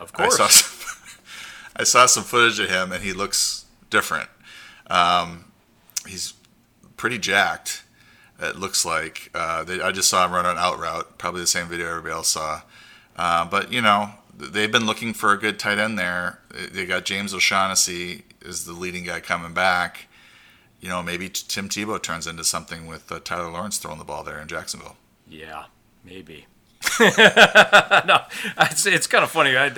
Of 0.00 0.12
course. 0.12 0.34
I 0.34 0.36
saw 0.36 0.48
some, 0.48 0.98
I 1.76 1.84
saw 1.84 2.06
some 2.06 2.24
footage 2.24 2.58
of 2.60 2.70
him, 2.70 2.92
and 2.92 3.02
he 3.02 3.12
looks 3.12 3.64
different. 3.90 4.28
Um, 4.88 5.46
he's 6.06 6.34
pretty 6.96 7.18
jacked. 7.18 7.82
It 8.40 8.56
looks 8.56 8.84
like 8.84 9.30
uh, 9.34 9.64
they, 9.64 9.80
I 9.80 9.92
just 9.92 10.08
saw 10.08 10.24
him 10.26 10.32
run 10.32 10.46
an 10.46 10.58
out 10.58 10.78
route, 10.78 11.18
probably 11.18 11.40
the 11.40 11.46
same 11.46 11.68
video 11.68 11.88
everybody 11.88 12.14
else 12.14 12.28
saw. 12.28 12.62
Uh, 13.16 13.44
but 13.44 13.72
you 13.72 13.80
know, 13.80 14.10
they've 14.36 14.72
been 14.72 14.86
looking 14.86 15.14
for 15.14 15.32
a 15.32 15.38
good 15.38 15.58
tight 15.58 15.78
end 15.78 15.98
there. 15.98 16.40
They 16.72 16.86
got 16.86 17.04
James 17.04 17.32
O'Shaughnessy 17.32 18.24
is 18.42 18.64
the 18.64 18.72
leading 18.72 19.04
guy 19.04 19.20
coming 19.20 19.54
back. 19.54 20.08
You 20.80 20.88
know, 20.88 21.02
maybe 21.02 21.28
Tim 21.30 21.68
Tebow 21.68 22.02
turns 22.02 22.26
into 22.26 22.44
something 22.44 22.86
with 22.86 23.10
uh, 23.10 23.20
Tyler 23.24 23.50
Lawrence 23.50 23.78
throwing 23.78 23.98
the 23.98 24.04
ball 24.04 24.22
there 24.22 24.38
in 24.38 24.48
Jacksonville. 24.48 24.96
Yeah, 25.26 25.64
maybe. 26.04 26.46
no, 27.00 28.20
it's, 28.60 28.86
it's 28.86 29.06
kind 29.06 29.24
of 29.24 29.30
funny. 29.30 29.56
I, 29.56 29.72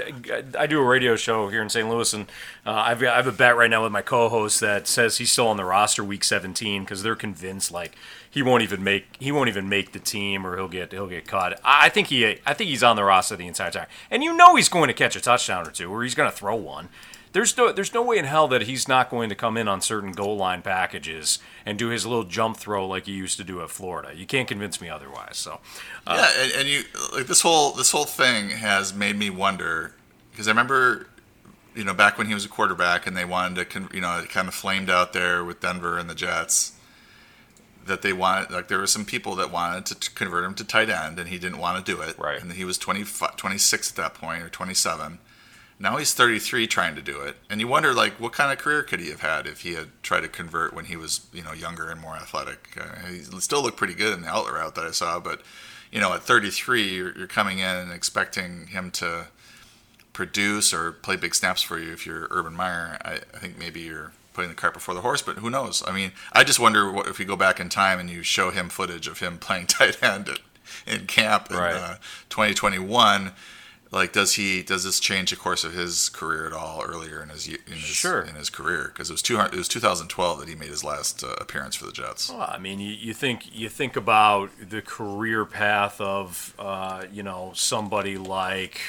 I 0.59 0.67
do 0.67 0.81
a 0.81 0.85
radio 0.85 1.17
show 1.17 1.49
here 1.49 1.63
in 1.63 1.69
St. 1.69 1.89
Louis, 1.89 2.13
and 2.13 2.27
uh, 2.65 2.73
I've 2.73 3.03
I 3.03 3.17
have 3.17 3.27
a 3.27 3.33
bet 3.33 3.57
right 3.57 3.71
now 3.71 3.83
with 3.85 3.93
my 3.93 4.03
co-host 4.03 4.61
that 4.61 4.87
says 4.87 5.19
he's 5.19 5.33
still 5.33 5.49
on 5.49 5.57
the 5.57 5.65
roster 5.65 6.05
week 6.05 6.25
17 6.25 6.83
because 6.83 7.03
they're 7.03 7.17
convinced 7.17 7.73
like 7.73 7.97
he 8.29 8.43
won't 8.43 8.63
even 8.63 8.85
make 8.85 9.07
he 9.19 9.33
won't 9.33 9.49
even 9.49 9.69
make 9.69 9.93
the 9.93 9.99
team 9.99 10.47
or 10.47 10.57
he'll 10.57 10.69
get 10.69 10.93
he'll 10.93 11.07
get 11.07 11.27
cut. 11.27 11.61
I 11.65 11.89
think 11.89 12.09
he 12.09 12.39
I 12.45 12.53
think 12.55 12.71
he's 12.71 12.83
on 12.83 12.97
the 12.97 13.05
roster 13.05 13.37
the 13.37 13.47
entire 13.47 13.71
time, 13.71 13.87
and 14.11 14.23
you 14.23 14.37
know 14.37 14.57
he's 14.57 14.69
going 14.69 14.89
to 14.89 14.95
catch 14.95 15.17
a 15.17 15.21
touchdown 15.21 15.67
or 15.67 15.71
two, 15.71 15.91
or 15.91 16.03
he's 16.03 16.15
going 16.15 16.31
to 16.31 16.37
throw 16.37 16.55
one. 16.57 16.89
There's 17.37 17.55
no 17.59 17.71
there's 17.71 17.93
no 17.93 18.01
way 18.01 18.17
in 18.17 18.25
hell 18.25 18.49
that 18.49 18.63
he's 18.63 18.89
not 18.89 19.11
going 19.11 19.29
to 19.29 19.35
come 19.35 19.59
in 19.59 19.69
on 19.69 19.83
certain 19.83 20.13
goal 20.13 20.39
line 20.39 20.63
packages 20.63 21.39
and 21.67 21.79
do 21.79 21.89
his 21.89 22.07
little 22.07 22.25
jump 22.25 22.57
throw 22.57 22.89
like 22.89 23.05
he 23.05 23.13
used 23.13 23.37
to 23.37 23.45
do 23.45 23.61
at 23.61 23.69
Florida. 23.69 24.17
You 24.17 24.25
can't 24.25 24.49
convince 24.49 24.81
me 24.81 24.89
otherwise. 24.89 25.37
So 25.37 25.61
uh, 26.07 26.17
yeah, 26.17 26.43
and, 26.43 26.53
and 26.61 26.69
you 26.69 26.85
like 27.15 27.27
this 27.27 27.43
whole 27.43 27.73
this 27.73 27.91
whole 27.91 28.07
thing 28.07 28.49
has 28.49 28.95
made 28.95 29.17
me 29.17 29.29
wonder 29.29 29.93
because 30.31 30.49
I 30.49 30.51
remember 30.53 31.09
you 31.75 31.85
know 31.85 31.93
back 31.93 32.17
when 32.17 32.27
he 32.27 32.33
was 32.33 32.47
a 32.47 32.49
quarterback 32.49 33.07
and 33.07 33.15
they 33.15 33.27
wanted 33.27 33.71
to 33.71 33.89
you 33.93 34.01
know 34.01 34.19
it 34.19 34.31
kind 34.31 34.49
of 34.49 34.55
flamed 34.55 34.89
out 34.89 35.13
there 35.13 35.45
with 35.45 35.61
Denver 35.61 35.99
and 35.99 36.09
the 36.09 36.15
Jets 36.15 36.73
that 37.85 38.01
they 38.01 38.15
wanted 38.15 38.51
like 38.51 38.69
there 38.69 38.79
were 38.79 38.87
some 38.87 39.05
people 39.05 39.35
that 39.35 39.53
wanted 39.53 39.85
to 39.85 40.11
convert 40.13 40.43
him 40.43 40.55
to 40.55 40.65
tight 40.65 40.89
end 40.89 41.19
and 41.19 41.29
he 41.29 41.39
didn't 41.39 41.59
want 41.59 41.85
to 41.85 41.93
do 41.93 42.01
it 42.01 42.19
right 42.19 42.41
and 42.41 42.55
he 42.55 42.65
was 42.65 42.79
20, 42.79 43.05
26 43.37 43.91
at 43.91 43.97
that 43.97 44.15
point 44.15 44.43
or 44.43 44.49
27 44.49 45.19
now 45.79 45.97
he's 45.97 46.15
33 46.15 46.67
trying 46.67 46.95
to 46.95 47.03
do 47.03 47.21
it 47.21 47.37
and 47.51 47.61
you 47.61 47.69
wonder 47.69 47.93
like 47.93 48.19
what 48.21 48.33
kind 48.33 48.53
of 48.53 48.59
career 48.59 48.83
could 48.83 49.01
he 49.01 49.11
have 49.11 49.21
had 49.21 49.47
if 49.47 49.61
he 49.61 49.75
had 49.75 49.89
tried 50.03 50.21
to 50.21 50.29
convert 50.29 50.73
when 50.73 50.87
he 50.87 50.97
was 50.97 51.27
you 51.33 51.43
know 51.43 51.53
younger 51.53 51.91
and 51.91 52.01
more 52.01 52.17
athletic 52.17 52.77
uh, 52.81 53.07
he 53.09 53.21
still 53.41 53.63
looked 53.63 53.77
pretty 53.77 53.95
good 53.95 54.15
in 54.15 54.23
the 54.23 54.29
outlet 54.29 54.55
route 54.55 54.75
that 54.75 54.85
i 54.85 54.91
saw 54.91 55.21
but 55.21 55.43
you 55.93 56.01
know 56.01 56.13
at 56.13 56.23
33 56.23 56.83
you're, 56.83 57.17
you're 57.17 57.27
coming 57.27 57.59
in 57.59 57.77
and 57.77 57.93
expecting 57.93 58.69
him 58.69 58.91
to 58.91 59.29
produce 60.13 60.73
or 60.73 60.93
play 60.93 61.17
big 61.17 61.35
snaps 61.35 61.63
for 61.63 61.79
you 61.79 61.93
if 61.93 62.07
you're 62.07 62.27
urban 62.31 62.55
meyer 62.55 62.99
I, 63.05 63.21
I 63.35 63.39
think 63.39 63.59
maybe 63.59 63.81
you're 63.81 64.13
putting 64.37 64.51
the 64.51 64.55
cart 64.55 64.75
before 64.75 64.95
the 64.95 65.01
horse, 65.01 65.23
but 65.23 65.39
who 65.39 65.49
knows? 65.49 65.83
I 65.87 65.93
mean, 65.93 66.13
I 66.31 66.45
just 66.45 66.61
wonder 66.61 66.93
what, 66.93 67.09
if 67.09 67.19
you 67.19 67.25
go 67.25 67.37
back 67.37 67.59
in 67.59 67.71
time 67.71 67.99
and 67.99 68.09
you 68.09 68.23
show 68.23 68.51
him 68.51 68.69
footage 68.69 69.09
of 69.09 69.19
him 69.19 69.39
playing 69.41 69.67
tight 69.67 70.01
end 70.03 70.29
at, 70.29 70.39
in 70.87 71.07
camp 71.07 71.51
in 71.51 71.57
right. 71.57 71.75
uh, 71.75 71.95
2021. 72.29 73.33
Like, 73.93 74.13
does 74.13 74.35
he 74.35 74.63
does 74.63 74.85
this 74.85 74.99
change 74.99 75.31
the 75.31 75.37
course 75.37 75.63
of 75.63 75.73
his 75.73 76.09
career 76.09 76.47
at 76.47 76.53
all 76.53 76.83
earlier 76.83 77.23
in 77.23 77.29
his 77.29 77.47
in 77.47 77.59
his, 77.69 77.81
sure. 77.83 78.21
in 78.21 78.35
his 78.35 78.51
career? 78.51 78.91
Because 78.93 79.11
it 79.11 79.13
was 79.13 79.23
two 79.23 79.39
it 79.39 79.55
was 79.55 79.69
2012 79.69 80.41
that 80.41 80.49
he 80.49 80.55
made 80.55 80.71
his 80.71 80.83
last 80.83 81.23
uh, 81.23 81.35
appearance 81.41 81.77
for 81.77 81.87
the 81.87 81.93
Jets. 81.93 82.29
Well, 82.29 82.49
I 82.51 82.59
mean, 82.59 82.81
you, 82.81 82.91
you 82.91 83.15
think 83.15 83.55
you 83.55 83.69
think 83.69 83.97
about 83.97 84.51
the 84.61 84.83
career 84.83 85.45
path 85.45 86.01
of 86.01 86.55
uh, 86.59 87.05
you 87.13 87.23
know 87.23 87.53
somebody 87.55 88.19
like 88.19 88.81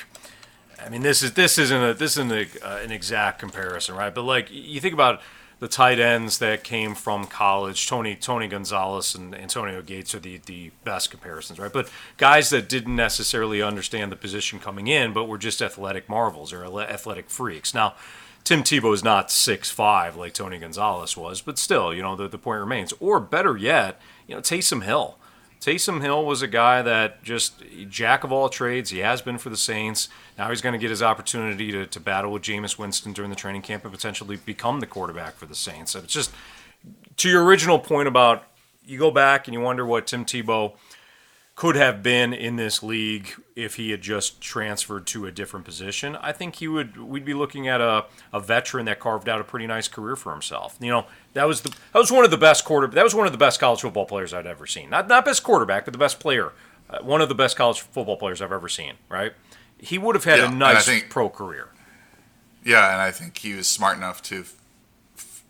I 0.83 0.89
mean, 0.89 1.01
this 1.01 1.23
is 1.23 1.33
this 1.33 1.57
isn't 1.57 1.83
a 1.83 1.93
this 1.93 2.17
isn't 2.17 2.31
a, 2.31 2.47
uh, 2.65 2.79
an 2.83 2.91
exact 2.91 3.39
comparison, 3.39 3.95
right? 3.95 4.13
But 4.13 4.23
like 4.23 4.49
you 4.51 4.79
think 4.79 4.93
about 4.93 5.21
the 5.59 5.67
tight 5.67 5.99
ends 5.99 6.37
that 6.37 6.63
came 6.63 6.93
from 6.93 7.25
college, 7.25 7.87
Tony 7.87 8.15
Tony 8.15 8.47
Gonzalez 8.47 9.15
and 9.15 9.33
Antonio 9.33 9.81
Gates 9.81 10.13
are 10.13 10.19
the, 10.19 10.39
the 10.45 10.71
best 10.83 11.09
comparisons, 11.09 11.59
right? 11.59 11.73
But 11.73 11.89
guys 12.17 12.49
that 12.51 12.69
didn't 12.69 12.95
necessarily 12.95 13.61
understand 13.61 14.11
the 14.11 14.15
position 14.15 14.59
coming 14.59 14.87
in, 14.87 15.13
but 15.13 15.25
were 15.25 15.37
just 15.39 15.61
athletic 15.61 16.07
marvels 16.07 16.53
or 16.53 16.63
athletic 16.63 17.29
freaks. 17.29 17.73
Now, 17.73 17.95
Tim 18.43 18.63
Tebow 18.63 18.93
is 18.93 19.03
not 19.03 19.31
six 19.31 19.69
five 19.71 20.15
like 20.15 20.33
Tony 20.33 20.57
Gonzalez 20.57 21.17
was, 21.17 21.41
but 21.41 21.57
still, 21.57 21.93
you 21.93 22.01
know, 22.01 22.15
the, 22.15 22.27
the 22.27 22.37
point 22.37 22.59
remains. 22.59 22.93
Or 22.99 23.19
better 23.19 23.57
yet, 23.57 23.99
you 24.27 24.35
know, 24.35 24.41
Taysom 24.41 24.83
Hill. 24.83 25.17
Taysom 25.59 26.01
Hill 26.01 26.25
was 26.25 26.41
a 26.41 26.47
guy 26.47 26.81
that 26.81 27.23
just 27.23 27.63
jack 27.89 28.23
of 28.23 28.31
all 28.31 28.47
trades. 28.49 28.91
He 28.91 28.99
has 28.99 29.21
been 29.21 29.37
for 29.37 29.49
the 29.49 29.57
Saints. 29.57 30.07
Now 30.37 30.49
he's 30.49 30.61
going 30.61 30.73
to 30.73 30.79
get 30.79 30.89
his 30.89 31.01
opportunity 31.01 31.71
to, 31.71 31.85
to 31.87 31.99
battle 31.99 32.31
with 32.31 32.43
Jameis 32.43 32.77
Winston 32.77 33.13
during 33.13 33.29
the 33.29 33.35
training 33.35 33.63
camp 33.63 33.83
and 33.83 33.93
potentially 33.93 34.37
become 34.37 34.79
the 34.79 34.87
quarterback 34.87 35.35
for 35.35 35.45
the 35.45 35.55
Saints. 35.55 35.91
So 35.91 35.99
it's 35.99 36.13
just 36.13 36.31
to 37.17 37.29
your 37.29 37.43
original 37.43 37.79
point 37.79 38.07
about 38.07 38.43
you 38.85 38.97
go 38.97 39.11
back 39.11 39.47
and 39.47 39.53
you 39.53 39.61
wonder 39.61 39.85
what 39.85 40.07
Tim 40.07 40.25
Tebow 40.25 40.73
could 41.57 41.75
have 41.75 42.03
been 42.03 42.33
in 42.33 42.55
this 42.55 42.83
league 42.83 43.33
if 43.55 43.77
he 43.77 43.89
had 43.89 43.99
just 43.99 44.39
transferred 44.39 45.07
to 45.07 45.25
a 45.25 45.31
different 45.31 45.65
position. 45.65 46.15
I 46.17 46.31
think 46.31 46.57
he 46.57 46.67
would 46.67 46.97
we'd 46.97 47.25
be 47.25 47.33
looking 47.33 47.67
at 47.67 47.81
a, 47.81 48.05
a 48.31 48.39
veteran 48.39 48.85
that 48.85 48.99
carved 48.99 49.27
out 49.27 49.41
a 49.41 49.43
pretty 49.43 49.65
nice 49.65 49.87
career 49.87 50.15
for 50.15 50.31
himself. 50.31 50.77
You 50.79 50.91
know, 50.91 51.07
that 51.33 51.45
was 51.45 51.61
the 51.61 51.69
that 51.69 51.99
was 51.99 52.11
one 52.11 52.23
of 52.23 52.29
the 52.29 52.37
best 52.37 52.63
quarter 52.63 52.85
that 52.85 53.03
was 53.03 53.15
one 53.15 53.25
of 53.25 53.31
the 53.31 53.39
best 53.39 53.59
college 53.59 53.81
football 53.81 54.05
players 54.05 54.35
I'd 54.35 54.45
ever 54.45 54.67
seen. 54.67 54.91
Not 54.91 55.07
not 55.07 55.25
best 55.25 55.41
quarterback, 55.41 55.83
but 55.83 55.93
the 55.93 55.97
best 55.97 56.19
player. 56.19 56.53
Uh, 56.91 56.99
one 56.99 57.21
of 57.21 57.27
the 57.27 57.35
best 57.35 57.57
college 57.57 57.81
football 57.81 58.17
players 58.17 58.39
I've 58.39 58.51
ever 58.51 58.69
seen, 58.69 58.93
right? 59.09 59.33
He 59.79 59.97
would 59.97 60.15
have 60.15 60.25
had 60.25 60.37
yeah, 60.37 60.51
a 60.51 60.55
nice 60.55 60.85
think, 60.85 61.09
pro 61.09 61.27
career. 61.27 61.69
Yeah, 62.63 62.93
and 62.93 63.01
I 63.01 63.09
think 63.09 63.35
he 63.35 63.55
was 63.55 63.67
smart 63.67 63.97
enough 63.97 64.21
to 64.23 64.45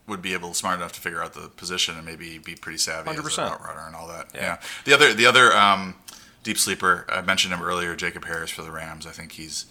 would 0.07 0.21
be 0.21 0.33
able 0.33 0.53
smart 0.53 0.79
enough 0.79 0.93
to 0.93 1.01
figure 1.01 1.21
out 1.21 1.33
the 1.33 1.49
position 1.49 1.95
and 1.95 2.05
maybe 2.05 2.37
be 2.37 2.55
pretty 2.55 2.77
savvy 2.77 3.09
100%. 3.09 3.25
as 3.25 3.37
a 3.37 3.41
route 3.41 3.61
runner 3.61 3.83
and 3.85 3.95
all 3.95 4.07
that. 4.07 4.27
Yeah. 4.33 4.41
yeah. 4.41 4.57
The 4.85 4.93
other 4.93 5.13
the 5.13 5.25
other 5.25 5.53
um, 5.53 5.95
deep 6.43 6.57
sleeper 6.57 7.05
I 7.09 7.21
mentioned 7.21 7.53
him 7.53 7.61
earlier, 7.61 7.95
Jacob 7.95 8.25
Harris 8.25 8.49
for 8.49 8.61
the 8.61 8.71
Rams. 8.71 9.05
I 9.05 9.11
think 9.11 9.33
he's 9.33 9.65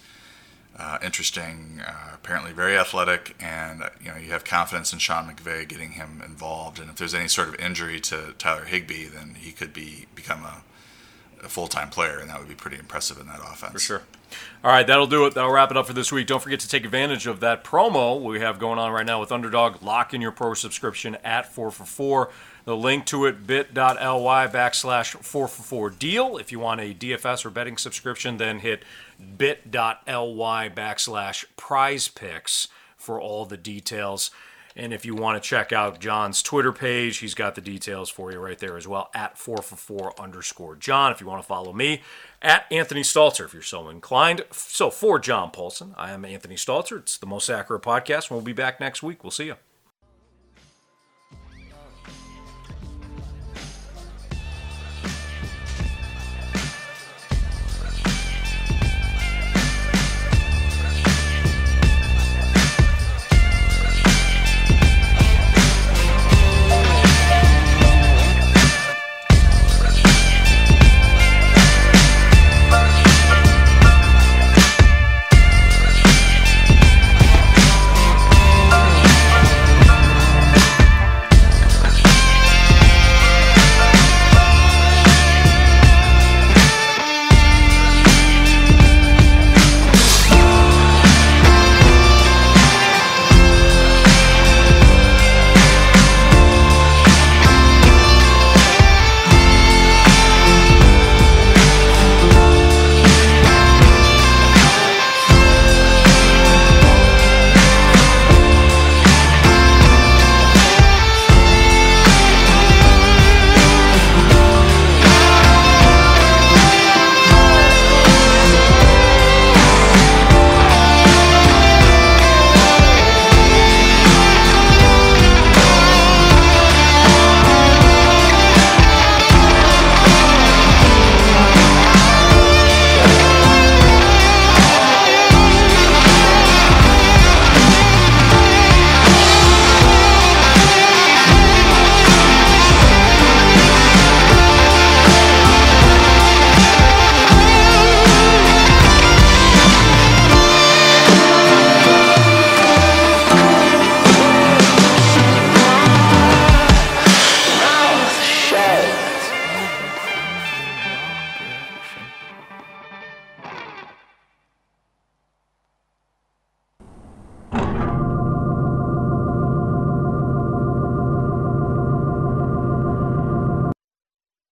uh, 0.77 0.99
interesting. 1.03 1.81
Uh, 1.85 2.11
apparently 2.13 2.51
very 2.51 2.77
athletic, 2.77 3.35
and 3.39 3.83
uh, 3.83 3.89
you 3.99 4.11
know 4.11 4.17
you 4.17 4.31
have 4.31 4.43
confidence 4.43 4.93
in 4.93 4.99
Sean 4.99 5.27
McVay 5.29 5.67
getting 5.67 5.91
him 5.91 6.21
involved. 6.23 6.79
And 6.79 6.89
if 6.89 6.97
there's 6.97 7.15
any 7.15 7.27
sort 7.27 7.49
of 7.49 7.55
injury 7.55 7.99
to 8.01 8.35
Tyler 8.37 8.65
Higbee, 8.65 9.05
then 9.05 9.35
he 9.39 9.51
could 9.51 9.73
be 9.73 10.05
become 10.13 10.43
a 10.43 10.61
a 11.43 11.49
full 11.49 11.67
time 11.67 11.89
player, 11.89 12.19
and 12.19 12.29
that 12.29 12.39
would 12.39 12.49
be 12.49 12.55
pretty 12.55 12.77
impressive 12.77 13.19
in 13.19 13.27
that 13.27 13.39
offense. 13.39 13.73
For 13.73 13.79
sure. 13.79 14.01
All 14.63 14.71
right, 14.71 14.85
that'll 14.85 15.07
do 15.07 15.25
it. 15.25 15.33
That'll 15.33 15.51
wrap 15.51 15.71
it 15.71 15.77
up 15.77 15.87
for 15.87 15.93
this 15.93 16.11
week. 16.11 16.27
Don't 16.27 16.41
forget 16.41 16.59
to 16.59 16.67
take 16.67 16.83
advantage 16.83 17.27
of 17.27 17.39
that 17.39 17.63
promo 17.63 18.21
we 18.21 18.39
have 18.39 18.59
going 18.59 18.79
on 18.79 18.91
right 18.91 19.05
now 19.05 19.19
with 19.19 19.31
Underdog. 19.31 19.81
Lock 19.81 20.13
in 20.13 20.21
your 20.21 20.31
pro 20.31 20.53
subscription 20.53 21.15
at 21.23 21.53
4 21.53 21.71
for 21.71 21.85
4. 21.85 22.29
The 22.65 22.75
link 22.75 23.05
to 23.05 23.25
it, 23.25 23.47
bit.ly 23.47 24.47
backslash 24.47 25.15
4 25.15 25.47
for 25.47 25.47
4 25.47 25.89
deal. 25.91 26.37
If 26.37 26.51
you 26.51 26.59
want 26.59 26.81
a 26.81 26.93
DFS 26.93 27.45
or 27.45 27.49
betting 27.49 27.77
subscription, 27.77 28.37
then 28.37 28.59
hit 28.59 28.83
bit.ly 29.37 30.69
backslash 30.69 31.45
prize 31.55 32.07
picks 32.09 32.67
for 32.97 33.21
all 33.21 33.45
the 33.45 33.57
details. 33.57 34.31
And 34.77 34.93
if 34.93 35.05
you 35.05 35.15
want 35.15 35.41
to 35.41 35.49
check 35.49 35.73
out 35.73 35.99
John's 35.99 36.43
Twitter 36.43 36.71
page, 36.71 37.17
he's 37.17 37.33
got 37.33 37.55
the 37.55 37.61
details 37.61 38.11
for 38.11 38.31
you 38.31 38.37
right 38.37 38.59
there 38.59 38.77
as 38.77 38.87
well 38.87 39.09
at 39.15 39.35
4 39.35 39.57
for 39.57 39.75
4 39.75 40.21
underscore 40.21 40.75
John. 40.75 41.11
If 41.11 41.19
you 41.19 41.25
want 41.25 41.41
to 41.41 41.47
follow 41.47 41.73
me, 41.73 42.03
at 42.43 42.65
Anthony 42.71 43.01
Stalter, 43.01 43.43
if 43.45 43.53
you're 43.53 43.63
so 43.63 43.89
inclined. 43.89 44.43
So 44.51 44.91
for 44.91 45.17
John 45.17 45.49
Paulsen, 45.49 45.95
I 45.97 46.11
am 46.11 46.23
Anthony 46.23 46.55
Stalter. 46.55 46.99
It's 46.99 47.17
the 47.17 47.25
most 47.25 47.49
accurate 47.49 47.81
podcast. 47.81 48.29
and 48.29 48.31
We'll 48.37 48.41
be 48.41 48.53
back 48.53 48.79
next 48.79 49.01
week. 49.01 49.23
We'll 49.23 49.31
see 49.31 49.45
you. 49.47 49.55